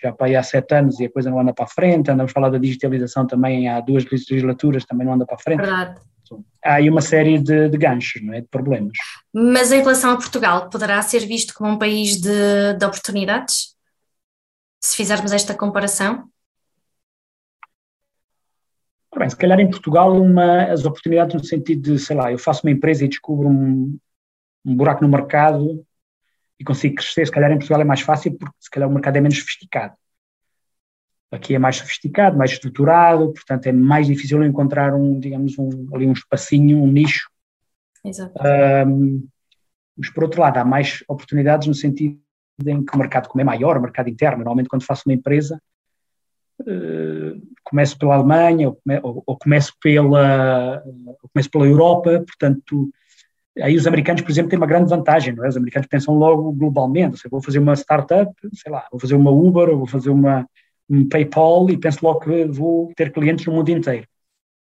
já 0.00 0.12
para 0.12 0.28
aí 0.28 0.36
há 0.36 0.42
sete 0.42 0.74
anos 0.74 1.00
e 1.00 1.06
a 1.06 1.10
coisa 1.10 1.30
não 1.30 1.40
anda 1.40 1.52
para 1.52 1.64
a 1.64 1.68
frente. 1.68 2.10
Andamos 2.10 2.30
a 2.30 2.34
falar 2.34 2.50
da 2.50 2.58
digitalização 2.58 3.26
também 3.26 3.68
há 3.68 3.80
duas 3.80 4.04
legislaturas, 4.04 4.84
também 4.84 5.06
não 5.06 5.14
anda 5.14 5.26
para 5.26 5.34
a 5.34 5.38
frente. 5.38 5.60
Verdade. 5.60 6.00
Há 6.62 6.74
aí 6.74 6.90
uma 6.90 7.00
série 7.00 7.38
de, 7.38 7.68
de 7.68 7.78
ganchos, 7.78 8.22
não 8.22 8.34
é? 8.34 8.40
de 8.40 8.48
problemas. 8.48 8.92
Mas 9.32 9.72
em 9.72 9.80
relação 9.80 10.10
a 10.10 10.16
Portugal, 10.16 10.68
poderá 10.68 11.00
ser 11.02 11.20
visto 11.20 11.54
como 11.54 11.70
um 11.70 11.78
país 11.78 12.20
de, 12.20 12.74
de 12.78 12.84
oportunidades? 12.84 13.74
Se 14.80 14.96
fizermos 14.96 15.32
esta 15.32 15.54
comparação? 15.54 16.28
Bem, 19.16 19.28
se 19.28 19.36
calhar 19.36 19.58
em 19.58 19.68
Portugal 19.68 20.14
uma, 20.14 20.64
as 20.64 20.84
oportunidades 20.84 21.34
no 21.34 21.44
sentido 21.44 21.94
de, 21.94 21.98
sei 21.98 22.16
lá, 22.16 22.30
eu 22.30 22.38
faço 22.38 22.64
uma 22.64 22.70
empresa 22.70 23.04
e 23.04 23.08
descubro 23.08 23.48
um, 23.48 23.98
um 24.64 24.76
buraco 24.76 25.02
no 25.02 25.08
mercado 25.08 25.84
e 26.58 26.64
consigo 26.64 26.96
crescer, 26.96 27.26
se 27.26 27.32
calhar 27.32 27.50
em 27.50 27.58
Portugal 27.58 27.80
é 27.80 27.84
mais 27.84 28.02
fácil 28.02 28.36
porque 28.38 28.54
se 28.60 28.70
calhar 28.70 28.88
o 28.88 28.92
mercado 28.92 29.16
é 29.16 29.20
menos 29.20 29.38
sofisticado. 29.38 29.94
Aqui 31.30 31.54
é 31.54 31.58
mais 31.58 31.76
sofisticado, 31.76 32.36
mais 32.36 32.50
estruturado, 32.50 33.32
portanto 33.32 33.66
é 33.66 33.72
mais 33.72 34.06
difícil 34.06 34.42
encontrar 34.44 34.94
um, 34.94 35.18
digamos, 35.18 35.56
um, 35.58 35.88
ali 35.94 36.06
um 36.06 36.12
espacinho, 36.12 36.82
um 36.82 36.88
nicho. 36.88 37.30
Exato. 38.04 38.34
Um, 38.86 39.26
mas 39.96 40.10
por 40.10 40.24
outro 40.24 40.40
lado, 40.40 40.56
há 40.56 40.64
mais 40.64 41.04
oportunidades 41.06 41.68
no 41.68 41.74
sentido 41.74 42.18
em 42.66 42.84
que 42.84 42.94
o 42.94 42.98
mercado, 42.98 43.28
como 43.28 43.40
é 43.40 43.44
maior, 43.44 43.76
o 43.76 43.82
mercado 43.82 44.08
interno, 44.08 44.38
normalmente 44.38 44.68
quando 44.68 44.84
faço 44.84 45.04
uma 45.06 45.14
empresa, 45.14 45.60
uh, 46.62 47.40
começo 47.62 47.98
pela 47.98 48.16
Alemanha 48.16 48.68
ou, 48.68 48.80
ou, 49.02 49.22
ou 49.26 49.38
começo, 49.38 49.74
pela, 49.80 50.82
ou 51.06 51.28
começo 51.32 51.50
pela 51.50 51.66
Europa, 51.66 52.24
portanto, 52.26 52.90
aí 53.58 53.76
os 53.76 53.86
americanos, 53.86 54.22
por 54.22 54.30
exemplo, 54.30 54.50
têm 54.50 54.58
uma 54.58 54.66
grande 54.66 54.90
vantagem, 54.90 55.34
não 55.34 55.44
é? 55.44 55.48
Os 55.48 55.56
americanos 55.56 55.88
pensam 55.88 56.14
logo 56.14 56.52
globalmente, 56.52 57.16
seja, 57.16 57.28
vou 57.30 57.42
fazer 57.42 57.58
uma 57.58 57.74
startup, 57.74 58.32
sei 58.54 58.72
lá, 58.72 58.86
vou 58.90 59.00
fazer 59.00 59.14
uma 59.14 59.30
Uber, 59.30 59.68
ou 59.68 59.78
vou 59.78 59.86
fazer 59.86 60.10
uma, 60.10 60.46
um 60.90 61.08
PayPal 61.08 61.70
e 61.70 61.78
penso 61.78 62.04
logo 62.04 62.20
que 62.20 62.44
vou 62.46 62.92
ter 62.96 63.12
clientes 63.12 63.46
no 63.46 63.52
mundo 63.52 63.68
inteiro. 63.70 64.06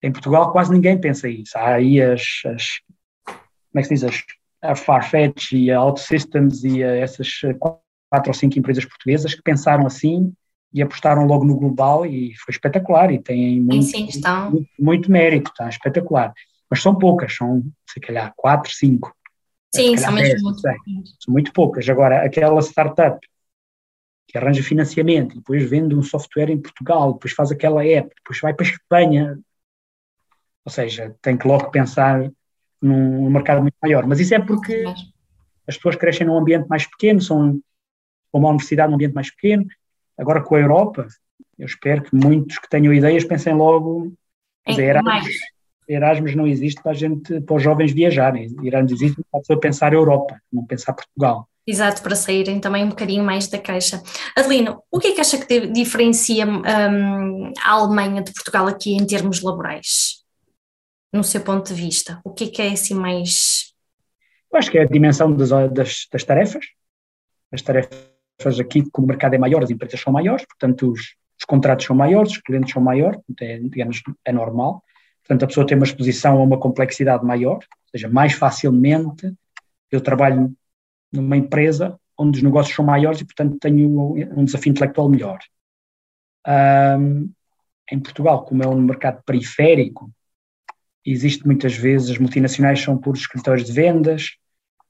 Em 0.02 0.10
Portugal 0.10 0.50
quase 0.50 0.72
ninguém 0.72 0.98
pensa 0.98 1.28
isso. 1.28 1.56
Há 1.56 1.74
aí 1.74 2.00
as, 2.00 2.22
as 2.46 2.80
como 3.26 3.76
é 3.76 3.82
que 3.82 3.88
se 3.88 3.94
diz, 3.94 4.04
as, 4.04 4.22
a 4.62 4.74
Farfetch 4.74 5.52
e 5.52 5.70
a 5.70 5.82
OutSystems 5.82 6.64
e 6.64 6.82
a 6.82 6.96
essas 6.96 7.28
quatro 7.58 8.30
ou 8.30 8.34
cinco 8.34 8.58
empresas 8.58 8.84
portuguesas 8.86 9.34
que 9.34 9.42
pensaram 9.42 9.86
assim 9.86 10.32
e 10.72 10.82
apostaram 10.82 11.26
logo 11.26 11.44
no 11.44 11.56
global 11.56 12.06
e 12.06 12.34
foi 12.36 12.52
espetacular 12.52 13.12
e 13.12 13.20
têm 13.20 13.60
muito, 13.60 13.84
sim, 13.84 14.10
sim, 14.10 14.20
muito, 14.50 14.68
muito, 14.78 15.10
mérito, 15.10 15.50
está 15.50 15.68
espetacular. 15.68 16.32
Mas 16.68 16.82
são 16.82 16.96
poucas, 16.96 17.36
são 17.36 17.62
se 17.88 18.00
calhar 18.00 18.32
quatro, 18.36 18.72
cinco. 18.72 19.14
Sim, 19.74 19.96
são 19.96 20.12
muito 20.12 20.40
São 21.20 21.32
muito 21.32 21.52
poucas. 21.52 21.88
Agora, 21.88 22.24
aquela 22.24 22.60
startup 22.60 23.18
que 24.26 24.38
arranja 24.38 24.62
financiamento, 24.62 25.36
depois 25.36 25.68
vende 25.68 25.94
um 25.94 26.02
software 26.02 26.50
em 26.50 26.60
Portugal, 26.60 27.12
depois 27.14 27.32
faz 27.32 27.52
aquela 27.52 27.84
app, 27.84 28.08
depois 28.16 28.40
vai 28.40 28.54
para 28.54 28.66
a 28.66 28.70
Espanha, 28.70 29.38
ou 30.64 30.72
seja, 30.72 31.14
tem 31.20 31.36
que 31.36 31.46
logo 31.46 31.70
pensar 31.70 32.30
num, 32.80 33.30
mercado 33.30 33.60
muito 33.60 33.76
maior. 33.82 34.06
Mas 34.06 34.20
isso 34.20 34.34
é 34.34 34.40
porque 34.40 34.84
as 35.66 35.76
pessoas 35.76 35.96
crescem 35.96 36.26
num 36.26 36.36
ambiente 36.36 36.66
mais 36.68 36.86
pequeno, 36.86 37.20
são 37.20 37.60
uma 38.32 38.48
universidade 38.48 38.88
num 38.88 38.96
ambiente 38.96 39.14
mais 39.14 39.30
pequeno, 39.30 39.66
Agora 40.16 40.42
com 40.42 40.54
a 40.54 40.60
Europa, 40.60 41.06
eu 41.58 41.66
espero 41.66 42.02
que 42.02 42.14
muitos 42.14 42.58
que 42.58 42.68
tenham 42.68 42.92
ideias 42.92 43.24
pensem 43.24 43.54
logo. 43.54 44.12
Em 44.66 44.78
Erasmus, 44.78 45.34
Erasmus 45.88 46.34
não 46.34 46.46
existe 46.46 46.82
para 46.82 46.92
a 46.92 46.94
gente, 46.94 47.40
para 47.40 47.56
os 47.56 47.62
jovens 47.62 47.92
viajarem. 47.92 48.54
Erasmus 48.62 48.92
existe 48.92 49.22
para 49.30 49.38
a 49.38 49.40
pessoa 49.40 49.60
pensar 49.60 49.92
Europa, 49.92 50.40
não 50.52 50.64
pensar 50.64 50.92
Portugal. 50.92 51.48
Exato, 51.66 52.02
para 52.02 52.14
saírem 52.14 52.60
também 52.60 52.84
um 52.84 52.90
bocadinho 52.90 53.24
mais 53.24 53.48
da 53.48 53.58
caixa. 53.58 54.02
Adelino, 54.36 54.82
o 54.90 54.98
que 54.98 55.08
é 55.08 55.12
que 55.14 55.20
acha 55.20 55.38
que 55.38 55.66
diferencia 55.68 56.46
um, 56.46 57.52
a 57.58 57.70
Alemanha 57.70 58.22
de 58.22 58.32
Portugal 58.32 58.66
aqui 58.66 58.92
em 58.94 59.06
termos 59.06 59.40
laborais? 59.40 60.22
No 61.10 61.24
seu 61.24 61.40
ponto 61.40 61.72
de 61.72 61.74
vista, 61.74 62.20
o 62.22 62.32
que 62.32 62.44
é 62.44 62.48
que 62.48 62.62
é 62.62 62.72
assim 62.72 62.94
mais. 62.94 63.72
Eu 64.52 64.58
acho 64.58 64.70
que 64.70 64.76
é 64.76 64.82
a 64.82 64.86
dimensão 64.86 65.34
das, 65.34 65.50
das, 65.72 66.06
das 66.12 66.24
tarefas. 66.24 66.66
As 67.50 67.62
tarefas 67.62 68.60
aqui, 68.60 68.88
como 68.90 69.06
o 69.06 69.08
mercado 69.08 69.34
é 69.34 69.38
maior, 69.38 69.62
as 69.62 69.70
empresas 69.70 70.00
são 70.00 70.12
maiores, 70.12 70.44
portanto 70.44 70.90
os, 70.90 71.00
os 71.38 71.44
contratos 71.46 71.86
são 71.86 71.96
maiores, 71.96 72.32
os 72.32 72.38
clientes 72.38 72.72
são 72.72 72.82
maiores, 72.82 73.18
é, 73.40 73.58
digamos, 73.58 74.02
é 74.24 74.32
normal. 74.32 74.82
Portanto, 75.22 75.44
a 75.44 75.46
pessoa 75.46 75.66
tem 75.66 75.76
uma 75.76 75.86
exposição 75.86 76.38
a 76.38 76.42
uma 76.42 76.58
complexidade 76.58 77.24
maior, 77.24 77.56
ou 77.56 77.90
seja, 77.90 78.08
mais 78.08 78.34
facilmente 78.34 79.32
eu 79.90 80.00
trabalho 80.00 80.54
numa 81.14 81.36
empresa 81.36 81.98
onde 82.18 82.38
os 82.38 82.44
negócios 82.44 82.74
são 82.74 82.84
maiores 82.84 83.20
e, 83.20 83.24
portanto, 83.24 83.58
tenho 83.60 84.14
um 84.36 84.44
desafio 84.44 84.70
intelectual 84.70 85.08
melhor. 85.08 85.38
Um, 86.46 87.30
em 87.90 88.00
Portugal, 88.00 88.44
como 88.44 88.62
é 88.62 88.68
um 88.68 88.80
mercado 88.80 89.22
periférico, 89.24 90.10
existe 91.04 91.46
muitas 91.46 91.74
vezes, 91.74 92.10
as 92.10 92.18
multinacionais 92.18 92.80
são 92.80 92.96
por 92.96 93.14
escritórios 93.16 93.66
de 93.66 93.72
vendas, 93.72 94.36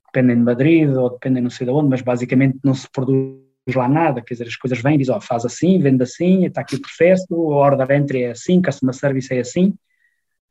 dependem 0.06 0.36
de 0.36 0.42
Madrid 0.42 0.88
ou 0.90 1.10
dependem 1.10 1.42
não 1.42 1.50
sei 1.50 1.66
de 1.66 1.72
onde, 1.72 1.88
mas 1.88 2.02
basicamente 2.02 2.58
não 2.62 2.74
se 2.74 2.88
produz 2.90 3.42
lá 3.74 3.88
nada, 3.88 4.20
quer 4.20 4.34
dizer, 4.34 4.46
as 4.46 4.56
coisas 4.56 4.80
vêm 4.80 4.94
e 4.94 4.98
dizem, 4.98 5.14
oh, 5.14 5.20
faz 5.20 5.44
assim, 5.44 5.78
vende 5.80 6.02
assim, 6.02 6.44
está 6.44 6.60
aqui 6.60 6.76
o 6.76 6.80
processo, 6.80 7.26
a 7.32 7.56
order 7.56 7.90
entry 7.90 8.22
é 8.22 8.30
assim, 8.30 8.62
customer 8.62 8.94
service 8.94 9.34
é 9.34 9.40
assim, 9.40 9.74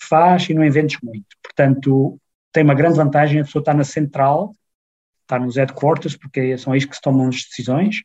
faz 0.02 0.50
e 0.50 0.54
não 0.54 0.66
inventes 0.66 0.98
muito. 1.02 1.38
Portanto, 1.42 2.20
tem 2.52 2.64
uma 2.64 2.74
grande 2.74 2.98
vantagem 2.98 3.40
a 3.40 3.46
pessoa 3.46 3.62
estar 3.62 3.74
na 3.74 3.84
central, 3.84 4.56
estar 5.24 5.40
nos 5.40 5.56
headquarters, 5.56 6.16
porque 6.16 6.58
são 6.58 6.74
aí 6.74 6.86
que 6.86 6.96
se 6.96 7.02
tomam 7.02 7.28
as 7.28 7.36
decisões, 7.36 8.04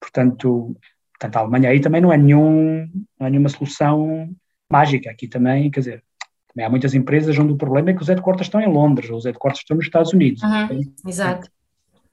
portanto, 0.00 0.76
portanto 1.12 1.36
a 1.36 1.40
Alemanha 1.40 1.70
aí 1.70 1.80
também 1.80 2.00
não 2.00 2.12
é, 2.12 2.16
nenhum, 2.16 2.88
não 3.18 3.26
é 3.26 3.30
nenhuma 3.30 3.48
solução 3.48 4.30
mágica, 4.70 5.10
aqui 5.10 5.26
também, 5.26 5.70
quer 5.70 5.80
dizer, 5.80 6.04
também 6.48 6.66
há 6.66 6.70
muitas 6.70 6.94
empresas 6.94 7.38
onde 7.38 7.52
o 7.52 7.56
problema 7.56 7.90
é 7.90 7.94
que 7.94 8.02
os 8.02 8.08
headquarters 8.08 8.46
estão 8.46 8.60
em 8.60 8.68
Londres, 8.68 9.10
ou 9.10 9.16
os 9.16 9.24
headquarters 9.24 9.62
estão 9.62 9.76
nos 9.76 9.86
Estados 9.86 10.12
Unidos. 10.12 10.42
Uhum, 10.42 10.94
exato. 11.06 11.50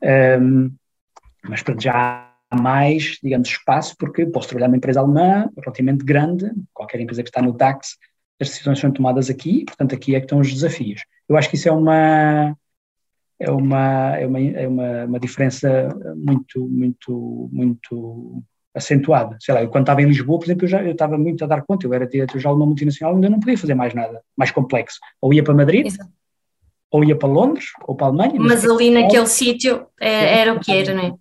Um, 0.02 0.72
mas 1.44 1.62
portanto, 1.62 1.84
já 1.84 2.32
há 2.50 2.56
mais, 2.56 3.18
digamos, 3.24 3.50
espaço, 3.50 3.96
porque 3.98 4.26
posso 4.26 4.48
trabalhar 4.50 4.68
numa 4.68 4.78
empresa 4.78 5.00
alemã 5.00 5.50
relativamente 5.58 6.06
grande, 6.06 6.52
qualquer 6.74 7.00
empresa 7.00 7.24
que 7.24 7.30
está 7.30 7.42
no 7.42 7.52
DAX, 7.52 7.98
as 8.40 8.50
decisões 8.50 8.80
são 8.80 8.92
tomadas 8.92 9.30
aqui, 9.30 9.66
portanto, 9.66 9.96
aqui 9.96 10.16
é 10.16 10.20
que 10.20 10.26
estão 10.26 10.40
os 10.40 10.54
desafios. 10.54 11.02
Eu 11.28 11.36
acho 11.36 11.50
que 11.50 11.56
isso 11.56 11.68
é 11.68 11.72
uma 11.72 12.56
é 13.40 13.52
uma 13.52 14.18
é 14.18 14.26
uma, 14.26 14.40
é 14.40 14.68
uma, 14.68 15.06
uma 15.06 15.20
diferença 15.20 15.90
muito 16.16 16.68
muito 16.68 17.50
muito 17.52 18.44
acentuada. 18.74 19.38
Sei 19.40 19.54
lá, 19.54 19.62
eu 19.62 19.70
quando 19.70 19.84
estava 19.84 20.02
em 20.02 20.06
Lisboa, 20.06 20.40
por 20.40 20.46
exemplo, 20.46 20.66
eu 20.66 20.70
já 20.70 20.84
eu 20.84 20.92
estava 20.92 21.18
muito 21.18 21.44
a 21.44 21.48
dar 21.48 21.64
conta, 21.64 21.86
eu 21.86 21.94
era 21.94 22.08
diretor 22.08 22.40
já 22.40 22.50
de 22.50 22.56
uma 22.56 22.66
multinacional, 22.66 23.16
ainda 23.16 23.30
não 23.30 23.40
podia 23.40 23.58
fazer 23.58 23.74
mais 23.74 23.94
nada 23.94 24.22
mais 24.36 24.52
complexo. 24.52 25.00
Ou 25.22 25.34
ia 25.34 25.44
para 25.44 25.54
Madrid, 25.54 25.88
Exato. 25.88 26.10
ou 26.92 27.04
ia 27.04 27.16
para 27.16 27.30
Londres, 27.30 27.66
ou 27.88 27.96
para 27.96 28.08
a 28.08 28.10
Alemanha. 28.10 28.40
Mas, 28.40 28.64
mas 28.64 28.72
ali 28.72 28.90
naquele 28.90 29.28
sítio 29.28 29.88
é, 30.00 30.40
era 30.40 30.54
o 30.54 30.60
que 30.60 30.72
era, 30.72 30.94
não 30.94 31.04
é? 31.04 31.14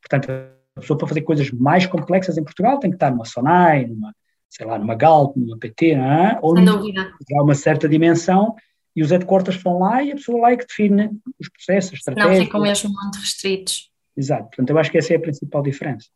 Portanto, 0.00 0.30
a 0.76 0.80
pessoa 0.80 0.98
para 0.98 1.08
fazer 1.08 1.22
coisas 1.22 1.50
mais 1.50 1.86
complexas 1.86 2.36
em 2.38 2.44
Portugal 2.44 2.78
tem 2.78 2.90
que 2.90 2.96
estar 2.96 3.10
numa 3.10 3.24
Sonai, 3.24 3.86
numa, 3.86 4.14
sei 4.48 4.66
lá, 4.66 4.78
numa 4.78 4.94
Galp, 4.94 5.36
numa 5.36 5.58
PT, 5.58 5.96
não 5.96 6.04
é? 6.04 6.38
ou 6.42 6.54
há 6.58 7.42
uma 7.42 7.54
certa 7.54 7.88
dimensão 7.88 8.54
e 8.94 9.02
os 9.02 9.10
headquarters 9.10 9.56
estão 9.56 9.78
lá 9.78 10.02
e 10.02 10.12
a 10.12 10.14
pessoa 10.14 10.40
lá 10.40 10.52
é 10.52 10.56
que 10.56 10.66
define 10.66 11.10
os 11.38 11.48
processos, 11.48 11.94
estratégias. 11.94 12.38
Não 12.38 12.44
ficam 12.44 12.60
mesmo 12.60 12.90
muito 12.92 13.18
restritos. 13.18 13.90
Exato, 14.16 14.44
portanto 14.44 14.70
eu 14.70 14.78
acho 14.78 14.90
que 14.90 14.98
essa 14.98 15.14
é 15.14 15.16
a 15.16 15.20
principal 15.20 15.62
diferença. 15.62 16.08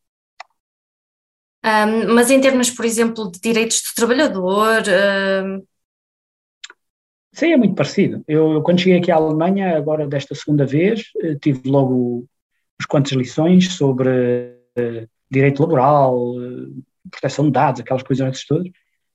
Um, 1.65 2.15
mas 2.15 2.31
em 2.31 2.41
termos, 2.41 2.71
por 2.71 2.85
exemplo, 2.85 3.31
de 3.31 3.41
direitos 3.41 3.83
do 3.83 3.95
trabalhador... 3.95 4.83
Um... 5.45 5.63
Sim, 7.33 7.53
é 7.53 7.57
muito 7.57 7.75
parecido. 7.75 8.23
Eu, 8.29 8.53
eu, 8.53 8.63
quando 8.63 8.81
cheguei 8.81 8.99
aqui 8.99 9.11
à 9.11 9.17
Alemanha, 9.17 9.77
agora 9.77 10.07
desta 10.07 10.35
segunda 10.35 10.65
vez, 10.65 11.11
eh, 11.21 11.35
tive 11.35 11.69
logo 11.69 12.25
uns 12.81 12.87
quantas 12.87 13.13
lições 13.13 13.75
sobre 13.75 14.09
uh, 14.09 15.09
direito 15.31 15.61
laboral, 15.61 16.37
uh, 16.37 16.83
proteção 17.11 17.47
de 17.47 17.51
dados, 17.51 17.81
aquelas 17.81 18.03
coisas 18.03 18.45
todas. 18.45 18.71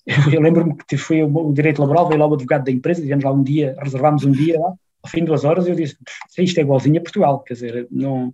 Eu, 0.06 0.42
lembro-me 0.42 0.76
que 0.88 0.98
fui 0.98 1.24
o, 1.24 1.54
direito 1.54 1.82
laboral, 1.82 2.08
veio 2.08 2.20
lá 2.20 2.28
o 2.28 2.34
advogado 2.34 2.64
da 2.64 2.72
empresa, 2.72 3.02
dizemos 3.02 3.24
lá 3.24 3.32
um 3.32 3.44
dia, 3.44 3.76
reservámos 3.80 4.24
um 4.26 4.32
dia 4.32 4.60
lá, 4.60 4.74
ao 5.04 5.10
fim 5.10 5.20
de 5.20 5.26
duas 5.28 5.44
horas, 5.44 5.68
eu 5.68 5.76
disse, 5.76 5.98
isto 6.38 6.58
é 6.58 6.62
igualzinho 6.62 7.00
a 7.00 7.04
Portugal, 7.04 7.40
quer 7.40 7.54
dizer, 7.54 7.88
não... 7.92 8.34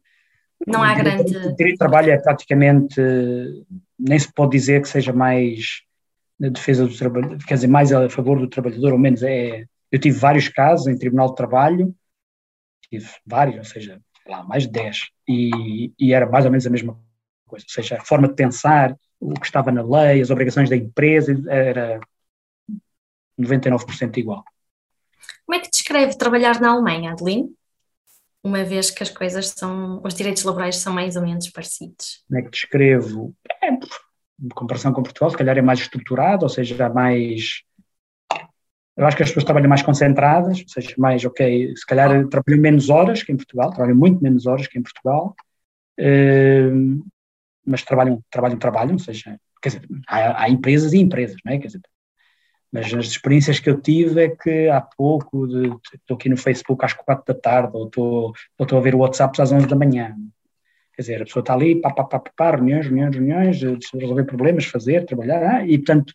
Não 0.66 0.82
há 0.82 0.96
grande... 0.96 1.38
O 1.38 1.56
direito 1.56 1.74
de 1.74 1.78
trabalho 1.78 2.12
é 2.12 2.18
praticamente, 2.18 3.02
nem 4.00 4.20
se 4.20 4.32
pode 4.34 4.52
dizer 4.52 4.82
que 4.82 4.90
seja 4.90 5.14
mais 5.14 5.82
na 6.40 6.50
defesa 6.50 6.86
do 6.88 6.96
trabalho, 6.96 7.38
quer 7.40 7.56
dizer, 7.56 7.68
mais 7.68 7.92
a 7.92 8.10
favor 8.10 8.40
do 8.40 8.48
trabalhador, 8.48 8.94
ou 8.94 9.00
menos 9.00 9.24
é... 9.24 9.66
Eu 9.92 10.00
tive 10.00 10.18
vários 10.18 10.50
casos 10.50 10.88
em 10.88 10.98
tribunal 10.98 11.30
de 11.30 11.36
trabalho, 11.36 11.96
tive 12.90 13.08
vários, 13.26 13.58
ou 13.58 13.64
seja, 13.64 14.02
lá, 14.28 14.44
mais 14.44 14.64
de 14.64 14.70
10, 14.70 15.10
e, 15.28 15.92
e 15.98 16.14
era 16.14 16.26
mais 16.30 16.46
ou 16.46 16.52
menos 16.52 16.68
a 16.68 16.70
mesma 16.70 17.00
coisa, 17.46 17.66
ou 17.66 17.74
seja, 17.74 17.96
a 17.96 18.06
forma 18.06 18.28
de 18.28 18.36
pensar, 18.36 18.98
o 19.20 19.34
que 19.34 19.46
estava 19.46 19.72
na 19.72 19.82
lei, 19.82 20.22
as 20.22 20.30
obrigações 20.30 20.70
da 20.70 20.76
empresa, 20.76 21.34
era 21.50 22.00
99% 23.40 24.18
igual. 24.18 24.44
Como 25.46 25.58
é 25.58 25.60
que 25.62 25.70
descreve 25.70 26.18
trabalhar 26.18 26.60
na 26.60 26.72
Alemanha, 26.72 27.12
Adeline? 27.12 27.50
Uma 28.44 28.64
vez 28.64 28.90
que 28.90 29.04
as 29.04 29.10
coisas 29.10 29.48
são, 29.50 30.02
os 30.04 30.14
direitos 30.14 30.44
laborais 30.44 30.78
são 30.78 30.94
mais 30.94 31.16
ou 31.16 31.22
menos 31.22 31.50
parecidos. 31.50 32.24
Como 32.28 32.40
é 32.40 32.44
que 32.44 32.52
descrevo? 32.52 33.36
É, 33.62 33.70
em 33.72 34.50
comparação 34.50 34.94
com 34.94 35.04
Portugal, 35.04 35.30
se 35.30 35.38
calhar 35.38 35.58
é 35.58 35.62
mais 35.62 35.80
estruturado, 35.80 36.44
ou 36.44 36.50
seja, 36.50 36.90
mais. 36.90 37.64
Eu 38.96 39.06
acho 39.06 39.18
que 39.18 39.24
as 39.24 39.30
pessoas 39.30 39.46
trabalham 39.46 39.70
mais 39.70 39.82
concentradas, 39.82 40.60
ou 40.60 40.68
seja, 40.68 40.96
mais, 40.98 41.24
ok, 41.24 41.76
se 41.76 41.86
calhar 41.86 42.28
trabalham 42.28 42.62
menos 42.62 42.90
horas 42.90 43.22
que 43.22 43.32
em 43.32 43.38
Portugal, 43.38 43.72
trabalham 43.72 43.98
muito 43.98 44.24
menos 44.24 44.46
horas 44.48 44.68
que 44.68 44.78
em 44.80 44.82
Portugal. 44.82 45.36
Uh, 46.00 47.04
mas 47.68 47.84
trabalham, 47.84 48.24
trabalham, 48.32 48.58
trabalham, 48.58 48.94
ou 48.94 49.00
seja, 49.00 49.40
quer 49.62 49.70
dizer, 49.70 49.88
há, 50.08 50.44
há, 50.44 50.50
empresas 50.50 50.94
e 50.94 50.98
empresas, 50.98 51.38
não 51.46 51.54
é? 51.54 51.58
Quer 51.58 51.68
dizer, 51.68 51.82
mas 52.72 52.94
as 52.94 53.06
experiências 53.08 53.60
que 53.60 53.70
eu 53.70 53.80
tive 53.80 54.24
é 54.24 54.30
que 54.30 54.70
há 54.70 54.82
pouco, 54.82 55.46
estou 55.94 56.16
aqui 56.16 56.30
no 56.30 56.38
Facebook 56.38 56.84
às 56.84 56.94
quatro 56.94 57.34
da 57.34 57.40
tarde, 57.40 57.72
ou 57.74 57.88
estou, 57.88 58.34
ou 58.58 58.64
estou 58.64 58.80
a 58.80 58.82
ver 58.82 58.96
o 58.96 59.00
WhatsApp 59.00 59.42
às 59.42 59.52
onze 59.52 59.68
da 59.68 59.76
manhã. 59.76 60.16
Quer 60.94 61.02
dizer, 61.02 61.22
a 61.22 61.26
pessoa 61.26 61.42
está 61.42 61.54
ali, 61.54 61.80
pá, 61.80 61.94
pá, 61.94 62.04
pá, 62.04 62.20
pá, 62.20 62.52
reuniões, 62.52 62.88
reuniões, 62.88 63.16
reuniões, 63.16 63.62
resolver 63.94 64.24
problemas, 64.24 64.66
fazer, 64.66 65.06
trabalhar, 65.06 65.44
ah, 65.44 65.66
e 65.66 65.78
portanto, 65.78 66.14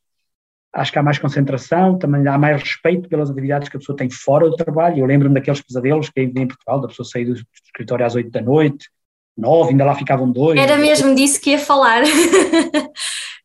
acho 0.72 0.90
que 0.90 0.98
há 0.98 1.02
mais 1.02 1.18
concentração, 1.18 1.98
também 1.98 2.26
há 2.26 2.38
mais 2.38 2.62
respeito 2.62 3.08
pelas 3.08 3.30
atividades 3.30 3.68
que 3.68 3.76
a 3.76 3.80
pessoa 3.80 3.96
tem 3.96 4.10
fora 4.10 4.48
do 4.48 4.56
trabalho. 4.56 4.98
Eu 4.98 5.06
lembro-me 5.06 5.34
daqueles 5.34 5.60
pesadelos 5.60 6.08
que 6.08 6.20
em 6.20 6.46
Portugal, 6.46 6.80
da 6.80 6.88
pessoa 6.88 7.06
sair 7.06 7.26
do 7.26 7.34
escritório 7.34 8.06
às 8.06 8.14
oito 8.14 8.30
da 8.30 8.40
noite, 8.40 8.88
nove, 9.36 9.70
ainda 9.70 9.84
lá 9.84 9.94
ficavam 9.94 10.30
dois. 10.30 10.58
Era 10.58 10.76
mesmo 10.76 11.14
disso 11.14 11.40
que 11.40 11.50
ia 11.50 11.58
falar. 11.58 12.02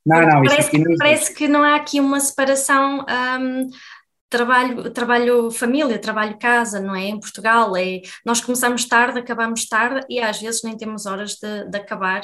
Não, 0.06 0.22
não, 0.28 0.44
parece, 0.44 0.72
que, 0.72 0.98
parece 0.98 1.34
que 1.34 1.48
não 1.48 1.64
há 1.64 1.76
aqui 1.76 2.00
uma 2.00 2.20
separação 2.20 3.06
um, 3.40 3.70
trabalho, 4.30 4.92
trabalho 4.92 5.52
família, 5.52 6.00
trabalho 6.00 6.38
casa, 6.38 6.80
não 6.80 6.96
é? 6.96 7.06
Em 7.06 7.20
Portugal 7.20 7.76
é, 7.76 8.02
nós 8.26 8.42
começamos 8.42 8.86
tarde, 8.86 9.20
acabamos 9.20 9.68
tarde 9.68 10.06
e 10.10 10.20
às 10.20 10.42
vezes 10.42 10.64
nem 10.64 10.78
temos 10.78 11.06
horas 11.06 11.36
de, 11.36 11.70
de 11.70 11.78
acabar. 11.78 12.22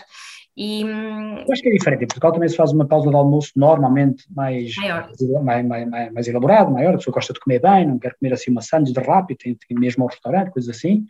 E, 0.55 0.85
hum, 0.85 1.37
Eu 1.39 1.51
acho 1.51 1.63
que 1.63 1.69
é 1.69 1.71
diferente. 1.71 2.03
Em 2.03 2.07
Portugal 2.07 2.31
também 2.31 2.47
se 2.47 2.55
faz 2.55 2.71
uma 2.71 2.85
pausa 2.85 3.09
de 3.09 3.15
almoço 3.15 3.51
normalmente 3.55 4.23
mais, 4.29 4.75
maior. 4.75 5.09
mais, 5.43 5.65
mais, 5.65 5.89
mais, 5.89 6.13
mais 6.13 6.27
elaborado, 6.27 6.71
maior. 6.71 6.93
A 6.93 6.97
pessoa 6.97 7.13
gosta 7.13 7.33
de 7.33 7.39
comer 7.39 7.59
bem, 7.59 7.87
não 7.87 7.97
quer 7.97 8.15
comer 8.19 8.33
assim 8.33 8.51
uma 8.51 8.61
sandes 8.61 8.93
de 8.93 8.99
rápido, 8.99 9.37
tem, 9.37 9.55
tem 9.55 9.79
mesmo 9.79 10.03
ao 10.03 10.09
restaurante, 10.09 10.51
coisas 10.51 10.75
assim 10.75 11.07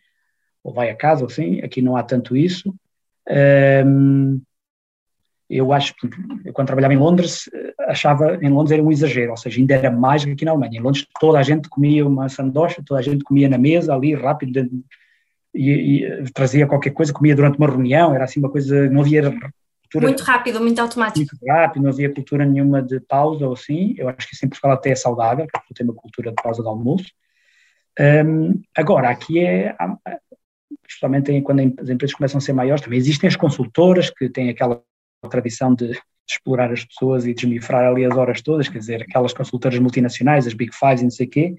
ou 0.63 0.73
vai 0.73 0.89
a 0.89 0.95
casa, 0.95 1.23
ou 1.23 1.29
assim, 1.29 1.59
aqui 1.61 1.81
não 1.81 1.97
há 1.97 2.03
tanto 2.03 2.37
isso. 2.37 2.73
Um, 3.85 4.41
eu 5.49 5.71
acho 5.71 5.93
que, 5.95 6.07
quando 6.51 6.67
trabalhava 6.67 6.93
em 6.93 6.97
Londres, 6.97 7.49
achava 7.87 8.39
em 8.41 8.49
Londres 8.49 8.71
era 8.71 8.81
um 8.81 8.91
exagero, 8.91 9.31
ou 9.31 9.37
seja, 9.37 9.59
ainda 9.59 9.75
era 9.75 9.91
mais 9.91 10.21
do 10.21 10.27
que 10.27 10.33
aqui 10.33 10.45
na 10.45 10.51
Alemanha. 10.51 10.79
Em 10.79 10.81
Londres 10.81 11.05
toda 11.19 11.37
a 11.37 11.43
gente 11.43 11.69
comia 11.69 12.07
uma 12.07 12.29
sandocha, 12.29 12.81
toda 12.83 12.99
a 12.99 13.03
gente 13.03 13.23
comia 13.23 13.49
na 13.49 13.57
mesa, 13.57 13.93
ali, 13.93 14.15
rápido, 14.15 14.67
e, 15.53 16.05
e 16.05 16.23
trazia 16.33 16.65
qualquer 16.65 16.91
coisa, 16.91 17.13
comia 17.13 17.35
durante 17.35 17.57
uma 17.57 17.67
reunião, 17.67 18.15
era 18.15 18.23
assim 18.23 18.39
uma 18.39 18.49
coisa, 18.49 18.89
não 18.89 19.01
havia 19.01 19.21
cultura... 19.21 20.07
Muito 20.07 20.23
rápido, 20.23 20.59
muito 20.59 20.79
automático. 20.79 21.19
Muito 21.19 21.45
rápido, 21.45 21.83
não 21.83 21.89
havia 21.91 22.11
cultura 22.11 22.45
nenhuma 22.45 22.81
de 22.81 22.99
pausa 23.01 23.45
ou 23.45 23.53
assim, 23.53 23.93
eu 23.97 24.09
acho 24.09 24.27
que 24.27 24.33
isso 24.33 24.45
em 24.45 24.49
Portugal 24.49 24.75
até 24.75 24.91
é 24.91 24.95
saudável, 24.95 25.45
porque 25.51 25.73
tem 25.73 25.85
uma 25.85 25.93
cultura 25.93 26.31
de 26.31 26.41
pausa 26.41 26.63
de 26.63 26.67
almoço. 26.67 27.11
Um, 28.25 28.59
agora, 28.75 29.09
aqui 29.09 29.39
é, 29.39 29.75
especialmente 30.87 31.41
quando 31.41 31.59
as 31.79 31.89
empresas 31.89 32.15
começam 32.15 32.37
a 32.37 32.41
ser 32.41 32.53
maiores, 32.53 32.83
também 32.83 32.99
existem 32.99 33.27
as 33.27 33.35
consultoras 33.35 34.09
que 34.09 34.29
têm 34.29 34.49
aquela 34.49 34.81
tradição 35.29 35.73
de, 35.73 35.97
explorar 36.29 36.71
as 36.71 36.83
pessoas 36.85 37.25
e 37.25 37.33
desmifrar 37.33 37.85
ali 37.85 38.05
as 38.05 38.15
horas 38.15 38.41
todas, 38.41 38.69
quer 38.69 38.79
dizer, 38.79 39.01
aquelas 39.01 39.33
consultoras 39.33 39.77
multinacionais, 39.79 40.47
as 40.47 40.53
Big 40.53 40.73
Fives 40.73 41.01
e 41.01 41.03
não 41.03 41.11
sei 41.11 41.27
o 41.27 41.29
quê. 41.29 41.55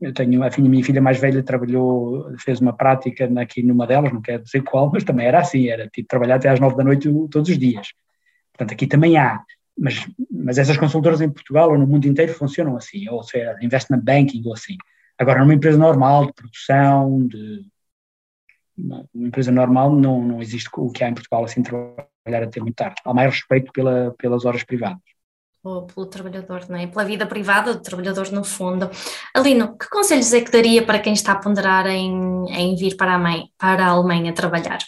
Eu 0.00 0.12
tenho, 0.12 0.42
a 0.42 0.50
minha 0.58 0.84
filha 0.84 1.00
mais 1.00 1.18
velha 1.18 1.42
trabalhou, 1.42 2.36
fez 2.38 2.60
uma 2.60 2.76
prática 2.76 3.30
aqui 3.40 3.62
numa 3.62 3.86
delas, 3.86 4.12
não 4.12 4.20
quero 4.20 4.42
dizer 4.42 4.62
qual, 4.62 4.90
mas 4.92 5.04
também 5.04 5.26
era 5.26 5.40
assim, 5.40 5.68
era 5.68 5.88
tipo 5.88 6.08
trabalhar 6.08 6.36
até 6.36 6.48
às 6.48 6.58
nove 6.58 6.76
da 6.76 6.84
noite 6.84 7.08
todos 7.30 7.48
os 7.48 7.58
dias. 7.58 7.92
Portanto, 8.52 8.72
aqui 8.72 8.86
também 8.86 9.16
há, 9.16 9.42
mas, 9.78 10.06
mas 10.30 10.58
essas 10.58 10.76
consultoras 10.76 11.20
em 11.20 11.30
Portugal 11.30 11.70
ou 11.70 11.78
no 11.78 11.86
mundo 11.86 12.06
inteiro 12.06 12.34
funcionam 12.34 12.76
assim, 12.76 13.08
ou 13.08 13.22
seja, 13.22 13.56
investment 13.62 14.00
banking 14.02 14.42
ou 14.44 14.52
assim. 14.52 14.76
Agora, 15.18 15.40
numa 15.40 15.54
empresa 15.54 15.78
normal, 15.78 16.26
de 16.26 16.32
produção, 16.32 17.26
de 17.26 17.66
uma 18.76 19.06
empresa 19.14 19.52
normal, 19.52 19.92
não, 19.92 20.20
não 20.22 20.42
existe 20.42 20.68
o 20.76 20.90
que 20.90 21.04
há 21.04 21.08
em 21.08 21.14
Portugal, 21.14 21.44
assim, 21.44 21.62
trabalhar 21.62 22.42
até 22.42 22.60
muito 22.60 22.74
tarde. 22.74 23.00
Há 23.04 23.14
mais 23.14 23.32
respeito 23.32 23.72
pela, 23.72 24.14
pelas 24.18 24.44
horas 24.44 24.64
privadas. 24.64 25.02
Ou 25.62 25.86
pelo 25.86 26.06
trabalhador, 26.06 26.68
não 26.68 26.76
é? 26.76 26.86
Pela 26.86 27.04
vida 27.04 27.26
privada 27.26 27.72
do 27.72 27.80
trabalhador, 27.80 28.30
no 28.32 28.44
fundo. 28.44 28.90
Alino, 29.32 29.78
que 29.78 29.88
conselhos 29.88 30.32
é 30.32 30.42
que 30.42 30.50
daria 30.50 30.84
para 30.84 30.98
quem 30.98 31.14
está 31.14 31.32
a 31.32 31.38
ponderar 31.38 31.86
em, 31.86 32.44
em 32.52 32.76
vir 32.76 32.96
para 32.96 33.14
a, 33.14 33.18
mãe, 33.18 33.48
para 33.56 33.86
a 33.86 33.90
Alemanha 33.90 34.34
trabalhar? 34.34 34.78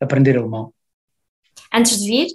Aprender 0.00 0.36
alemão. 0.36 0.72
Antes 1.74 1.98
de 1.98 2.08
vir? 2.08 2.26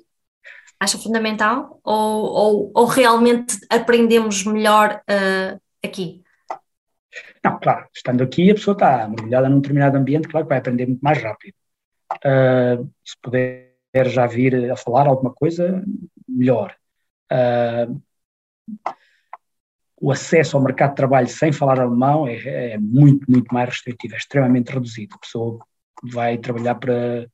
Acha 0.80 0.98
fundamental? 0.98 1.80
Ou, 1.84 2.26
ou, 2.26 2.72
ou 2.76 2.86
realmente 2.86 3.58
aprendemos 3.70 4.44
melhor 4.44 5.02
uh, 5.10 5.60
aqui? 5.84 6.24
Não, 7.48 7.60
claro, 7.60 7.88
estando 7.96 8.24
aqui 8.24 8.52
a 8.52 8.56
pessoa 8.56 8.74
está 8.74 9.08
mergulhada 9.08 9.48
num 9.48 9.62
determinado 9.62 9.98
ambiente, 9.98 10.28
claro 10.28 10.46
que 10.46 10.50
vai 10.50 10.58
aprender 10.58 10.86
muito 10.86 11.02
mais 11.02 11.22
rápido. 11.22 11.56
Uh, 12.18 12.92
se 13.06 13.16
puder 13.22 13.74
já 14.08 14.28
vir 14.28 14.70
a 14.70 14.76
falar 14.76 15.08
alguma 15.08 15.34
coisa, 15.34 15.84
melhor. 16.28 16.76
Uh, 17.32 18.02
o 20.00 20.12
acesso 20.12 20.58
ao 20.58 20.64
mercado 20.64 20.90
de 20.90 20.98
trabalho 20.98 21.28
sem 21.28 21.52
falar 21.54 21.80
alemão 21.80 22.28
é, 22.28 22.74
é, 22.74 22.78
muito, 22.78 23.30
muito 23.32 23.52
mais 23.54 23.70
restritivo, 23.70 24.14
é 24.14 24.18
extremamente 24.18 24.72
reduzido. 24.72 25.16
A 25.16 25.20
pessoa 25.20 25.60
vai 26.04 26.38
trabalhar 26.38 26.76
para. 26.76 27.28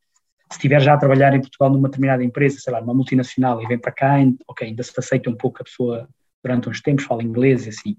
Se 0.51 0.57
estiver 0.57 0.79
já 0.79 0.93
a 0.93 0.97
trabalhar 0.97 1.33
em 1.33 1.41
Portugal 1.41 1.71
numa 1.71 1.89
determinada 1.89 2.23
empresa, 2.23 2.59
sei 2.59 2.71
lá, 2.71 2.79
numa 2.79 2.93
multinacional, 2.93 3.61
e 3.63 3.67
vem 3.67 3.79
para 3.79 3.91
cá, 3.91 4.17
ok, 4.47 4.67
ainda 4.67 4.83
se 4.83 4.93
aceita 4.95 5.27
um 5.27 5.35
pouco 5.35 5.61
a 5.61 5.65
pessoa 5.65 6.07
durante 6.43 6.69
uns 6.69 6.79
tempos, 6.79 7.05
fala 7.05 7.23
inglês 7.23 7.65
e 7.65 7.69
assim. 7.69 7.97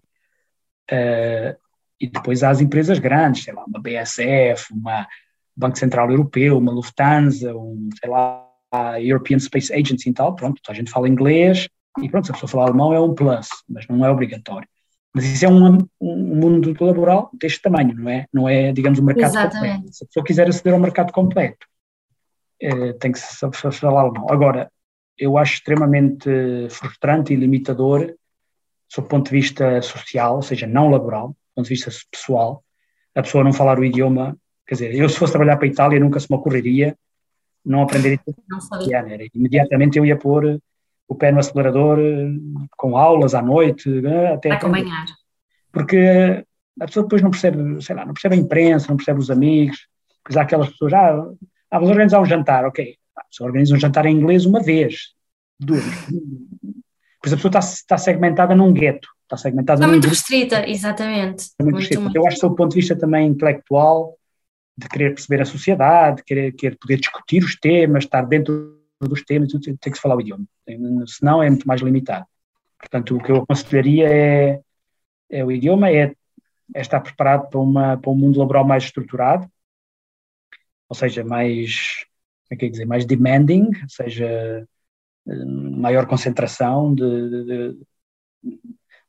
Uh, 0.92 1.63
e 2.00 2.08
depois 2.08 2.42
há 2.42 2.50
as 2.50 2.60
empresas 2.60 2.98
grandes, 2.98 3.44
sei 3.44 3.54
lá, 3.54 3.64
uma 3.64 3.80
BSF, 3.80 4.72
uma 4.72 5.06
Banco 5.56 5.78
Central 5.78 6.10
Europeu, 6.10 6.58
uma 6.58 6.72
Lufthansa, 6.72 7.54
um, 7.54 7.88
sei 7.98 8.10
lá, 8.10 8.46
a 8.72 9.00
European 9.00 9.38
Space 9.38 9.72
Agency 9.72 10.10
e 10.10 10.12
tal, 10.12 10.34
pronto, 10.34 10.60
a 10.68 10.74
gente 10.74 10.90
fala 10.90 11.08
inglês 11.08 11.68
e 12.02 12.08
pronto, 12.08 12.26
se 12.26 12.32
a 12.32 12.34
pessoa 12.34 12.50
falar 12.50 12.64
alemão 12.64 12.92
é 12.92 13.00
um 13.00 13.14
plus, 13.14 13.48
mas 13.68 13.86
não 13.86 14.04
é 14.04 14.10
obrigatório. 14.10 14.68
Mas 15.14 15.24
isso 15.26 15.44
é 15.44 15.48
um, 15.48 15.78
um 16.00 16.16
mundo 16.16 16.74
laboral 16.80 17.30
deste 17.32 17.62
tamanho, 17.62 17.94
não 17.94 18.10
é? 18.10 18.26
Não 18.32 18.48
é, 18.48 18.72
digamos, 18.72 18.98
um 18.98 19.04
mercado 19.04 19.30
Exatamente. 19.30 19.74
completo. 19.74 19.96
Se 19.96 20.04
a 20.04 20.06
pessoa 20.08 20.24
quiser 20.24 20.48
aceder 20.48 20.74
ao 20.74 20.80
mercado 20.80 21.12
completo, 21.12 21.66
é, 22.60 22.92
tem 22.94 23.12
que 23.12 23.20
saber 23.20 23.54
falar 23.54 24.00
alemão. 24.00 24.26
Agora, 24.28 24.72
eu 25.16 25.38
acho 25.38 25.54
extremamente 25.54 26.28
frustrante 26.68 27.32
e 27.32 27.36
limitador, 27.36 28.12
sob 28.88 29.06
o 29.06 29.08
ponto 29.08 29.26
de 29.26 29.38
vista 29.38 29.80
social, 29.82 30.36
ou 30.36 30.42
seja, 30.42 30.66
não 30.66 30.90
laboral, 30.90 31.36
ponto 31.54 31.66
de 31.66 31.74
vista 31.74 31.90
pessoal, 32.10 32.64
a 33.14 33.22
pessoa 33.22 33.44
não 33.44 33.52
falar 33.52 33.78
o 33.78 33.84
idioma 33.84 34.36
Quer 34.66 34.74
dizer, 34.74 34.94
eu 34.94 35.08
se 35.08 35.18
fosse 35.18 35.32
trabalhar 35.32 35.56
para 35.56 35.66
a 35.66 35.70
Itália 35.70 36.00
nunca 36.00 36.18
se 36.18 36.30
me 36.30 36.36
ocorreria 36.36 36.96
não 37.64 37.82
aprender 37.82 38.20
italiano. 38.26 39.08
Imediatamente 39.34 39.98
eu 39.98 40.04
ia 40.04 40.16
pôr 40.16 40.60
o 41.08 41.14
pé 41.14 41.32
no 41.32 41.38
acelerador 41.38 41.98
com 42.76 42.96
aulas 42.96 43.34
à 43.34 43.42
noite, 43.42 43.88
né, 43.88 44.34
até 44.34 44.50
acompanhar. 44.50 45.06
Porque 45.72 46.44
a 46.80 46.86
pessoa 46.86 47.04
depois 47.04 47.22
não 47.22 47.30
percebe, 47.30 47.82
sei 47.82 47.96
lá, 47.96 48.04
não 48.04 48.12
percebe 48.14 48.34
a 48.34 48.38
imprensa, 48.38 48.88
não 48.88 48.96
percebe 48.96 49.18
os 49.18 49.30
amigos, 49.30 49.86
pois 50.24 50.36
há 50.36 50.42
aquelas 50.42 50.70
pessoas, 50.70 50.92
ah, 50.92 51.26
ah 51.70 51.78
vamos 51.78 51.90
organizar 51.90 52.20
um 52.20 52.26
jantar, 52.26 52.64
ok, 52.64 52.96
se 53.30 53.42
organiza 53.42 53.74
um 53.74 53.78
jantar 53.78 54.06
em 54.06 54.16
inglês 54.16 54.44
uma 54.44 54.62
vez, 54.62 55.14
duas, 55.58 55.84
pois 57.22 57.32
a 57.32 57.36
pessoa 57.36 57.50
está, 57.50 57.58
está 57.60 57.98
segmentada 57.98 58.54
num 58.54 58.72
gueto, 58.72 59.08
está 59.34 59.48
segmentada 59.48 59.80
está 59.80 59.88
muito 59.88 60.08
restrita, 60.08 60.68
exatamente. 60.68 61.40
Está 61.40 61.64
muito, 61.64 61.74
muito 61.74 61.78
restrita. 61.80 62.02
Muito. 62.02 62.16
Eu 62.16 62.26
acho 62.26 62.36
que 62.36 62.48
do 62.48 62.54
ponto 62.54 62.70
de 62.70 62.76
vista 62.76 62.96
também 62.96 63.28
intelectual, 63.28 64.16
de 64.76 64.88
querer 64.88 65.10
perceber 65.10 65.42
a 65.42 65.44
sociedade, 65.44 66.16
de 66.16 66.24
querer, 66.24 66.52
querer 66.52 66.76
poder 66.76 66.98
discutir 66.98 67.44
os 67.44 67.56
temas, 67.56 68.04
estar 68.04 68.22
dentro 68.22 68.80
dos 69.00 69.22
temas, 69.22 69.52
tem 69.52 69.76
que 69.76 69.94
se 69.94 70.00
falar 70.00 70.16
o 70.16 70.20
idioma, 70.20 70.44
senão 71.06 71.42
é 71.42 71.48
muito 71.48 71.66
mais 71.66 71.80
limitado. 71.80 72.26
Portanto, 72.78 73.16
o 73.16 73.22
que 73.22 73.30
eu 73.30 73.36
aconselharia 73.36 74.08
é, 74.08 74.60
é 75.30 75.44
o 75.44 75.52
idioma, 75.52 75.90
é, 75.90 76.12
é 76.74 76.80
estar 76.80 77.00
preparado 77.00 77.48
para, 77.48 77.60
uma, 77.60 77.96
para 77.96 78.10
um 78.10 78.16
mundo 78.16 78.38
laboral 78.38 78.64
mais 78.64 78.84
estruturado, 78.84 79.48
ou 80.88 80.96
seja, 80.96 81.24
mais, 81.24 82.04
como 82.48 82.52
é 82.52 82.56
que 82.56 82.66
é 82.66 82.68
dizer, 82.68 82.86
mais 82.86 83.04
demanding, 83.04 83.66
ou 83.66 83.88
seja, 83.88 84.66
maior 85.26 86.06
concentração 86.06 86.94
de, 86.94 87.04
de, 87.04 87.44
de, 87.44 88.58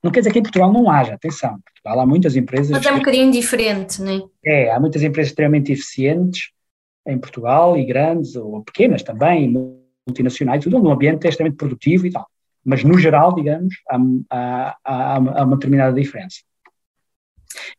não 0.05 0.11
quer 0.11 0.19
dizer 0.19 0.31
que 0.31 0.37
em 0.37 0.43
Portugal 0.43 0.71
não 0.71 0.87
haja, 0.87 1.15
atenção, 1.15 1.59
Portugal 1.65 1.99
há 1.99 2.05
muitas 2.05 2.35
empresas. 2.35 2.69
Mas 2.69 2.85
é 2.85 2.91
um 2.93 2.99
bocadinho 2.99 3.31
diferente, 3.31 3.99
não 3.99 4.11
é? 4.11 4.21
É, 4.45 4.71
há 4.71 4.79
muitas 4.79 5.01
empresas 5.01 5.31
extremamente 5.31 5.71
eficientes 5.71 6.51
em 7.07 7.17
Portugal 7.17 7.75
e 7.75 7.83
grandes, 7.83 8.35
ou 8.35 8.63
pequenas 8.63 9.01
também, 9.01 9.51
multinacionais, 10.07 10.63
tudo 10.63 10.77
num 10.77 10.91
ambiente 10.91 11.27
extremamente 11.27 11.57
produtivo 11.57 12.05
e 12.05 12.11
tal. 12.11 12.27
Mas 12.63 12.83
no 12.83 12.99
geral, 12.99 13.33
digamos, 13.33 13.73
há, 13.89 13.97
há, 14.29 14.77
há, 14.83 15.15
há 15.15 15.43
uma 15.43 15.55
determinada 15.55 15.99
diferença. 15.99 16.37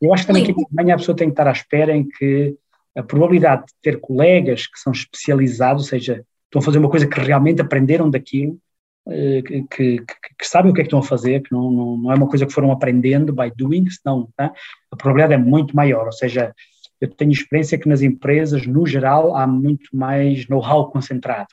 Eu 0.01 0.13
acho 0.13 0.27
também 0.27 0.45
Sim. 0.45 0.55
que 0.55 0.65
amanhã 0.77 0.95
a 0.95 0.99
pessoa 0.99 1.17
tem 1.17 1.29
que 1.29 1.33
estar 1.33 1.47
à 1.47 1.53
espera 1.53 1.97
em 1.97 2.09
que 2.09 2.57
a 2.97 3.05
probabilidade 3.05 3.67
de 3.67 3.73
ter 3.81 4.01
colegas 4.01 4.67
que 4.67 4.81
são 4.81 4.93
especializados, 4.93 5.85
ou 5.85 5.89
seja, 5.89 6.25
estão 6.45 6.61
a 6.61 6.65
fazer 6.65 6.79
uma 6.79 6.91
coisa 6.91 7.07
que 7.07 7.21
realmente 7.21 7.63
aprenderam 7.63 8.11
daquilo, 8.11 8.59
que, 9.07 9.63
que, 9.71 10.05
que, 10.39 10.47
sabem 10.47 10.71
o 10.71 10.75
que 10.75 10.81
é 10.81 10.85
que 10.85 10.89
estão 10.89 10.99
a 10.99 11.03
fazer, 11.03 11.43
que 11.43 11.53
não, 11.53 11.71
não, 11.71 11.97
não 11.97 12.13
é 12.13 12.15
uma 12.17 12.29
coisa 12.29 12.45
que 12.45 12.53
foram 12.53 12.73
aprendendo 12.73 13.33
by 13.33 13.53
doing, 13.57 13.89
senão 13.89 14.29
tá? 14.37 14.53
a 14.91 14.97
probabilidade 14.97 15.35
é 15.35 15.45
muito 15.45 15.77
maior. 15.77 16.07
Ou 16.07 16.13
seja, 16.13 16.55
eu 17.01 17.09
tenho 17.09 17.31
experiência 17.31 17.79
que 17.79 17.89
nas 17.89 18.03
empresas, 18.03 18.67
no 18.67 18.87
geral, 18.87 19.37
há 19.37 19.47
muito 19.47 19.95
mais 19.97 20.49
know-how 20.49 20.91
concentrado. 20.91 21.49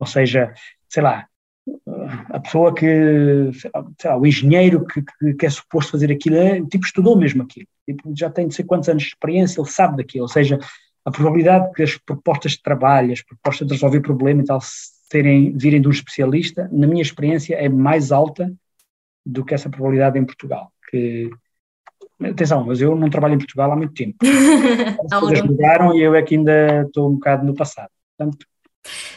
Ou 0.00 0.06
seja, 0.06 0.52
sei 0.88 1.02
lá, 1.02 1.26
a 2.30 2.40
pessoa 2.40 2.74
que, 2.74 3.50
lá, 4.04 4.16
o 4.16 4.26
engenheiro 4.26 4.84
que, 4.86 5.02
que, 5.02 5.34
que, 5.34 5.46
é 5.46 5.50
suposto 5.50 5.92
fazer 5.92 6.10
aquilo, 6.10 6.36
é, 6.36 6.60
tipo, 6.64 6.84
estudou 6.84 7.16
mesmo 7.16 7.42
aquilo, 7.42 7.66
tipo, 7.84 8.12
já 8.16 8.30
tem 8.30 8.44
não 8.44 8.50
sei 8.50 8.64
quantos 8.64 8.88
anos 8.88 9.02
de 9.02 9.08
experiência, 9.10 9.60
ele 9.60 9.68
sabe 9.68 9.98
daquilo, 9.98 10.22
ou 10.22 10.28
seja, 10.28 10.58
a 11.04 11.10
probabilidade 11.10 11.72
que 11.74 11.82
as 11.82 11.96
propostas 11.96 12.52
de 12.52 12.62
trabalho, 12.62 13.12
as 13.12 13.22
propostas 13.22 13.66
de 13.66 13.74
resolver 13.74 14.00
problema 14.00 14.42
e 14.42 14.44
tal, 14.44 14.60
terem, 15.08 15.56
virem 15.56 15.80
de 15.80 15.88
um 15.88 15.90
especialista, 15.90 16.68
na 16.72 16.86
minha 16.86 17.02
experiência, 17.02 17.54
é 17.54 17.68
mais 17.68 18.12
alta 18.12 18.52
do 19.24 19.44
que 19.44 19.54
essa 19.54 19.68
probabilidade 19.68 20.18
em 20.18 20.24
Portugal. 20.24 20.72
Que, 20.90 21.30
atenção, 22.22 22.64
mas 22.64 22.80
eu 22.80 22.94
não 22.94 23.10
trabalho 23.10 23.34
em 23.34 23.38
Portugal 23.38 23.72
há 23.72 23.76
muito 23.76 23.94
tempo. 23.94 24.16
As 25.12 25.20
coisas 25.20 25.42
mudaram 25.42 25.96
e 25.96 26.02
eu 26.02 26.14
é 26.14 26.22
que 26.22 26.36
ainda 26.36 26.82
estou 26.82 27.10
um 27.10 27.14
bocado 27.14 27.44
no 27.44 27.54
passado. 27.54 27.90
Portanto, 28.16 28.46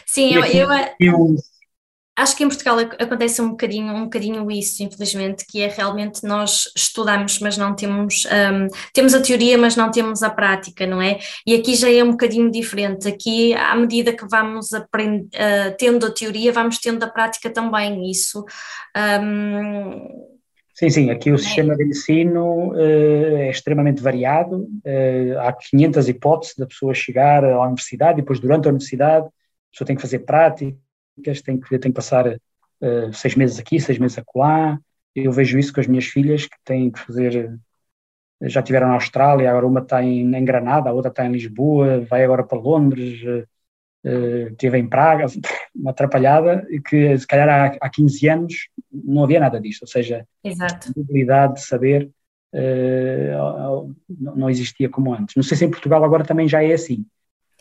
Sim, 0.06 0.34
eu, 0.34 0.44
eu, 0.44 0.68
eu, 1.00 1.36
acho 2.16 2.36
que 2.36 2.44
em 2.44 2.48
Portugal 2.48 2.78
acontece 2.78 3.40
um 3.40 3.50
bocadinho, 3.50 3.94
um 3.94 4.04
bocadinho 4.04 4.50
isso, 4.50 4.82
infelizmente, 4.82 5.46
que 5.48 5.62
é 5.62 5.68
realmente 5.68 6.24
nós 6.24 6.64
estudamos, 6.76 7.38
mas 7.38 7.56
não 7.56 7.74
temos, 7.74 8.24
um, 8.26 8.68
temos 8.92 9.14
a 9.14 9.22
teoria, 9.22 9.56
mas 9.56 9.76
não 9.76 9.90
temos 9.90 10.22
a 10.22 10.30
prática, 10.30 10.86
não 10.86 11.00
é? 11.00 11.18
E 11.46 11.54
aqui 11.54 11.74
já 11.74 11.90
é 11.90 12.04
um 12.04 12.12
bocadinho 12.12 12.50
diferente. 12.50 13.08
Aqui, 13.08 13.54
à 13.54 13.74
medida 13.74 14.12
que 14.12 14.26
vamos 14.28 14.72
aprend, 14.74 15.24
uh, 15.24 15.74
tendo 15.78 16.06
a 16.06 16.10
teoria, 16.10 16.52
vamos 16.52 16.78
tendo 16.78 17.02
a 17.02 17.08
prática 17.08 17.50
também. 17.50 18.10
Isso. 18.10 18.44
Um, 18.96 20.32
Sim, 20.74 20.88
sim, 20.88 21.10
aqui 21.10 21.30
o 21.30 21.34
é. 21.34 21.38
sistema 21.38 21.76
de 21.76 21.84
ensino 21.84 22.72
uh, 22.72 22.76
é 22.76 23.50
extremamente 23.50 24.02
variado, 24.02 24.62
uh, 24.62 25.38
há 25.40 25.52
500 25.52 26.08
hipóteses 26.08 26.56
da 26.56 26.66
pessoa 26.66 26.94
chegar 26.94 27.44
à 27.44 27.60
universidade 27.60 28.18
e 28.18 28.22
depois 28.22 28.40
durante 28.40 28.66
a 28.66 28.70
universidade 28.70 29.26
a 29.26 29.30
pessoa 29.70 29.86
tem 29.86 29.94
que 29.94 30.02
fazer 30.02 30.20
práticas, 31.22 31.40
tem 31.40 31.58
que, 31.58 31.78
tem 31.78 31.90
que 31.90 31.96
passar 31.96 32.26
uh, 32.26 33.12
seis 33.12 33.34
meses 33.34 33.58
aqui, 33.58 33.80
seis 33.80 33.98
meses 33.98 34.18
acolá, 34.18 34.78
eu 35.14 35.30
vejo 35.30 35.58
isso 35.58 35.72
com 35.72 35.80
as 35.80 35.86
minhas 35.86 36.06
filhas 36.06 36.46
que 36.46 36.56
têm 36.64 36.90
que 36.90 36.98
fazer, 36.98 37.58
já 38.42 38.60
estiveram 38.60 38.88
na 38.88 38.94
Austrália, 38.94 39.50
agora 39.50 39.66
uma 39.66 39.80
está 39.80 40.02
em, 40.02 40.34
em 40.34 40.44
Granada, 40.44 40.90
a 40.90 40.92
outra 40.92 41.10
está 41.10 41.24
em 41.24 41.32
Lisboa, 41.32 42.00
vai 42.00 42.24
agora 42.24 42.42
para 42.42 42.58
Londres, 42.58 43.22
uh, 43.22 44.48
esteve 44.50 44.78
em 44.78 44.88
Praga, 44.88 45.26
uma 45.74 45.90
atrapalhada, 45.90 46.66
e 46.70 46.80
que 46.80 47.16
se 47.16 47.26
calhar 47.26 47.48
há, 47.48 47.76
há 47.80 47.90
15 47.90 48.28
anos 48.28 48.68
não 48.92 49.24
havia 49.24 49.40
nada 49.40 49.60
disto, 49.60 49.82
ou 49.82 49.88
seja, 49.88 50.26
Exato. 50.42 50.74
a 50.74 50.78
possibilidade 50.78 51.54
de 51.54 51.60
saber 51.62 52.10
uh, 52.54 53.94
não 54.08 54.50
existia 54.50 54.88
como 54.88 55.14
antes. 55.14 55.36
Não 55.36 55.42
sei 55.42 55.56
se 55.56 55.64
em 55.64 55.70
Portugal 55.70 56.02
agora 56.02 56.24
também 56.24 56.48
já 56.48 56.62
é 56.64 56.72
assim, 56.72 57.04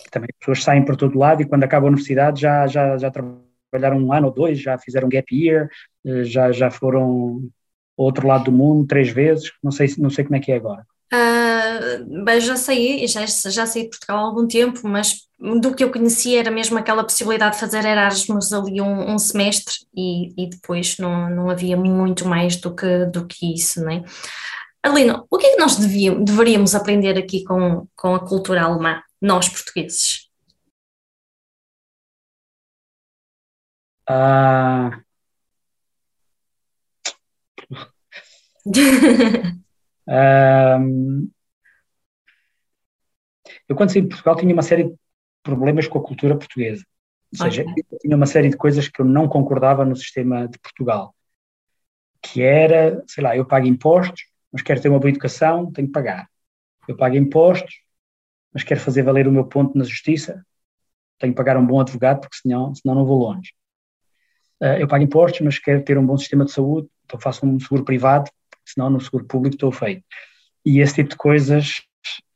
também 0.09 0.29
as 0.31 0.39
pessoas 0.39 0.63
saem 0.63 0.83
por 0.83 0.95
todo 0.95 1.19
lado 1.19 1.41
e 1.41 1.45
quando 1.45 1.63
acabam 1.63 1.87
a 1.87 1.89
universidade 1.89 2.41
já, 2.41 2.65
já, 2.65 2.97
já 2.97 3.11
trabalharam 3.71 4.03
um 4.03 4.11
ano 4.11 4.27
ou 4.27 4.33
dois, 4.33 4.59
já 4.59 4.77
fizeram 4.77 5.09
gap 5.09 5.33
year, 5.33 5.69
eh, 6.05 6.23
já, 6.23 6.51
já 6.51 6.69
foram 6.69 7.41
ao 7.97 8.05
outro 8.05 8.27
lado 8.27 8.45
do 8.45 8.51
mundo 8.51 8.85
três 8.85 9.09
vezes, 9.09 9.51
não 9.63 9.71
sei, 9.71 9.87
não 9.97 10.09
sei 10.09 10.25
como 10.25 10.35
é 10.35 10.39
que 10.39 10.51
é 10.51 10.55
agora. 10.55 10.85
Uh, 11.13 12.39
já 12.39 12.55
saí, 12.55 13.05
já, 13.05 13.25
já 13.25 13.65
saí 13.65 13.83
de 13.83 13.89
Portugal 13.89 14.17
há 14.17 14.21
algum 14.21 14.47
tempo, 14.47 14.79
mas 14.87 15.27
do 15.59 15.73
que 15.75 15.83
eu 15.83 15.91
conhecia 15.91 16.39
era 16.39 16.51
mesmo 16.51 16.77
aquela 16.77 17.03
possibilidade 17.03 17.55
de 17.55 17.59
fazer 17.59 17.83
Erasmus 17.83 18.53
ali 18.53 18.79
um, 18.79 19.11
um 19.11 19.19
semestre 19.19 19.75
e, 19.93 20.33
e, 20.41 20.49
depois 20.49 20.97
não, 20.97 21.29
não 21.29 21.49
havia 21.49 21.75
muito 21.75 22.25
mais 22.25 22.55
do 22.55 22.73
que, 22.73 23.05
do 23.07 23.25
que 23.25 23.53
isso, 23.53 23.83
não 23.83 23.91
é? 23.91 24.03
O 25.29 25.37
que 25.37 25.47
é 25.47 25.51
que 25.51 25.59
nós 25.59 25.75
devíamos, 25.75 26.23
deveríamos 26.25 26.73
aprender 26.73 27.17
aqui 27.17 27.43
com, 27.43 27.87
com 27.95 28.15
a 28.15 28.19
cultura 28.19 28.63
alemã, 28.63 29.01
nós 29.21 29.49
portugueses? 29.49 30.30
Ah. 34.13 35.01
eu, 43.69 43.75
quando 43.75 43.91
saí 43.91 44.01
de 44.01 44.09
Portugal, 44.09 44.35
tinha 44.35 44.53
uma 44.53 44.61
série 44.61 44.83
de 44.83 44.95
problemas 45.41 45.87
com 45.87 45.97
a 45.97 46.03
cultura 46.03 46.37
portuguesa. 46.37 46.85
Ou 47.31 47.45
seja, 47.45 47.61
okay. 47.61 47.83
tinha 48.01 48.17
uma 48.17 48.25
série 48.25 48.49
de 48.49 48.57
coisas 48.57 48.89
que 48.89 49.01
eu 49.01 49.05
não 49.05 49.29
concordava 49.29 49.85
no 49.85 49.95
sistema 49.95 50.45
de 50.45 50.59
Portugal. 50.59 51.15
Que 52.21 52.41
era, 52.41 53.01
sei 53.07 53.23
lá, 53.23 53.37
eu 53.37 53.45
pago 53.45 53.65
impostos, 53.65 54.25
mas 54.51 54.61
quero 54.61 54.81
ter 54.81 54.89
uma 54.89 54.99
boa 54.99 55.09
educação, 55.09 55.71
tenho 55.71 55.87
que 55.87 55.93
pagar. 55.93 56.29
Eu 56.85 56.97
pago 56.97 57.15
impostos, 57.15 57.79
mas 58.53 58.63
quero 58.63 58.81
fazer 58.81 59.03
valer 59.03 59.25
o 59.25 59.31
meu 59.31 59.45
ponto 59.45 59.77
na 59.77 59.85
justiça, 59.85 60.45
tenho 61.17 61.31
que 61.31 61.37
pagar 61.37 61.55
um 61.55 61.65
bom 61.65 61.79
advogado, 61.79 62.19
porque 62.19 62.35
senão, 62.35 62.75
senão 62.75 62.93
não 62.93 63.05
vou 63.05 63.17
longe. 63.17 63.53
Uh, 64.61 64.77
eu 64.79 64.87
pago 64.87 65.03
impostos, 65.03 65.41
mas 65.41 65.57
quero 65.57 65.83
ter 65.83 65.97
um 65.97 66.05
bom 66.05 66.17
sistema 66.17 66.45
de 66.45 66.51
saúde, 66.51 66.87
então 67.05 67.19
faço 67.19 67.45
um 67.45 67.59
seguro 67.59 67.83
privado, 67.83 68.29
senão 68.63 68.89
no 68.89 69.01
seguro 69.01 69.25
público 69.25 69.55
estou 69.55 69.71
feito. 69.71 70.03
E 70.63 70.79
esse 70.79 70.95
tipo 70.95 71.09
de 71.09 71.15
coisas 71.17 71.81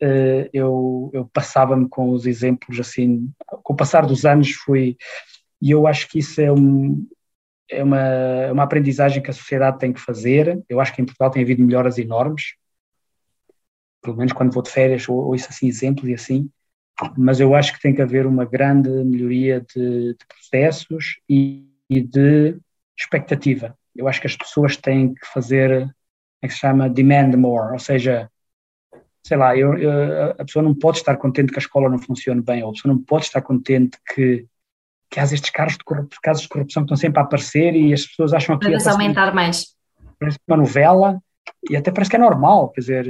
uh, 0.02 0.50
eu, 0.52 1.12
eu 1.14 1.26
passava-me 1.28 1.88
com 1.88 2.10
os 2.10 2.26
exemplos 2.26 2.80
assim, 2.80 3.32
com 3.46 3.74
o 3.74 3.76
passar 3.76 4.06
dos 4.06 4.26
anos 4.26 4.52
fui, 4.52 4.98
e 5.62 5.72
eu 5.72 5.88
acho 5.88 6.08
que 6.10 6.20
isso 6.20 6.42
é, 6.42 6.52
um, 6.52 7.08
é 7.70 7.84
uma, 7.84 8.00
é 8.00 8.52
uma 8.52 8.64
aprendizagem 8.64 9.22
que 9.22 9.30
a 9.30 9.34
sociedade 9.34 9.80
tem 9.80 9.94
que 9.94 10.02
fazer, 10.02 10.64
eu 10.68 10.80
acho 10.80 10.94
que 10.94 11.02
em 11.02 11.06
Portugal 11.06 11.30
tem 11.30 11.44
havido 11.44 11.64
melhoras 11.64 11.98
enormes, 11.98 12.56
pelo 14.02 14.18
menos 14.18 14.34
quando 14.34 14.54
vou 14.54 14.64
de 14.64 14.70
férias 14.70 15.08
ou 15.08 15.18
ouço 15.18 15.48
assim 15.50 15.68
exemplos 15.68 16.08
e 16.08 16.14
assim, 16.14 16.50
mas 17.18 17.40
eu 17.40 17.54
acho 17.54 17.74
que 17.74 17.82
tem 17.82 17.94
que 17.94 18.02
haver 18.02 18.26
uma 18.26 18.46
grande 18.46 18.90
melhoria 18.90 19.62
de, 19.62 20.14
de 20.14 20.26
processos 20.28 21.20
e, 21.30 21.68
e, 21.90 22.02
de 22.02 22.58
expectativa. 22.98 23.78
Eu 23.96 24.08
acho 24.08 24.20
que 24.22 24.28
as 24.28 24.36
pessoas 24.36 24.78
têm 24.78 25.14
que 25.14 25.26
fazer, 25.28 25.90
é 26.42 26.48
que 26.48 26.54
se 26.54 26.60
chama, 26.60 26.90
demand 26.90 27.36
more, 27.38 27.74
ou 27.74 27.80
seja, 27.80 28.30
sei 29.26 29.38
lá, 29.38 29.56
eu, 29.58 29.78
eu, 29.78 30.32
a 30.32 30.46
pessoa 30.46 30.64
não 30.64 30.74
pode 30.74 30.98
estar 30.98 31.16
contente 31.18 31.52
que 31.52 31.60
a 31.60 31.62
escola 31.62 31.90
não 31.90 31.98
funcione 31.98 32.42
bem, 32.42 32.64
ou 32.64 32.70
a 32.70 32.74
pessoa 32.74 32.94
não 32.94 33.02
pode 33.02 33.26
estar 33.26 33.42
contente 33.42 33.98
que, 34.14 34.46
que 35.10 35.20
há 35.20 35.24
estes 35.24 35.50
casos 35.50 35.78
de, 35.78 35.84
corrupção, 35.84 36.20
casos 36.22 36.44
de 36.44 36.50
corrupção 36.50 36.84
que 36.84 36.86
estão 36.86 36.98
sempre 36.98 37.20
a 37.20 37.24
aparecer 37.24 37.76
e 37.76 37.94
as 37.94 38.06
pessoas 38.06 38.34
acham 38.34 38.58
que... 38.60 38.70
Deve 38.70 38.90
aumentar 38.90 39.34
mais. 39.34 39.76
Parece 40.20 40.38
uma 40.48 40.58
novela 40.58 41.20
e 41.70 41.76
até 41.76 41.92
parece 41.92 42.10
que 42.10 42.16
é 42.16 42.20
normal, 42.20 42.70
quer 42.70 42.82
dizer, 42.82 43.08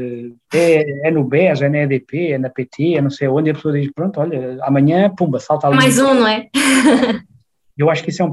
é, 0.53 1.07
é 1.07 1.11
no 1.11 1.23
BES, 1.23 1.61
é 1.61 1.69
na 1.69 1.79
EDP, 1.79 2.31
é 2.31 2.37
na 2.37 2.49
PT, 2.49 2.95
é 2.95 3.01
não 3.01 3.09
sei 3.09 3.27
onde, 3.27 3.49
e 3.49 3.51
a 3.51 3.55
pessoa 3.55 3.73
diz, 3.77 3.91
pronto, 3.91 4.19
olha, 4.19 4.57
amanhã, 4.63 5.13
pumba, 5.13 5.39
salta 5.39 5.67
ali. 5.67 5.75
Mais 5.75 5.99
um, 5.99 6.13
não 6.13 6.27
é? 6.27 6.49
Eu 7.77 7.89
acho 7.89 8.03
que 8.03 8.09
isso 8.09 8.21
é 8.21 8.25
um 8.25 8.31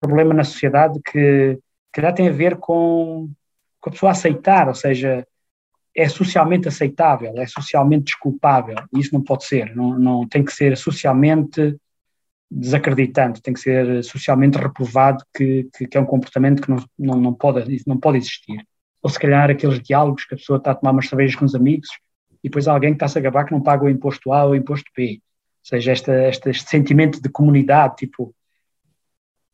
problema 0.00 0.34
na 0.34 0.44
sociedade 0.44 1.00
que, 1.04 1.58
que 1.92 2.02
já 2.02 2.12
tem 2.12 2.28
a 2.28 2.32
ver 2.32 2.56
com, 2.56 3.30
com 3.80 3.90
a 3.90 3.92
pessoa 3.92 4.12
aceitar, 4.12 4.68
ou 4.68 4.74
seja, 4.74 5.26
é 5.94 6.08
socialmente 6.08 6.68
aceitável, 6.68 7.32
é 7.36 7.46
socialmente 7.46 8.04
desculpável, 8.04 8.76
e 8.94 9.00
isso 9.00 9.14
não 9.14 9.22
pode 9.22 9.44
ser, 9.44 9.74
não, 9.74 9.98
não 9.98 10.28
tem 10.28 10.44
que 10.44 10.52
ser 10.52 10.76
socialmente 10.76 11.76
desacreditante, 12.50 13.42
tem 13.42 13.54
que 13.54 13.60
ser 13.60 14.04
socialmente 14.04 14.58
reprovado 14.58 15.24
que, 15.34 15.68
que, 15.76 15.86
que 15.86 15.96
é 15.96 16.00
um 16.00 16.06
comportamento 16.06 16.62
que 16.62 16.70
não, 16.70 16.84
não, 16.98 17.20
não, 17.20 17.34
pode, 17.34 17.82
não 17.86 17.98
pode 17.98 18.18
existir. 18.18 18.64
Ou 19.02 19.10
se 19.10 19.18
calhar 19.18 19.50
aqueles 19.50 19.80
diálogos 19.82 20.24
que 20.24 20.34
a 20.34 20.36
pessoa 20.36 20.58
está 20.58 20.70
a 20.70 20.74
tomar 20.74 20.92
umas 20.92 21.08
cervejas 21.08 21.34
com 21.34 21.44
os 21.44 21.54
amigos 21.54 21.88
e 22.42 22.48
depois 22.48 22.68
alguém 22.68 22.90
que 22.90 22.96
está-se 22.96 23.18
a 23.18 23.22
gabar 23.22 23.44
que 23.44 23.52
não 23.52 23.62
paga 23.62 23.84
o 23.84 23.88
imposto 23.88 24.32
A 24.32 24.44
ou 24.44 24.52
o 24.52 24.56
imposto 24.56 24.90
B. 24.96 25.20
Ou 25.20 25.68
seja, 25.68 25.92
esta, 25.92 26.28
este, 26.28 26.50
este 26.50 26.68
sentimento 26.68 27.20
de 27.20 27.28
comunidade, 27.28 27.96
tipo, 27.96 28.34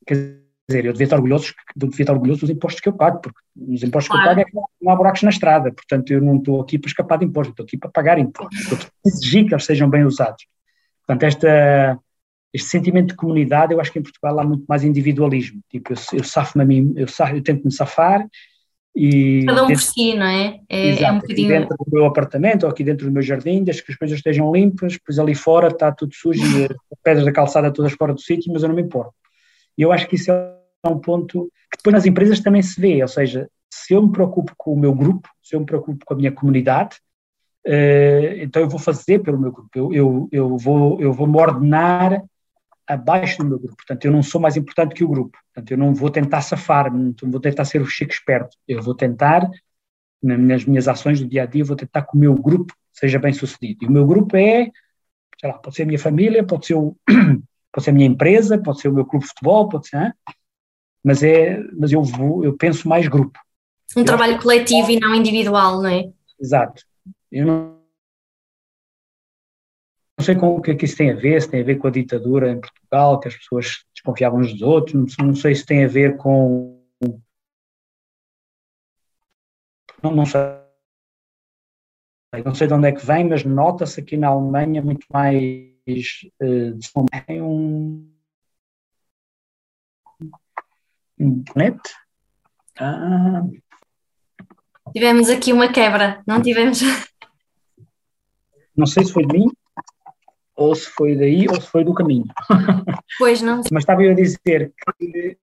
quer 0.07 0.43
dizer, 0.69 0.85
eu 0.87 0.93
devia 0.93 1.05
estar 1.05 1.17
orgulhoso, 1.17 1.53
devia 1.77 2.03
estar 2.03 2.13
orgulhoso 2.13 2.41
dos 2.41 2.51
impostos 2.51 2.81
que 2.81 2.89
eu 2.89 2.93
pago, 2.93 3.21
porque 3.21 3.39
os 3.57 3.83
impostos 3.83 4.09
claro. 4.09 4.23
que 4.23 4.29
eu 4.29 4.31
pago 4.31 4.41
é 4.41 4.45
que 4.45 4.85
não 4.85 4.93
há 4.93 4.97
buracos 4.97 5.23
na 5.23 5.31
estrada, 5.31 5.73
portanto 5.73 6.11
eu 6.13 6.21
não 6.21 6.37
estou 6.37 6.61
aqui 6.61 6.79
para 6.79 6.89
escapar 6.89 7.19
de 7.19 7.25
impostos, 7.25 7.53
estou 7.53 7.65
aqui 7.65 7.77
para 7.77 7.91
pagar 7.91 8.19
impostos, 8.19 8.61
estou 8.61 8.79
aqui 8.79 8.87
para 8.87 9.13
exigir 9.13 9.47
que 9.47 9.55
eles 9.55 9.65
sejam 9.65 9.89
bem 9.89 10.05
usados. 10.05 10.47
Portanto, 11.07 11.25
esta, 11.25 11.99
este 12.53 12.69
sentimento 12.69 13.09
de 13.09 13.17
comunidade, 13.17 13.73
eu 13.73 13.81
acho 13.81 13.93
que 13.93 13.99
em 13.99 14.03
Portugal 14.03 14.39
há 14.39 14.45
muito 14.45 14.65
mais 14.69 14.85
individualismo. 14.85 15.61
Tipo, 15.69 15.93
eu, 15.93 15.97
eu 16.19 16.25
safo-me 16.25 16.63
a 16.63 16.67
mim, 16.67 16.93
eu, 16.97 17.09
safo, 17.09 17.35
eu 17.35 17.43
tento 17.43 17.65
me 17.65 17.73
safar 17.73 18.27
e. 18.95 19.45
Cada 19.47 19.65
um 19.65 19.69
por 19.69 19.81
si, 19.81 20.15
não 20.15 20.27
é? 20.27 20.61
É, 20.69 20.89
exato, 20.89 21.05
é 21.05 21.13
um 21.13 21.19
bocadinho. 21.19 21.49
dentro 21.49 21.77
do 21.77 21.93
meu 21.93 22.05
apartamento 22.05 22.65
ou 22.65 22.71
aqui 22.71 22.85
dentro 22.85 23.07
do 23.07 23.13
meu 23.13 23.23
jardim, 23.23 23.65
desde 23.65 23.83
que 23.83 23.93
as 23.93 23.99
coisas 23.99 24.19
estejam 24.19 24.53
limpas, 24.53 24.95
depois 24.95 25.19
ali 25.19 25.35
fora 25.35 25.69
está 25.69 25.91
tudo 25.91 26.15
sujo 26.15 26.41
e 26.41 26.65
as 26.65 27.01
pedras 27.03 27.25
da 27.25 27.33
calçada 27.33 27.73
todas 27.73 27.93
fora 27.93 28.13
do 28.13 28.21
sítio, 28.21 28.53
mas 28.53 28.63
eu 28.63 28.69
não 28.69 28.77
me 28.77 28.83
importo. 28.83 29.15
E 29.77 29.83
eu 29.83 29.93
acho 29.93 30.09
que 30.09 30.17
isso 30.17 30.31
é 30.31 30.57
um 30.87 30.99
ponto 30.99 31.51
que 31.71 31.79
depois 31.79 31.95
nas 31.95 32.07
empresas 32.07 32.41
também 32.41 32.63
se 32.63 32.81
vê, 32.81 33.03
ou 33.03 33.09
seja, 33.09 33.49
se 33.73 33.95
eu 33.95 34.03
me 34.03 34.13
preocupo 34.13 34.53
com 34.57 34.73
o 34.73 34.79
meu 34.79 34.95
grupo, 34.95 35.29
se 35.43 35.57
eu 35.57 35.61
me 35.61 35.67
preocupo 35.67 36.05
com 36.05 36.15
a 36.15 36.17
minha 36.17 36.33
comunidade, 36.33 36.97
uh, 37.67 38.37
então 38.39 38.61
eu 38.61 38.69
vou 38.69 38.79
fazer 38.79 39.21
pelo 39.21 39.39
meu 39.39 39.51
grupo, 39.51 39.71
eu, 39.75 39.93
eu, 39.93 40.29
eu, 40.31 40.59
vou, 40.59 41.01
eu 41.01 41.13
vou 41.13 41.27
me 41.27 41.39
ordenar 41.39 42.23
abaixo 42.87 43.39
do 43.39 43.45
meu 43.45 43.59
grupo. 43.59 43.77
Portanto, 43.77 44.05
eu 44.05 44.13
não 44.13 44.23
sou 44.23 44.41
mais 44.41 44.57
importante 44.57 44.95
que 44.95 45.05
o 45.05 45.09
grupo. 45.09 45.39
Portanto, 45.47 45.71
eu 45.71 45.79
não 45.79 45.95
vou 45.95 46.11
tentar 46.11 46.43
safar-me, 46.43 47.15
não 47.23 47.31
vou 47.31 47.41
tentar 47.41 47.65
ser 47.65 47.81
o 47.81 47.87
chico 47.87 48.13
esperto. 48.13 48.57
Eu 48.67 48.83
vou 48.83 48.95
tentar, 48.95 49.49
nas 50.23 50.65
minhas 50.65 50.89
ações 50.89 51.21
do 51.21 51.27
dia 51.27 51.45
a 51.45 51.47
dia, 51.47 51.65
vou 51.65 51.77
tentar 51.77 52.03
que 52.03 52.17
o 52.17 52.21
meu 52.21 52.35
grupo 52.35 52.75
seja 52.93 53.19
bem 53.19 53.33
sucedido. 53.33 53.85
E 53.85 53.89
o 53.89 53.91
meu 53.91 54.07
grupo 54.07 54.37
é, 54.37 54.71
sei 55.41 55.51
lá, 55.51 55.59
pode 55.59 55.77
ser 55.77 55.83
a 55.85 55.87
minha 55.87 55.99
família, 55.99 56.45
pode 56.45 56.67
ser, 56.67 56.75
o, 56.75 56.97
pode 57.73 57.85
ser 57.85 57.91
a 57.91 57.95
minha 57.95 58.07
empresa, 58.07 58.63
pode 58.63 58.81
ser 58.81 58.89
o 58.89 58.93
meu 58.93 59.05
clube 59.05 59.25
de 59.25 59.31
futebol, 59.31 59.69
pode 59.69 59.89
ser, 59.89 60.15
mas 61.03 61.23
é, 61.23 61.59
mas 61.79 61.93
eu 61.93 62.03
vou, 62.03 62.45
eu 62.45 62.57
penso 62.57 62.89
mais 62.89 63.09
grupo. 63.09 63.39
Um 63.97 64.01
eu 64.01 64.07
trabalho 64.07 64.41
coletivo 64.41 64.91
e 64.91 65.01
não 65.01 65.15
individual, 65.15 65.83
não 65.83 65.89
é? 65.89 66.11
Exato. 66.41 66.83
Eu 67.31 67.47
não 67.47 67.83
não 70.23 70.25
sei 70.25 70.37
com 70.37 70.57
o 70.57 70.63
que 70.63 70.71
é 70.71 70.75
que 70.77 70.85
isso 70.85 70.97
tem 70.97 71.11
a 71.11 71.17
ver, 71.17 71.43
se 71.43 71.51
tem 71.51 71.63
a 71.63 71.65
ver 71.65 71.79
com 71.79 71.89
a 71.89 71.91
ditadura 71.91 72.49
em 72.49 72.61
Portugal, 72.61 73.19
que 73.19 73.27
as 73.27 73.37
pessoas 73.37 73.85
desconfiavam 73.93 74.39
uns 74.39 74.53
dos 74.53 74.63
outros, 74.63 75.17
não, 75.19 75.27
não 75.27 75.35
sei 75.35 75.53
se 75.53 75.67
tem 75.67 75.85
a 75.85 75.89
ver 75.89 76.17
com. 76.17 76.81
Não, 80.01 80.15
não 80.15 80.25
sei. 80.25 80.41
Não 82.45 82.55
sei 82.55 82.69
de 82.69 82.73
onde 82.75 82.87
é 82.89 82.93
que 82.93 83.05
vem, 83.05 83.29
mas 83.29 83.45
nota-se 83.45 84.01
aqui 84.01 84.17
na 84.17 84.29
Alemanha 84.29 84.81
muito 84.81 85.05
mais. 85.13 85.72
Uh, 85.87 86.79
tem 87.27 87.43
um. 87.43 88.09
Internet? 91.19 91.81
Ah. 92.79 93.43
Tivemos 94.93 95.29
aqui 95.29 95.53
uma 95.53 95.73
quebra, 95.73 96.23
não 96.27 96.43
tivemos? 96.43 96.81
Não 98.77 98.87
sei 98.87 99.05
se 99.05 99.13
foi 99.13 99.27
de 99.27 99.39
mim, 99.39 99.51
ou 100.55 100.75
se 100.75 100.89
foi 100.89 101.17
daí 101.17 101.47
ou 101.49 101.61
se 101.61 101.67
foi 101.67 101.85
do 101.85 101.95
caminho. 101.95 102.27
Pois 103.19 103.43
não. 103.43 103.61
Mas 103.71 103.83
estava 103.83 104.03
eu 104.03 104.13
a 104.13 104.15
dizer 104.15 104.73
que 104.99 105.37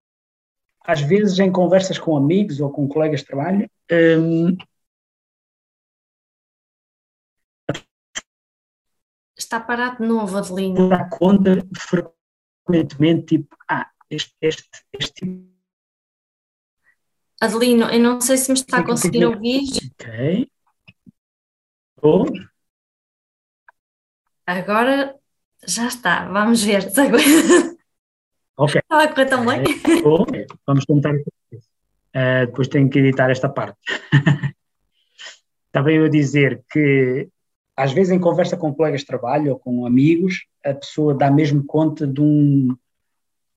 às 0.83 1.01
vezes 1.01 1.37
em 1.37 1.51
conversas 1.51 1.99
com 1.99 2.17
amigos 2.17 2.59
ou 2.59 2.71
com 2.71 2.87
colegas 2.87 3.19
de 3.19 3.27
trabalho 3.27 3.69
hum, 3.91 4.57
está 9.49 9.59
parado 9.59 9.97
de 9.97 10.07
novo, 10.07 10.37
Adelino. 10.37 10.89
Dá 10.89 11.09
conta 11.09 11.49
frequentemente, 11.75 13.37
tipo, 13.37 13.57
ah, 13.67 13.89
este, 14.07 14.35
este, 14.39 14.69
este 14.93 15.13
tipo. 15.13 15.49
Adelino, 17.41 17.85
eu 17.89 17.99
não 17.99 18.21
sei 18.21 18.37
se 18.37 18.51
me 18.51 18.59
está 18.59 18.79
a 18.79 18.83
conseguir 18.83 19.25
ouvir. 19.25 19.63
Ok. 19.99 20.51
Oh. 22.03 22.25
Agora 24.45 25.15
já 25.67 25.87
está, 25.87 26.25
vamos 26.27 26.63
ver. 26.63 26.87
Ok. 28.55 28.81
Estava 28.81 29.03
a 29.03 29.07
correr 29.07 29.25
tão 29.25 29.45
bem. 29.45 29.63
É, 29.63 30.45
vamos 30.67 30.85
tentar. 30.85 31.15
Uh, 31.15 32.45
depois 32.45 32.67
tenho 32.67 32.89
que 32.89 32.99
editar 32.99 33.31
esta 33.31 33.49
parte. 33.49 33.79
Estava 35.67 35.91
eu 35.91 36.05
a 36.05 36.09
dizer 36.09 36.63
que, 36.69 37.29
às 37.79 37.93
vezes, 37.93 38.11
em 38.11 38.19
conversa 38.19 38.57
com 38.57 38.73
colegas 38.73 39.01
de 39.01 39.07
trabalho 39.07 39.53
ou 39.53 39.59
com 39.59 39.85
amigos, 39.85 40.45
a 40.65 40.73
pessoa 40.73 41.15
dá 41.15 41.31
mesmo 41.31 41.63
conta 41.63 42.05
de 42.05 42.19
um, 42.19 42.75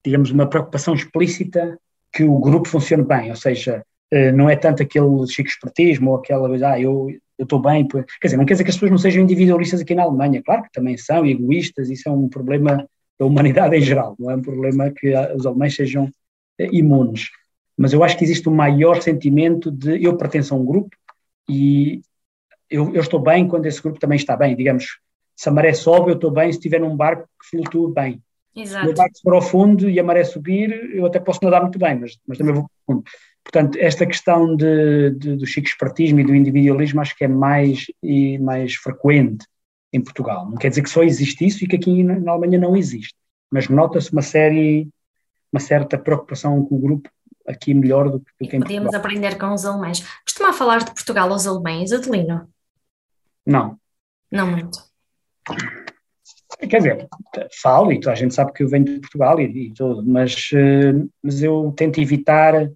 digamos, 0.03 0.31
uma 0.31 0.47
preocupação 0.47 0.93
explícita 0.93 1.77
que 2.09 2.23
o 2.23 2.39
grupo 2.39 2.69
funcione 2.69 3.03
bem, 3.03 3.31
ou 3.31 3.35
seja, 3.35 3.83
uh, 4.13 4.31
não 4.33 4.49
é 4.49 4.55
tanto 4.55 4.81
aquele 4.81 5.27
chico 5.27 5.49
espertismo 5.49 6.11
ou 6.11 6.17
aquela 6.17 6.47
coisa, 6.47 6.69
ah, 6.69 6.79
eu, 6.79 7.09
eu 7.37 7.43
estou 7.43 7.61
bem. 7.61 7.85
Quer 7.85 8.05
dizer, 8.23 8.37
não 8.37 8.45
quer 8.45 8.53
dizer 8.53 8.63
que 8.63 8.69
as 8.69 8.77
pessoas 8.77 8.91
não 8.91 8.97
sejam 8.97 9.21
individualistas 9.21 9.81
aqui 9.81 9.93
na 9.93 10.03
Alemanha, 10.03 10.41
claro 10.41 10.63
que 10.63 10.71
também 10.71 10.95
são 10.95 11.25
egoístas, 11.25 11.89
isso 11.89 12.07
é 12.07 12.11
um 12.13 12.29
problema 12.29 12.87
da 13.19 13.25
humanidade 13.25 13.75
em 13.75 13.81
geral, 13.81 14.15
não 14.17 14.31
é 14.31 14.35
um 14.37 14.41
problema 14.41 14.89
que 14.89 15.13
os 15.35 15.45
alemães 15.45 15.75
sejam 15.75 16.09
eh, 16.57 16.69
imunes. 16.71 17.27
Mas 17.77 17.91
eu 17.91 18.01
acho 18.05 18.17
que 18.17 18.23
existe 18.23 18.47
um 18.47 18.55
maior 18.55 19.01
sentimento 19.01 19.69
de 19.69 20.01
eu 20.01 20.15
pertenço 20.15 20.53
a 20.53 20.57
um 20.57 20.63
grupo 20.63 20.95
e 21.49 22.01
eu, 22.73 22.91
eu 22.93 23.01
estou 23.01 23.19
bem 23.19 23.47
quando 23.47 23.67
esse 23.67 23.81
grupo 23.81 23.99
também 23.99 24.15
está 24.15 24.35
bem. 24.35 24.55
Digamos, 24.55 24.99
se 25.35 25.47
a 25.47 25.51
maré 25.51 25.73
sobe, 25.73 26.09
eu 26.11 26.15
estou 26.15 26.31
bem 26.31 26.51
se 26.51 26.57
estiver 26.57 26.81
num 26.81 26.95
barco 26.95 27.27
que 27.39 27.49
flutua 27.49 27.93
bem. 27.93 28.21
Exato. 28.55 28.85
Se 28.85 28.91
o 28.91 28.95
barco 28.95 29.19
for 29.23 29.33
ao 29.35 29.41
fundo 29.41 29.89
e 29.89 29.99
a 29.99 30.03
maré 30.03 30.23
subir, 30.23 30.71
eu 30.95 31.05
até 31.05 31.19
posso 31.19 31.39
nadar 31.43 31.61
muito 31.61 31.77
bem, 31.77 31.99
mas, 31.99 32.17
mas 32.27 32.37
também 32.37 32.53
vou 32.53 32.63
ao 32.63 32.69
fundo. 32.85 33.03
Portanto, 33.43 33.77
esta 33.79 34.05
questão 34.05 34.55
de, 34.55 35.11
de, 35.11 35.35
do 35.35 35.45
chico 35.45 35.67
espertismo 35.67 36.19
e 36.19 36.23
do 36.23 36.35
individualismo 36.35 37.01
acho 37.01 37.15
que 37.15 37.25
é 37.25 37.27
mais, 37.27 37.85
e 38.01 38.39
mais 38.39 38.73
frequente 38.73 39.45
em 39.91 40.01
Portugal. 40.01 40.49
Não 40.49 40.57
quer 40.57 40.69
dizer 40.69 40.81
que 40.81 40.89
só 40.89 41.03
existe 41.03 41.45
isso 41.45 41.63
e 41.63 41.67
que 41.67 41.75
aqui 41.75 42.03
na 42.03 42.31
Alemanha 42.31 42.59
não 42.59 42.75
existe, 42.75 43.13
mas 43.51 43.69
nota-se 43.69 44.11
uma 44.11 44.21
série, 44.21 44.87
uma 45.51 45.59
certa 45.59 45.97
preocupação 45.97 46.63
com 46.65 46.75
o 46.75 46.79
grupo 46.79 47.09
aqui 47.45 47.73
melhor 47.73 48.09
do 48.09 48.19
que, 48.19 48.31
do 48.39 48.49
que 48.49 48.55
em 48.55 48.59
Podíamos 48.61 48.91
Portugal. 48.91 48.99
aprender 48.99 49.37
com 49.37 49.53
os 49.53 49.65
alemães. 49.65 50.03
Costuma 50.23 50.53
falar 50.53 50.79
de 50.79 50.91
Portugal 50.91 51.31
aos 51.31 51.45
alemães, 51.45 51.91
Adelino? 51.91 52.47
Não. 53.45 53.77
Não 54.31 54.51
muito. 54.51 54.79
Quer 56.59 56.77
dizer, 56.77 57.07
falo 57.61 57.91
e 57.91 57.99
toda 57.99 58.13
a 58.13 58.15
gente 58.15 58.33
sabe 58.33 58.53
que 58.53 58.63
eu 58.63 58.69
venho 58.69 58.85
de 58.85 58.99
Portugal 58.99 59.39
e, 59.39 59.67
e 59.67 59.73
tudo, 59.73 60.03
mas, 60.05 60.49
eh, 60.53 60.93
mas 61.21 61.43
eu 61.43 61.73
tento 61.75 61.99
evitar 61.99 62.69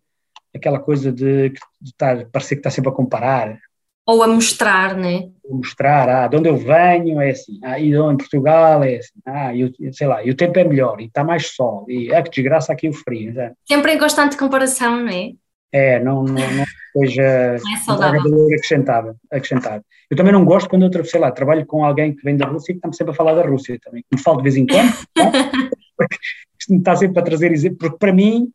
aquela 0.53 0.79
coisa 0.79 1.11
de, 1.11 1.49
de 1.49 1.59
estar, 1.91 2.25
parecer 2.27 2.55
que 2.55 2.59
está 2.59 2.69
sempre 2.69 2.89
a 2.89 2.93
comparar. 2.93 3.57
Ou 4.05 4.23
a 4.23 4.27
mostrar, 4.27 4.95
né? 4.95 5.29
Mostrar, 5.49 6.09
ah, 6.09 6.27
de 6.27 6.37
onde 6.37 6.49
eu 6.49 6.57
venho 6.57 7.21
é 7.21 7.31
assim, 7.31 7.59
ah, 7.63 7.79
e 7.79 7.93
em 7.93 8.17
Portugal 8.17 8.83
é 8.83 8.97
assim, 8.97 9.19
ah, 9.25 9.55
eu, 9.55 9.71
sei 9.93 10.07
lá, 10.07 10.23
e 10.23 10.31
o 10.31 10.35
tempo 10.35 10.57
é 10.59 10.63
melhor, 10.63 10.99
e 10.99 11.05
está 11.05 11.23
mais 11.23 11.47
sol, 11.47 11.85
e 11.87 12.13
ah, 12.13 12.21
que 12.21 12.31
desgraça 12.31 12.73
aqui 12.73 12.89
o 12.89 12.93
frio. 12.93 13.33
Né? 13.33 13.53
Sempre 13.65 13.93
em 13.93 13.97
constante 13.97 14.37
comparação, 14.37 14.97
não 15.01 15.09
é? 15.09 15.33
É, 15.71 15.99
não, 15.99 16.23
não, 16.23 16.33
não 16.33 16.65
seja 16.93 17.57
não 17.63 17.73
é 17.73 17.77
saudável. 17.77 18.45
acrescentado, 18.53 19.15
acrescentado. 19.31 19.83
Eu 20.09 20.15
também 20.15 20.31
não 20.31 20.45
gosto 20.45 20.69
quando 20.69 20.89
eu, 20.91 21.05
sei 21.05 21.19
lá, 21.19 21.31
trabalho 21.31 21.65
com 21.65 21.83
alguém 21.83 22.15
que 22.15 22.23
vem 22.23 22.37
da 22.37 22.45
Rússia 22.45 22.71
e 22.71 22.75
que 22.75 22.79
está 22.79 22.91
sempre 22.93 23.11
a 23.13 23.15
falar 23.15 23.35
da 23.35 23.45
Rússia 23.45 23.77
também, 23.83 24.03
me 24.11 24.19
falo 24.19 24.37
de 24.37 24.43
vez 24.43 24.55
em 24.55 24.65
quando, 24.65 24.93
porque 25.97 26.17
está 26.69 26.95
sempre 26.95 27.19
a 27.19 27.23
trazer 27.23 27.51
exemplo, 27.51 27.77
porque 27.77 27.97
para 27.97 28.13
mim 28.13 28.49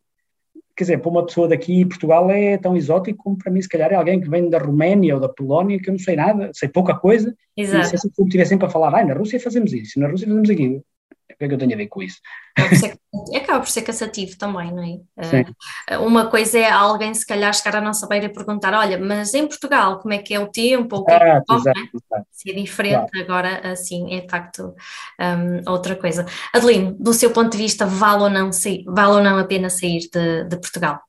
quer 0.75 0.85
dizer, 0.85 0.97
para 0.99 1.11
uma 1.11 1.25
pessoa 1.25 1.47
daqui, 1.47 1.85
Portugal 1.85 2.29
é 2.31 2.57
tão 2.57 2.75
exótico 2.75 3.23
como 3.23 3.37
para 3.37 3.51
mim, 3.51 3.61
se 3.61 3.69
calhar 3.69 3.91
é 3.91 3.95
alguém 3.95 4.19
que 4.19 4.29
vem 4.29 4.49
da 4.49 4.57
Roménia 4.57 5.15
ou 5.15 5.21
da 5.21 5.29
Polónia, 5.29 5.79
que 5.79 5.89
eu 5.89 5.93
não 5.93 5.99
sei 5.99 6.15
nada, 6.15 6.49
sei 6.53 6.67
pouca 6.67 6.95
coisa, 6.95 7.33
Exato. 7.55 7.95
e 7.95 7.97
se 7.99 8.07
eu 8.17 8.25
estiver 8.25 8.45
sempre 8.45 8.65
a 8.65 8.69
falar, 8.69 8.95
ah, 8.95 9.05
na 9.05 9.13
Rússia 9.13 9.39
fazemos 9.39 9.71
isso, 9.71 9.99
na 9.99 10.07
Rússia 10.07 10.27
fazemos 10.27 10.49
aquilo. 10.49 10.83
Que 11.43 11.45
é 11.45 11.47
que 11.49 11.53
eu 11.55 11.59
tenho 11.59 11.73
a 11.73 11.77
ver 11.77 11.87
com 11.87 12.01
isso? 12.01 12.19
Acaba 13.35 13.59
por 13.59 13.69
ser, 13.69 13.81
cansativo 13.81 14.37
também, 14.37 14.71
não 14.71 14.83
é? 14.83 15.23
Sim. 15.23 15.45
uma 15.99 16.27
coisa 16.27 16.59
é 16.59 16.69
alguém, 16.69 17.13
se 17.13 17.25
calhar, 17.25 17.53
chegar 17.53 17.77
à 17.77 17.81
nossa 17.81 18.07
beira 18.07 18.25
e 18.25 18.33
perguntar: 18.33 18.73
olha, 18.73 18.97
mas 18.97 19.33
em 19.33 19.47
Portugal, 19.47 19.99
como 19.99 20.13
é 20.13 20.19
que 20.19 20.33
é 20.33 20.39
o 20.39 20.47
tempo? 20.47 20.97
O 20.97 21.05
que 21.05 21.11
é 21.11 21.41
que 21.41 21.53
exato, 21.53 21.79
é? 22.15 22.23
Se 22.31 22.51
é 22.51 22.53
diferente, 22.53 23.11
claro. 23.11 23.25
agora, 23.25 23.71
assim, 23.71 24.15
é 24.15 24.21
de 24.21 24.29
facto 24.29 24.73
um, 25.19 25.71
outra 25.71 25.95
coisa. 25.95 26.25
Adeline, 26.53 26.95
do 26.99 27.13
seu 27.13 27.31
ponto 27.31 27.51
de 27.51 27.57
vista, 27.57 27.85
vale 27.85 28.23
ou 28.23 28.29
não, 28.29 28.49
vale 28.87 29.13
ou 29.13 29.23
não 29.23 29.37
a 29.37 29.43
pena 29.45 29.69
sair 29.69 30.09
de, 30.11 30.43
de 30.45 30.57
Portugal? 30.57 31.01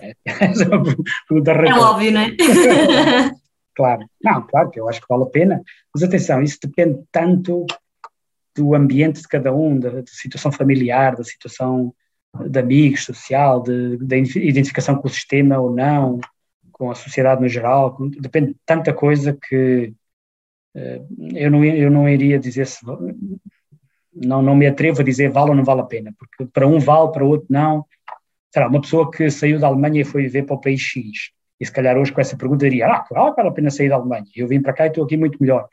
É, 0.00 0.14
é 0.24 1.74
óbvio, 1.78 2.12
não 2.12 2.20
é? 2.20 2.36
claro, 3.74 4.06
não, 4.22 4.42
claro 4.42 4.70
que 4.70 4.80
eu 4.80 4.88
acho 4.88 5.00
que 5.00 5.06
vale 5.08 5.24
a 5.24 5.30
pena, 5.30 5.62
mas 5.94 6.02
atenção, 6.02 6.42
isso 6.42 6.58
depende 6.62 7.02
tanto 7.12 7.66
do 8.56 8.74
ambiente 8.74 9.20
de 9.20 9.28
cada 9.28 9.54
um, 9.54 9.78
da, 9.78 9.90
da 9.90 10.06
situação 10.06 10.50
familiar, 10.50 11.14
da 11.14 11.24
situação 11.24 11.94
de 12.48 12.58
amigos, 12.58 13.04
social, 13.04 13.62
da 13.62 14.16
identificação 14.16 14.96
com 14.96 15.06
o 15.06 15.10
sistema 15.10 15.58
ou 15.58 15.74
não, 15.74 16.18
com 16.72 16.90
a 16.90 16.94
sociedade 16.94 17.40
no 17.40 17.48
geral, 17.48 17.96
depende 18.18 18.48
de 18.48 18.56
tanta 18.66 18.92
coisa 18.92 19.32
que 19.32 19.94
uh, 20.74 21.06
eu, 21.34 21.50
não, 21.50 21.64
eu 21.64 21.90
não 21.90 22.08
iria 22.08 22.38
dizer 22.38 22.66
se, 22.66 22.84
não, 24.14 24.42
não 24.42 24.54
me 24.54 24.66
atrevo 24.66 25.00
a 25.00 25.04
dizer 25.04 25.30
vale 25.30 25.50
ou 25.50 25.56
não 25.56 25.64
vale 25.64 25.80
a 25.80 25.84
pena, 25.84 26.14
porque 26.18 26.50
para 26.52 26.66
um 26.66 26.78
vale, 26.78 27.12
para 27.12 27.24
outro 27.24 27.46
não. 27.48 27.84
Será 28.52 28.68
uma 28.68 28.80
pessoa 28.80 29.10
que 29.10 29.30
saiu 29.30 29.58
da 29.58 29.66
Alemanha 29.66 30.00
e 30.00 30.04
foi 30.04 30.22
viver 30.22 30.44
para 30.44 30.56
o 30.56 30.60
país 30.60 30.80
X, 30.80 31.30
e 31.58 31.64
se 31.64 31.72
calhar 31.72 31.96
hoje 31.96 32.12
com 32.12 32.20
essa 32.20 32.36
pergunta 32.36 32.68
diria, 32.68 32.86
ah, 32.86 33.04
vale 33.10 33.48
a 33.48 33.52
pena 33.52 33.70
sair 33.70 33.88
da 33.88 33.96
Alemanha, 33.96 34.26
eu 34.34 34.46
vim 34.46 34.60
para 34.60 34.72
cá 34.72 34.84
e 34.84 34.88
estou 34.88 35.04
aqui 35.04 35.16
muito 35.16 35.38
melhor 35.40 35.68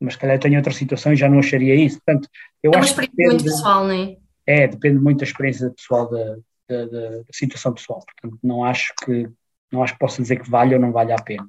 mas 0.00 0.14
se 0.14 0.18
calhar 0.18 0.38
tenho 0.38 0.56
outra 0.56 0.72
situação 0.72 1.12
e 1.12 1.16
já 1.16 1.28
não 1.28 1.38
acharia 1.38 1.74
isso. 1.74 2.00
Portanto, 2.04 2.28
eu 2.62 2.72
é 2.72 2.76
uma 2.76 2.80
acho 2.80 2.90
experiência 2.90 3.16
depende, 3.16 3.34
muito 3.34 3.44
pessoal, 3.44 3.84
não 3.84 3.92
é? 3.92 4.16
É, 4.46 4.68
depende 4.68 4.98
muito 4.98 5.18
da 5.18 5.24
experiência 5.24 5.70
pessoal, 5.70 6.10
da, 6.10 6.36
da, 6.68 6.86
da, 6.86 7.24
situação 7.32 7.72
pessoal. 7.72 8.00
Portanto, 8.00 8.38
não 8.42 8.64
acho 8.64 8.92
que 9.04 9.28
não 9.72 9.82
acho 9.82 9.94
que 9.94 9.98
possa 9.98 10.22
dizer 10.22 10.40
que 10.40 10.48
vale 10.48 10.74
ou 10.74 10.80
não 10.80 10.92
vale 10.92 11.12
a 11.12 11.16
pena. 11.16 11.48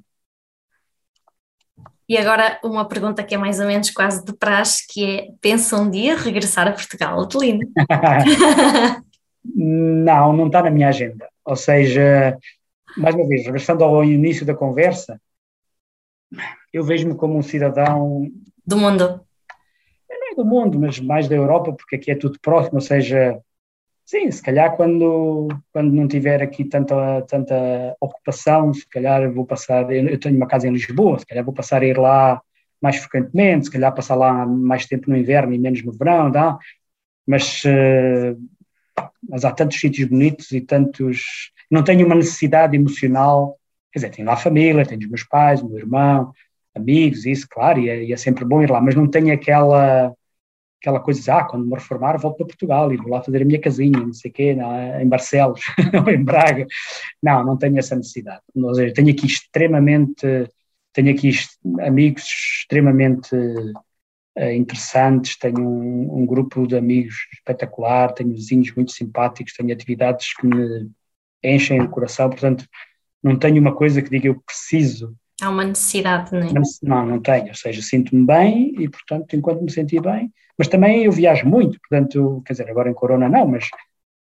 E 2.08 2.16
agora 2.16 2.58
uma 2.62 2.86
pergunta 2.86 3.22
que 3.22 3.34
é 3.34 3.38
mais 3.38 3.58
ou 3.58 3.66
menos 3.66 3.90
quase 3.90 4.24
de 4.24 4.32
praxe, 4.32 4.86
que 4.88 5.04
é, 5.04 5.28
pensa 5.40 5.76
um 5.76 5.90
dia 5.90 6.16
regressar 6.16 6.68
a 6.68 6.72
Portugal, 6.72 7.20
Adelino? 7.20 7.60
não, 9.44 10.32
não 10.32 10.46
está 10.46 10.62
na 10.62 10.70
minha 10.70 10.88
agenda. 10.88 11.28
Ou 11.44 11.56
seja, 11.56 12.36
mais 12.96 13.14
uma 13.14 13.26
vez, 13.26 13.44
regressando 13.44 13.84
ao 13.84 14.04
início 14.04 14.46
da 14.46 14.54
conversa, 14.54 15.20
eu 16.76 16.84
vejo-me 16.84 17.14
como 17.14 17.36
um 17.36 17.42
cidadão 17.42 18.30
do 18.66 18.76
mundo. 18.76 19.20
Não 20.08 20.32
é 20.32 20.34
do 20.34 20.44
mundo, 20.44 20.78
mas 20.78 21.00
mais 21.00 21.28
da 21.28 21.34
Europa, 21.34 21.72
porque 21.72 21.96
aqui 21.96 22.10
é 22.10 22.14
tudo 22.14 22.38
próximo, 22.40 22.76
ou 22.76 22.80
seja, 22.80 23.38
sim, 24.04 24.30
se 24.30 24.42
calhar 24.42 24.76
quando, 24.76 25.48
quando 25.72 25.92
não 25.92 26.06
tiver 26.06 26.42
aqui 26.42 26.64
tanta, 26.64 27.22
tanta 27.22 27.96
ocupação, 28.00 28.74
se 28.74 28.86
calhar 28.88 29.32
vou 29.32 29.46
passar, 29.46 29.90
eu 29.90 30.18
tenho 30.20 30.36
uma 30.36 30.46
casa 30.46 30.68
em 30.68 30.72
Lisboa, 30.72 31.18
se 31.18 31.26
calhar 31.26 31.44
vou 31.44 31.54
passar 31.54 31.82
a 31.82 31.86
ir 31.86 31.98
lá 31.98 32.40
mais 32.80 32.96
frequentemente, 32.96 33.66
se 33.66 33.72
calhar 33.72 33.94
passar 33.94 34.14
lá 34.14 34.44
mais 34.44 34.86
tempo 34.86 35.08
no 35.10 35.16
inverno 35.16 35.54
e 35.54 35.58
menos 35.58 35.82
no 35.82 35.92
verão, 35.92 36.30
dá? 36.30 36.58
mas, 37.26 37.62
eh, 37.64 38.36
mas 39.28 39.44
há 39.44 39.52
tantos 39.52 39.80
sítios 39.80 40.08
bonitos 40.08 40.52
e 40.52 40.60
tantos. 40.60 41.52
Não 41.70 41.82
tenho 41.82 42.06
uma 42.06 42.14
necessidade 42.14 42.76
emocional, 42.76 43.58
quer 43.92 43.98
dizer, 43.98 44.10
tenho 44.10 44.28
lá 44.28 44.34
a 44.34 44.36
família, 44.36 44.86
tenho 44.86 45.00
os 45.00 45.08
meus 45.08 45.24
pais, 45.24 45.60
o 45.60 45.68
meu 45.68 45.78
irmão, 45.78 46.32
amigos, 46.76 47.26
isso, 47.26 47.46
claro, 47.50 47.80
e 47.80 47.88
é, 47.88 48.04
e 48.04 48.12
é, 48.12 48.16
sempre 48.16 48.44
bom 48.44 48.62
ir 48.62 48.70
lá, 48.70 48.80
mas 48.80 48.94
não 48.94 49.08
tenho 49.08 49.32
aquela 49.32 50.14
aquela 50.80 51.00
coisa 51.00 51.20
de, 51.20 51.30
ah, 51.30 51.44
quando 51.44 51.66
me 51.66 51.74
reformar 51.74 52.18
volto 52.18 52.36
para 52.36 52.46
Portugal 52.46 52.92
e 52.92 52.96
vou 52.96 53.08
lá 53.08 53.22
fazer 53.22 53.42
a 53.42 53.44
minha 53.44 53.60
casinha, 53.60 53.98
não 53.98 54.12
sei 54.12 54.30
o 54.30 54.34
quê, 54.34 54.54
não, 54.54 55.00
em 55.00 55.08
Barcelos 55.08 55.60
ou 56.04 56.12
em 56.12 56.22
Braga. 56.22 56.66
Não, 57.22 57.44
não 57.44 57.56
tenho 57.56 57.78
essa 57.78 57.96
necessidade. 57.96 58.42
Ou 58.54 58.74
seja, 58.74 58.94
tenho 58.94 59.10
aqui 59.10 59.26
extremamente, 59.26 60.26
tenho 60.92 61.10
aqui 61.10 61.30
amigos 61.80 62.22
extremamente 62.24 63.34
uh, 63.34 64.50
interessantes, 64.52 65.36
tenho 65.38 65.60
um, 65.60 66.22
um, 66.22 66.26
grupo 66.26 66.66
de 66.66 66.76
amigos 66.76 67.14
espetacular, 67.32 68.12
tenho 68.12 68.30
vizinhos 68.30 68.72
muito 68.74 68.92
simpáticos, 68.92 69.54
tenho 69.54 69.72
atividades 69.72 70.34
que 70.36 70.46
me 70.46 70.88
enchem 71.42 71.80
o 71.80 71.90
coração, 71.90 72.30
portanto, 72.30 72.64
não 73.22 73.36
tenho 73.36 73.60
uma 73.60 73.74
coisa 73.74 74.00
que 74.00 74.10
diga 74.10 74.28
eu 74.28 74.40
preciso 74.42 75.16
Há 75.40 75.50
uma 75.50 75.64
necessidade, 75.64 76.32
não 76.32 76.40
é? 76.40 76.52
Não, 76.82 77.06
não 77.06 77.20
tenho, 77.20 77.48
ou 77.48 77.54
seja, 77.54 77.82
sinto-me 77.82 78.24
bem 78.24 78.74
e, 78.78 78.88
portanto, 78.88 79.36
enquanto 79.36 79.62
me 79.62 79.70
senti 79.70 80.00
bem, 80.00 80.32
mas 80.56 80.68
também 80.68 81.04
eu 81.04 81.12
viajo 81.12 81.46
muito, 81.46 81.78
portanto, 81.80 82.42
quer 82.46 82.54
dizer, 82.54 82.70
agora 82.70 82.90
em 82.90 82.94
Corona 82.94 83.28
não, 83.28 83.46
mas, 83.46 83.64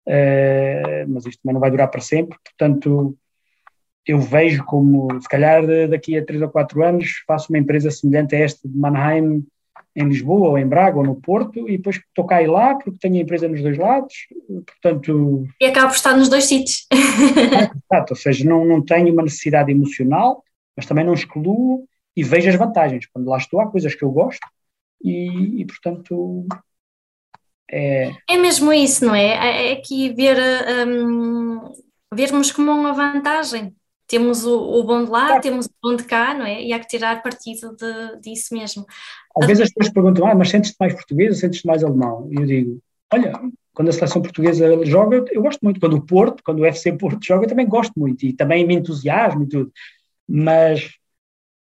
uh, 0.08 1.08
mas 1.08 1.26
isto 1.26 1.42
também 1.42 1.54
não 1.54 1.62
vai 1.62 1.72
durar 1.72 1.90
para 1.90 2.02
sempre, 2.02 2.38
portanto, 2.44 3.18
eu 4.06 4.20
vejo 4.20 4.64
como, 4.66 5.08
se 5.22 5.28
calhar 5.28 5.64
daqui 5.90 6.18
a 6.18 6.26
três 6.26 6.42
ou 6.42 6.50
quatro 6.50 6.84
anos, 6.84 7.24
faço 7.26 7.52
uma 7.52 7.58
empresa 7.58 7.90
semelhante 7.90 8.36
a 8.36 8.40
esta 8.40 8.68
de 8.68 8.78
Mannheim, 8.78 9.46
em 9.96 10.10
Lisboa, 10.10 10.50
ou 10.50 10.58
em 10.58 10.68
Braga, 10.68 10.98
ou 10.98 11.06
no 11.06 11.16
Porto, 11.16 11.70
e 11.70 11.78
depois 11.78 11.96
estou 11.96 12.26
cá 12.26 12.44
e 12.44 12.48
lá, 12.48 12.76
porque 12.76 13.00
tenho 13.00 13.16
a 13.16 13.20
empresa 13.20 13.48
nos 13.48 13.62
dois 13.62 13.78
lados, 13.78 14.14
portanto... 14.68 15.48
E 15.62 15.66
acabo 15.66 15.88
por 15.88 15.96
estar 15.96 16.18
nos 16.18 16.28
dois 16.28 16.44
sítios. 16.44 16.86
Exato, 16.92 18.14
ou 18.14 18.16
seja, 18.16 18.48
não, 18.48 18.66
não 18.66 18.84
tenho 18.84 19.14
uma 19.14 19.24
necessidade 19.24 19.72
emocional, 19.72 20.44
mas 20.76 20.86
também 20.86 21.06
não 21.06 21.14
excluo 21.14 21.88
e 22.16 22.24
vejo 22.24 22.50
as 22.50 22.56
vantagens. 22.56 23.08
Quando 23.08 23.30
lá 23.30 23.38
estou, 23.38 23.60
há 23.60 23.68
coisas 23.70 23.94
que 23.94 24.04
eu 24.04 24.12
gosto 24.12 24.48
e, 25.02 25.62
e 25.62 25.66
portanto. 25.66 26.46
É... 27.70 28.12
é 28.30 28.38
mesmo 28.38 28.72
isso, 28.72 29.06
não 29.06 29.16
é? 29.16 29.28
É, 29.28 29.70
é 29.70 29.74
aqui 29.74 30.14
ver, 30.14 30.38
um, 30.88 31.74
vermos 32.14 32.52
como 32.52 32.72
uma 32.72 32.94
vantagem. 32.94 33.76
Temos 34.08 34.46
o, 34.46 34.56
o 34.56 34.84
bom 34.84 35.04
de 35.04 35.10
lá, 35.10 35.28
claro. 35.28 35.42
temos 35.42 35.66
o 35.66 35.72
bom 35.82 35.96
de 35.96 36.04
cá, 36.04 36.34
não 36.36 36.46
é? 36.46 36.62
E 36.62 36.72
há 36.72 36.80
que 36.80 36.88
tirar 36.88 37.24
partido 37.24 37.76
de, 37.76 38.22
disso 38.22 38.54
mesmo. 38.54 38.86
Às 39.36 39.48
vezes 39.48 39.64
as 39.64 39.74
pessoas 39.74 39.92
perguntam, 39.92 40.28
ah, 40.28 40.36
mas 40.36 40.50
sentes-te 40.50 40.78
mais 40.80 40.94
português 40.94 41.32
ou 41.32 41.36
sentes-te 41.36 41.66
mais 41.66 41.84
alemão? 41.84 42.30
E 42.32 42.36
eu 42.36 42.46
digo, 42.46 42.80
olha, 43.12 43.34
quando 43.74 43.90
a 43.90 43.92
seleção 43.92 44.22
portuguesa 44.22 44.86
joga, 44.86 45.26
eu 45.32 45.42
gosto 45.42 45.60
muito. 45.62 45.80
Quando 45.80 45.98
o 45.98 46.06
Porto, 46.06 46.44
quando 46.44 46.60
o 46.60 46.66
FC 46.66 46.94
Porto 46.94 47.26
joga, 47.26 47.46
eu 47.46 47.50
também 47.50 47.68
gosto 47.68 47.94
muito. 47.98 48.24
E 48.26 48.32
também 48.32 48.66
me 48.66 48.76
entusiasmo 48.76 49.44
e 49.44 49.50
tudo 49.50 49.72
mas, 50.28 50.90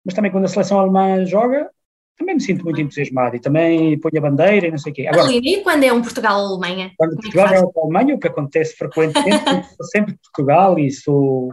mas 0.04 0.14
também 0.14 0.30
quando 0.30 0.44
a 0.44 0.48
seleção 0.48 0.78
alemã 0.78 1.24
joga, 1.24 1.70
também 2.18 2.36
me 2.36 2.40
sinto 2.40 2.64
muito 2.64 2.80
entusiasmado 2.80 3.36
e 3.36 3.40
também 3.40 3.98
ponho 3.98 4.18
a 4.18 4.20
bandeira 4.20 4.66
e 4.66 4.70
não 4.70 4.78
sei 4.78 4.92
o 4.92 4.94
quê. 4.94 5.06
Agora, 5.06 5.30
e 5.32 5.62
quando 5.62 5.84
é 5.84 5.92
um 5.92 6.02
Portugal-Alemanha? 6.02 6.92
Quando 6.96 7.12
é 7.12 7.16
Portugal 7.16 7.54
é 7.54 7.60
uma 7.60 7.72
Alemanha, 7.76 8.14
o 8.14 8.18
que 8.18 8.28
acontece 8.28 8.76
frequentemente, 8.76 9.44
sou 9.76 9.86
sempre 9.86 10.16
Portugal 10.22 10.78
e 10.78 10.90
sou, 10.90 11.52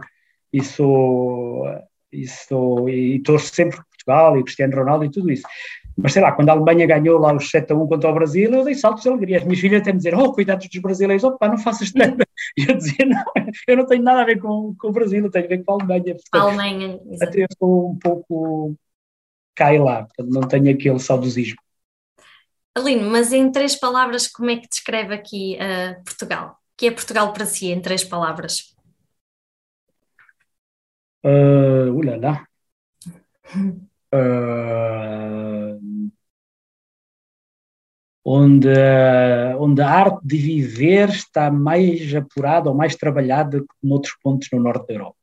e 0.52 0.62
sou, 0.62 1.66
e 2.12 2.26
sou, 2.26 2.88
e 2.88 3.20
torço 3.22 3.54
sempre 3.54 3.76
Portugal 3.76 4.38
e 4.38 4.44
Cristiano 4.44 4.76
Ronaldo 4.76 5.04
e 5.04 5.10
tudo 5.10 5.30
isso. 5.30 5.46
Mas 5.96 6.12
sei 6.12 6.22
lá, 6.22 6.32
quando 6.32 6.48
a 6.48 6.52
Alemanha 6.52 6.86
ganhou 6.86 7.18
lá 7.18 7.34
os 7.34 7.50
7 7.50 7.72
a 7.72 7.76
1 7.76 7.86
contra 7.86 8.10
o 8.10 8.14
Brasil, 8.14 8.50
eu 8.52 8.64
dei 8.64 8.74
saltos 8.74 9.02
de 9.02 9.08
alegria. 9.08 9.38
As 9.38 9.44
minhas 9.44 9.60
filhas 9.60 9.82
até 9.82 9.92
me 9.92 9.98
diziam, 9.98 10.18
oh, 10.18 10.32
cuidado 10.32 10.66
dos 10.66 10.80
brasileiros, 10.80 11.24
opa, 11.24 11.48
não 11.48 11.58
faças 11.58 11.92
nada. 11.92 12.24
E 12.56 12.64
eu 12.68 12.76
dizia, 12.76 13.06
não, 13.06 13.24
eu 13.66 13.76
não 13.76 13.86
tenho 13.86 14.02
nada 14.02 14.22
a 14.22 14.24
ver 14.24 14.40
com, 14.40 14.74
com 14.78 14.88
o 14.88 14.92
Brasil, 14.92 15.24
eu 15.24 15.30
tenho 15.30 15.44
a 15.44 15.48
ver 15.48 15.64
com 15.64 15.72
a 15.72 15.74
Alemanha. 15.74 16.14
Portanto, 16.14 16.34
a 16.34 16.40
Alemanha, 16.40 17.00
exatamente. 17.10 17.22
Até 17.22 17.42
eu 17.42 17.48
sou 17.58 17.90
um 17.90 17.98
pouco 17.98 18.76
cai 19.54 19.78
lá, 19.78 20.04
portanto, 20.04 20.30
não 20.30 20.48
tenho 20.48 20.74
aquele 20.74 20.98
saudosismo. 20.98 21.60
Aline, 22.74 23.02
mas 23.02 23.32
em 23.32 23.50
três 23.52 23.76
palavras, 23.76 24.26
como 24.26 24.48
é 24.48 24.56
que 24.56 24.68
descreve 24.68 25.12
aqui 25.12 25.56
uh, 25.56 26.02
Portugal? 26.04 26.52
O 26.52 26.76
que 26.76 26.86
é 26.86 26.90
Portugal 26.90 27.32
para 27.32 27.44
si, 27.44 27.66
em 27.66 27.80
três 27.80 28.02
palavras? 28.02 28.74
Uh, 31.22 31.92
ulala. 31.92 32.46
Uh, 34.14 35.49
onde, 38.32 38.68
onde 39.58 39.82
a 39.82 39.90
arte 39.90 40.20
de 40.22 40.36
viver 40.36 41.08
está 41.08 41.50
mais 41.50 42.14
apurada 42.14 42.68
ou 42.68 42.76
mais 42.76 42.94
trabalhada 42.94 43.60
que 43.60 43.66
noutros 43.82 44.14
pontos 44.22 44.48
no 44.52 44.60
norte 44.60 44.86
da 44.86 44.94
Europa. 44.94 45.16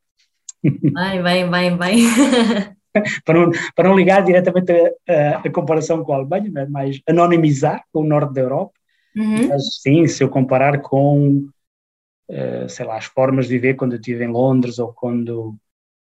Bem, 0.61 1.23
bem, 1.23 1.49
bem, 1.49 1.77
bem. 1.77 1.97
para, 3.23 3.39
não, 3.39 3.51
para 3.75 3.89
não 3.89 3.95
ligar 3.95 4.23
diretamente 4.23 4.71
a, 4.71 4.91
a, 5.13 5.37
a 5.37 5.51
comparação 5.51 6.03
com 6.03 6.11
a 6.11 6.17
Alemanha, 6.17 6.51
mas 6.53 6.69
mais 6.69 7.01
anonimizar 7.07 7.83
com 7.93 8.01
o 8.01 8.07
norte 8.07 8.33
da 8.33 8.41
Europa. 8.41 8.73
Uhum. 9.15 9.47
Mas 9.47 9.81
sim, 9.81 10.05
se 10.07 10.21
eu 10.21 10.29
comparar 10.29 10.81
com, 10.81 11.47
uh, 12.29 12.67
sei 12.67 12.85
lá, 12.85 12.97
as 12.97 13.05
formas 13.05 13.47
de 13.47 13.53
viver 13.53 13.75
quando 13.75 13.93
eu 13.93 13.99
estive 13.99 14.25
em 14.25 14.31
Londres 14.31 14.79
ou 14.79 14.91
quando 14.91 15.55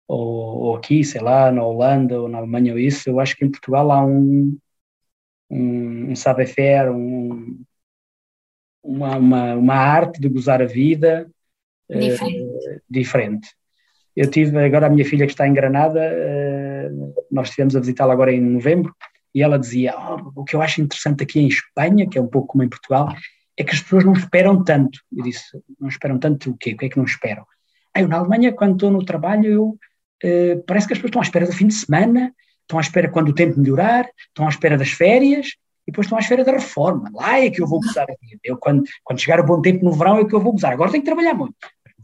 ou, 0.07 0.63
ou, 0.63 0.75
aqui, 0.75 1.03
sei 1.03 1.21
lá, 1.21 1.51
na 1.51 1.63
Holanda 1.63 2.19
ou 2.19 2.27
na 2.27 2.39
Alemanha 2.39 2.73
ou 2.73 2.79
isso, 2.79 3.09
eu 3.09 3.19
acho 3.19 3.37
que 3.37 3.45
em 3.45 3.51
Portugal 3.51 3.91
há 3.91 4.03
um, 4.03 4.57
um, 5.49 6.11
um 6.11 6.15
saber-faire, 6.15 6.89
um, 6.89 7.61
uma, 8.83 9.17
uma, 9.17 9.55
uma, 9.55 9.75
arte 9.75 10.19
de 10.19 10.29
gozar 10.29 10.61
a 10.61 10.65
vida 10.65 11.29
diferente. 11.89 12.43
Uh, 12.43 12.81
diferente. 12.89 13.49
Eu 14.15 14.29
tive, 14.29 14.57
agora 14.57 14.87
a 14.87 14.89
minha 14.89 15.05
filha 15.05 15.25
que 15.25 15.31
está 15.31 15.47
em 15.47 15.53
Granada, 15.53 15.99
uh, 15.99 17.13
nós 17.31 17.49
estivemos 17.49 17.75
a 17.75 17.79
visitá-la 17.79 18.13
agora 18.13 18.33
em 18.33 18.41
novembro, 18.41 18.93
e 19.33 19.41
ela 19.41 19.59
dizia: 19.59 19.93
oh, 19.97 20.41
o 20.41 20.43
que 20.43 20.55
eu 20.55 20.61
acho 20.61 20.81
interessante 20.81 21.23
aqui 21.23 21.39
em 21.39 21.47
Espanha, 21.47 22.07
que 22.07 22.17
é 22.17 22.21
um 22.21 22.27
pouco 22.27 22.49
como 22.49 22.63
em 22.63 22.69
Portugal, 22.69 23.13
é 23.57 23.63
que 23.63 23.73
as 23.73 23.81
pessoas 23.81 24.05
não 24.05 24.13
esperam 24.13 24.63
tanto. 24.63 24.99
Eu 25.15 25.23
disse: 25.23 25.45
não 25.79 25.87
esperam 25.87 26.17
tanto 26.17 26.51
o 26.51 26.57
quê? 26.57 26.71
O 26.71 26.77
que 26.77 26.85
é 26.85 26.89
que 26.89 26.97
não 26.97 27.05
esperam? 27.05 27.45
Ah, 27.93 28.01
eu 28.01 28.07
na 28.07 28.17
Alemanha, 28.17 28.53
quando 28.53 28.73
estou 28.73 28.91
no 28.91 29.03
trabalho, 29.03 29.45
eu, 29.45 29.65
uh, 30.23 30.63
parece 30.65 30.87
que 30.87 30.93
as 30.93 30.99
pessoas 30.99 31.09
estão 31.09 31.21
à 31.21 31.25
espera 31.25 31.45
do 31.45 31.53
fim 31.53 31.67
de 31.67 31.73
semana, 31.73 32.33
estão 32.69 32.77
à 32.77 32.81
espera 32.81 33.09
quando 33.09 33.29
o 33.29 33.33
tempo 33.33 33.59
melhorar, 33.59 34.07
estão 34.27 34.45
à 34.45 34.49
espera 34.49 34.77
das 34.77 34.91
férias, 34.91 35.47
e 35.87 35.91
depois 35.91 36.05
estão 36.05 36.19
à 36.19 36.21
espera 36.21 36.43
da 36.43 36.51
reforma. 36.51 37.09
Lá 37.11 37.39
é 37.39 37.49
que 37.49 37.59
eu 37.59 37.67
vou 37.67 37.79
gozar 37.79 38.03
a 38.03 38.13
vida. 38.21 38.39
Eu, 38.43 38.57
quando, 38.57 38.83
quando 39.03 39.19
chegar 39.19 39.39
o 39.39 39.45
bom 39.45 39.59
tempo 39.59 39.83
no 39.83 39.91
verão, 39.91 40.19
é 40.19 40.25
que 40.25 40.35
eu 40.35 40.39
vou 40.39 40.51
gozar. 40.51 40.71
Agora 40.71 40.91
tenho 40.91 41.01
que 41.01 41.09
trabalhar 41.09 41.33
muito 41.33 41.55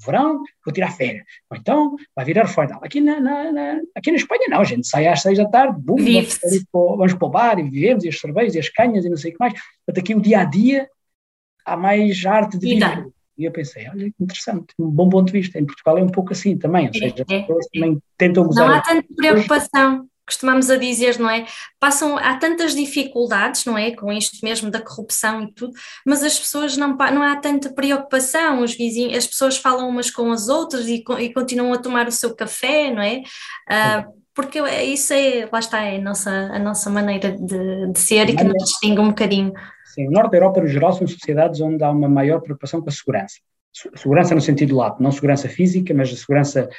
verão, 0.04 0.42
vou 0.64 0.74
tirar 0.74 0.92
férias. 0.92 1.24
Ou 1.50 1.58
então 1.58 1.96
vai 2.14 2.26
virar 2.26 2.48
fora. 2.48 2.78
Aqui 2.82 3.00
na, 3.00 3.20
na, 3.20 3.52
na, 3.52 3.80
aqui 3.96 4.12
na 4.12 4.18
Espanha 4.18 4.48
não, 4.50 4.60
a 4.60 4.64
gente 4.64 4.86
sai 4.86 5.08
às 5.08 5.22
seis 5.22 5.38
da 5.38 5.46
tarde, 5.48 5.80
bum, 5.80 5.96
vamos, 5.96 6.38
para, 6.38 6.82
vamos 6.82 7.14
para 7.14 7.28
o 7.28 7.30
bar 7.30 7.60
e 7.60 7.64
vivemos, 7.64 8.04
e 8.04 8.10
as 8.10 8.20
cervejas, 8.20 8.56
e 8.56 8.60
as 8.60 8.70
canhas, 8.70 9.06
e 9.06 9.10
não 9.10 9.18
sei 9.18 9.32
o 9.32 9.34
que 9.34 9.40
mais. 9.40 9.54
Portanto, 9.86 10.04
aqui 10.04 10.14
o 10.14 10.22
dia 10.22 10.42
a 10.42 10.44
dia 10.44 10.90
há 11.66 11.78
mais 11.78 12.26
arte 12.26 12.58
de 12.58 12.68
vida. 12.68 13.08
E 13.38 13.44
eu 13.44 13.52
pensei, 13.52 13.88
olha 13.90 14.06
que 14.06 14.24
interessante, 14.24 14.68
um 14.80 14.90
bom 14.90 15.10
ponto 15.10 15.28
de 15.28 15.34
vista. 15.34 15.60
Em 15.60 15.66
Portugal 15.66 15.98
é 15.98 16.04
um 16.04 16.10
pouco 16.10 16.32
assim 16.32 16.58
também, 16.58 16.88
ou 16.88 16.94
seja, 16.94 17.16
as 17.16 17.20
é, 17.20 17.42
pessoas 17.42 17.66
é. 17.66 17.80
também 17.80 18.00
tentam 18.18 18.46
gozar. 18.46 18.68
Não 18.68 18.76
há 18.76 18.82
tanta 18.82 19.08
preocupação 19.16 20.08
costumamos 20.26 20.70
a 20.70 20.78
dizer, 20.78 21.20
não 21.20 21.30
é? 21.30 21.46
Passam, 21.80 22.18
há 22.18 22.38
tantas 22.38 22.74
dificuldades, 22.74 23.66
não 23.66 23.78
é? 23.78 23.92
Com 23.92 24.12
isto 24.12 24.38
mesmo 24.44 24.72
da 24.72 24.82
corrupção 24.82 25.44
e 25.44 25.52
tudo, 25.54 25.74
mas 26.06 26.24
as 26.24 26.38
pessoas 26.38 26.76
não, 26.76 26.96
não 26.96 27.22
há 27.22 27.36
tanta 27.38 27.72
preocupação, 27.72 28.62
os 28.62 28.76
vizinhos, 28.76 29.18
as 29.18 29.28
pessoas 29.28 29.58
falam 29.58 29.88
umas 29.88 30.10
com 30.10 30.32
as 30.32 30.50
outras 30.50 30.88
e, 30.88 31.04
e 31.20 31.34
continuam 31.34 31.74
a 31.74 31.78
tomar 31.78 32.08
o 32.08 32.12
seu 32.12 32.36
café, 32.36 32.92
não 32.92 33.02
é? 33.02 33.22
Uh, 33.70 34.26
porque 34.34 34.60
isso 34.60 35.14
é, 35.14 35.48
lá 35.52 35.60
está, 35.60 35.82
é 35.82 35.96
a 35.96 36.02
nossa, 36.02 36.30
a 36.30 36.60
nossa 36.60 36.90
maneira 36.90 37.32
de, 37.32 37.92
de 37.92 38.00
ser 38.00 38.30
e 38.30 38.36
que 38.36 38.44
nos 38.44 38.64
distingue 38.66 39.00
um 39.00 39.08
bocadinho. 39.08 39.54
Sim, 39.86 40.10
o 40.10 40.12
Norte 40.12 40.32
da 40.32 40.38
Europa, 40.38 40.60
no 40.60 40.68
geral, 40.68 40.92
são 40.92 41.08
sociedades 41.08 41.62
onde 41.62 41.82
há 41.82 41.90
uma 41.90 42.10
maior 42.10 42.42
preocupação 42.42 42.82
com 42.82 42.90
a 42.90 42.92
segurança. 42.92 43.36
Segurança 43.96 44.36
no 44.36 44.42
sentido 44.42 44.76
lato, 44.76 45.02
não 45.02 45.12
segurança 45.12 45.48
física, 45.48 45.94
mas 45.94 46.12
a 46.12 46.16
segurança 46.18 46.70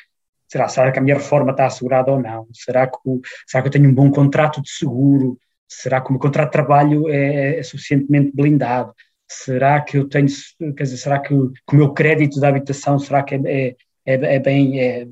será, 0.48 0.68
será 0.68 0.92
que 0.92 0.98
a 0.98 1.02
minha 1.02 1.16
reforma 1.16 1.50
está 1.50 1.66
assegurada 1.66 2.10
ou 2.10 2.20
não? 2.20 2.46
Será 2.52 2.86
que, 2.86 2.96
o, 3.04 3.20
será 3.46 3.62
que 3.62 3.68
eu 3.68 3.72
tenho 3.72 3.88
um 3.88 3.94
bom 3.94 4.10
contrato 4.10 4.62
de 4.62 4.70
seguro? 4.70 5.38
Será 5.68 6.00
que 6.00 6.08
o 6.08 6.12
meu 6.12 6.20
contrato 6.20 6.48
de 6.48 6.52
trabalho 6.52 7.08
é, 7.08 7.58
é 7.58 7.62
suficientemente 7.62 8.32
blindado? 8.34 8.94
Será 9.28 9.80
que 9.80 9.98
eu 9.98 10.08
tenho, 10.08 10.28
quer 10.76 10.84
dizer, 10.84 10.98
será 10.98 11.18
que 11.18 11.34
o, 11.34 11.50
que 11.50 11.74
o 11.74 11.76
meu 11.76 11.92
crédito 11.92 12.38
de 12.38 12.46
habitação, 12.46 12.98
será 12.98 13.22
que 13.22 13.34
é, 13.34 13.40
é, 13.44 13.76
é, 14.06 14.36
é 14.36 14.38
bem, 14.38 14.80
é, 14.80 15.06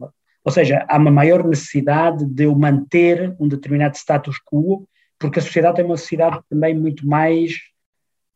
ou 0.45 0.53
seja, 0.53 0.85
há 0.89 0.99
uma 0.99 1.11
maior 1.11 1.45
necessidade 1.45 2.25
de 2.27 2.45
eu 2.45 2.55
manter 2.55 3.35
um 3.41 3.49
determinado 3.49 3.97
status 3.97 4.37
quo, 4.39 4.87
porque 5.19 5.39
a 5.39 5.43
sociedade 5.43 5.81
é 5.81 5.85
uma 5.85 5.97
sociedade 5.97 6.39
também 6.49 6.75
muito 6.75 7.07
mais, 7.07 7.55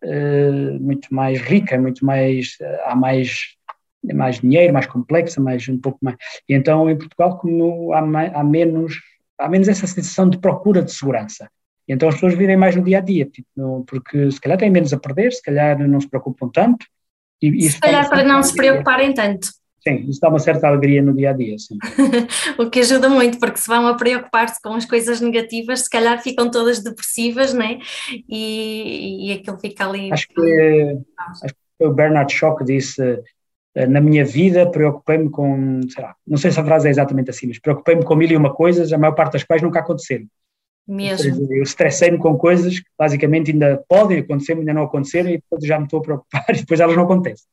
uh, 0.02 0.80
muito 0.80 1.14
mais 1.14 1.40
rica, 1.40 1.78
muito 1.78 2.04
mais, 2.04 2.56
uh, 2.60 2.80
há 2.86 2.96
mais 2.96 3.57
mais 4.14 4.40
dinheiro, 4.40 4.72
mais 4.72 4.86
complexa, 4.86 5.40
mais 5.40 5.68
um 5.68 5.78
pouco 5.78 5.98
mais. 6.02 6.16
E 6.48 6.54
então 6.54 6.88
em 6.90 6.96
Portugal 6.96 7.38
como 7.38 7.92
há, 7.92 7.98
há 7.98 8.44
menos 8.44 8.96
há 9.38 9.48
menos 9.48 9.68
essa 9.68 9.86
sensação 9.86 10.28
de 10.28 10.38
procura 10.38 10.82
de 10.82 10.92
segurança. 10.92 11.48
E 11.88 11.92
então 11.92 12.08
as 12.08 12.16
pessoas 12.16 12.34
vivem 12.34 12.56
mais 12.56 12.76
no 12.76 12.82
dia 12.82 12.98
a 12.98 13.00
dia, 13.00 13.24
tipo, 13.24 13.48
no, 13.56 13.84
porque 13.84 14.30
se 14.30 14.40
calhar 14.40 14.58
têm 14.58 14.70
menos 14.70 14.92
a 14.92 14.98
perder, 14.98 15.32
se 15.32 15.42
calhar 15.42 15.78
não 15.88 16.00
se 16.00 16.08
preocupam 16.08 16.48
tanto. 16.48 16.84
E, 17.40 17.66
e 17.66 17.70
se 17.70 17.80
calhar 17.80 18.08
para 18.08 18.24
não 18.24 18.42
se 18.42 18.54
preocuparem 18.54 19.14
tanto. 19.14 19.48
Sim, 19.80 20.04
isso 20.08 20.20
dá 20.20 20.28
uma 20.28 20.40
certa 20.40 20.66
alegria 20.66 21.00
no 21.00 21.14
dia 21.14 21.30
a 21.30 21.32
dia, 21.32 21.56
sim. 21.56 21.78
o 22.58 22.68
que 22.68 22.80
ajuda 22.80 23.08
muito, 23.08 23.38
porque 23.38 23.58
se 23.58 23.68
vão 23.68 23.86
a 23.86 23.94
preocupar-se 23.94 24.60
com 24.60 24.74
as 24.74 24.84
coisas 24.84 25.20
negativas, 25.20 25.84
se 25.84 25.90
calhar 25.90 26.20
ficam 26.20 26.50
todas 26.50 26.82
depressivas, 26.82 27.54
né? 27.54 27.78
E, 28.28 29.28
e 29.28 29.32
aquilo 29.32 29.58
fica 29.58 29.88
ali. 29.88 30.12
Acho 30.12 30.26
que, 30.28 30.98
acho 31.16 31.54
que 31.54 31.86
o 31.86 31.92
Bernard 31.92 32.32
Shaw 32.32 32.56
que 32.56 32.64
disse 32.64 33.22
na 33.74 34.00
minha 34.00 34.24
vida 34.24 34.70
preocupei-me 34.70 35.30
com, 35.30 35.80
sei 35.88 36.02
lá, 36.02 36.14
não 36.26 36.36
sei 36.36 36.50
se 36.50 36.58
a 36.58 36.64
frase 36.64 36.88
é 36.88 36.90
exatamente 36.90 37.30
assim, 37.30 37.46
mas 37.46 37.58
preocupei-me 37.58 38.04
com 38.04 38.16
mil 38.16 38.30
e 38.30 38.36
uma 38.36 38.52
coisas, 38.52 38.92
a 38.92 38.98
maior 38.98 39.14
parte 39.14 39.34
das 39.34 39.44
quais 39.44 39.62
nunca 39.62 39.80
aconteceram. 39.80 40.26
Mesmo. 40.86 41.52
Eu 41.52 41.62
estressei-me 41.62 42.16
com 42.16 42.38
coisas 42.38 42.80
que 42.80 42.86
basicamente 42.98 43.50
ainda 43.50 43.84
podem 43.86 44.20
acontecer, 44.20 44.54
ainda 44.54 44.72
não 44.72 44.84
aconteceram, 44.84 45.28
e 45.28 45.36
depois 45.36 45.62
já 45.62 45.78
me 45.78 45.84
estou 45.84 46.00
a 46.00 46.02
preocupar 46.02 46.46
e 46.50 46.60
depois 46.60 46.80
elas 46.80 46.96
não 46.96 47.04
acontecem. 47.04 47.46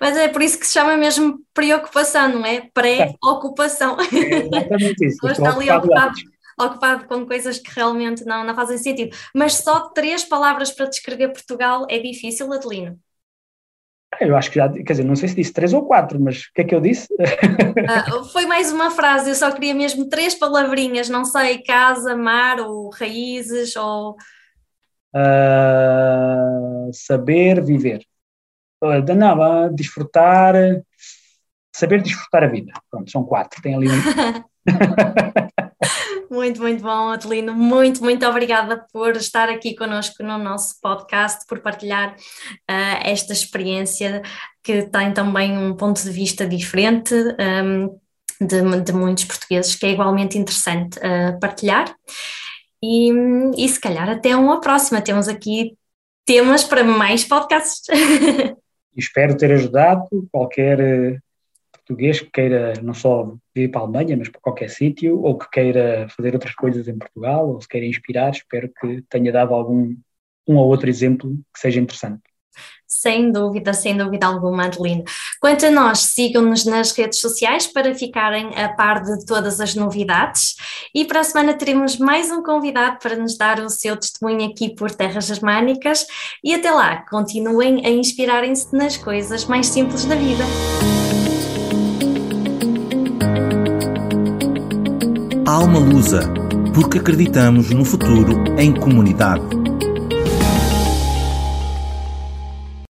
Mas 0.00 0.16
é 0.16 0.28
por 0.28 0.40
isso 0.40 0.58
que 0.58 0.66
se 0.66 0.72
chama 0.72 0.96
mesmo 0.96 1.40
preocupação, 1.52 2.28
não 2.28 2.46
é? 2.46 2.62
Pré-ocupação. 2.72 3.98
É 4.00 4.46
exatamente 4.46 5.06
isso. 5.06 5.18
está 5.28 5.52
ali 5.52 5.70
ocupado, 5.70 6.14
ocupado 6.58 7.04
com 7.06 7.26
coisas 7.26 7.58
que 7.58 7.70
realmente 7.74 8.24
não, 8.24 8.44
não 8.44 8.54
fazem 8.54 8.78
sentido. 8.78 9.14
Mas 9.34 9.54
só 9.54 9.90
três 9.90 10.24
palavras 10.24 10.70
para 10.70 10.86
descrever 10.86 11.28
Portugal 11.28 11.86
é 11.90 11.98
difícil, 11.98 12.50
Adelino? 12.52 12.98
Eu 14.20 14.36
acho 14.36 14.50
que 14.50 14.56
já, 14.56 14.68
quer 14.68 14.82
dizer, 14.82 15.04
não 15.04 15.16
sei 15.16 15.28
se 15.28 15.34
disse 15.34 15.52
três 15.52 15.72
ou 15.72 15.86
quatro, 15.86 16.20
mas 16.20 16.42
o 16.42 16.52
que 16.54 16.62
é 16.62 16.64
que 16.64 16.74
eu 16.74 16.80
disse? 16.80 17.08
Ah, 17.88 18.24
foi 18.32 18.46
mais 18.46 18.72
uma 18.72 18.90
frase, 18.90 19.30
eu 19.30 19.34
só 19.34 19.52
queria 19.52 19.74
mesmo 19.74 20.08
três 20.08 20.34
palavrinhas, 20.34 21.08
não 21.08 21.24
sei, 21.24 21.62
casa, 21.62 22.16
mar 22.16 22.58
ou 22.58 22.90
raízes 22.90 23.76
ou. 23.76 24.16
Uh, 25.14 26.90
saber 26.92 27.62
viver. 27.62 28.02
Uh, 28.82 29.14
não, 29.14 29.66
uh, 29.66 29.74
desfrutar, 29.74 30.54
saber 31.72 32.02
desfrutar 32.02 32.44
a 32.44 32.48
vida. 32.48 32.72
Pronto, 32.90 33.10
são 33.10 33.24
quatro, 33.24 33.62
tem 33.62 33.74
ali 33.74 33.88
um. 33.88 33.92
Muito, 36.30 36.60
muito 36.60 36.82
bom, 36.82 37.08
Adelino. 37.08 37.54
Muito, 37.54 38.02
muito 38.02 38.26
obrigada 38.26 38.84
por 38.92 39.16
estar 39.16 39.48
aqui 39.48 39.76
conosco 39.76 40.22
no 40.22 40.38
nosso 40.38 40.80
podcast, 40.80 41.46
por 41.46 41.60
partilhar 41.60 42.14
uh, 42.14 42.98
esta 43.04 43.32
experiência 43.32 44.22
que 44.62 44.82
tem 44.84 45.12
também 45.12 45.56
um 45.56 45.74
ponto 45.76 46.02
de 46.02 46.10
vista 46.10 46.46
diferente 46.46 47.14
um, 47.14 47.98
de, 48.44 48.80
de, 48.82 48.92
muitos 48.92 49.24
portugueses, 49.24 49.74
que 49.76 49.86
é 49.86 49.92
igualmente 49.92 50.36
interessante 50.36 50.98
uh, 50.98 51.38
partilhar. 51.38 51.94
E, 52.82 53.10
e 53.56 53.68
se 53.68 53.80
calhar 53.80 54.08
até 54.08 54.34
uma 54.36 54.60
próxima. 54.60 55.00
Temos 55.00 55.28
aqui 55.28 55.76
temas 56.24 56.64
para 56.64 56.84
mais 56.84 57.24
podcasts. 57.24 57.82
Espero 58.96 59.36
ter 59.36 59.52
ajudado 59.52 60.08
qualquer 60.32 60.80
eh, 60.80 61.18
português 61.86 62.20
que 62.20 62.30
queira 62.30 62.74
não 62.82 62.92
só 62.92 63.32
vir 63.54 63.70
para 63.70 63.80
a 63.80 63.84
Alemanha, 63.84 64.16
mas 64.16 64.28
para 64.28 64.40
qualquer 64.40 64.68
sítio, 64.68 65.22
ou 65.22 65.38
que 65.38 65.48
queira 65.50 66.08
fazer 66.08 66.34
outras 66.34 66.54
coisas 66.54 66.88
em 66.88 66.98
Portugal, 66.98 67.48
ou 67.48 67.60
se 67.60 67.68
queira 67.68 67.86
inspirar, 67.86 68.30
espero 68.30 68.70
que 68.80 69.02
tenha 69.08 69.30
dado 69.32 69.54
algum 69.54 69.94
um 70.48 70.56
ou 70.56 70.68
outro 70.68 70.88
exemplo 70.88 71.34
que 71.52 71.60
seja 71.60 71.80
interessante. 71.80 72.22
Sem 72.86 73.32
dúvida, 73.32 73.74
sem 73.74 73.96
dúvida 73.96 74.26
alguma, 74.26 74.66
Adelina. 74.66 75.02
Quanto 75.40 75.66
a 75.66 75.70
nós, 75.70 75.98
sigam-nos 75.98 76.64
nas 76.64 76.92
redes 76.92 77.20
sociais 77.20 77.66
para 77.66 77.94
ficarem 77.94 78.56
a 78.56 78.68
par 78.68 79.02
de 79.02 79.26
todas 79.26 79.60
as 79.60 79.74
novidades. 79.74 80.54
E 80.94 81.04
para 81.04 81.20
a 81.20 81.24
semana 81.24 81.54
teremos 81.54 81.98
mais 81.98 82.30
um 82.30 82.42
convidado 82.42 82.98
para 83.02 83.16
nos 83.16 83.36
dar 83.36 83.58
o 83.60 83.68
seu 83.68 83.96
testemunho 83.96 84.48
aqui 84.48 84.70
por 84.74 84.90
Terras 84.92 85.26
Germânicas. 85.26 86.06
E 86.42 86.54
até 86.54 86.70
lá, 86.70 87.04
continuem 87.10 87.84
a 87.84 87.90
inspirarem-se 87.90 88.74
nas 88.74 88.96
coisas 88.96 89.44
mais 89.44 89.66
simples 89.66 90.04
da 90.04 90.14
vida. 90.14 90.44
Alma 95.46 95.78
Lusa, 95.78 96.28
porque 96.74 96.98
acreditamos 96.98 97.70
no 97.70 97.84
futuro 97.84 98.42
em 98.58 98.72
comunidade. 98.72 99.65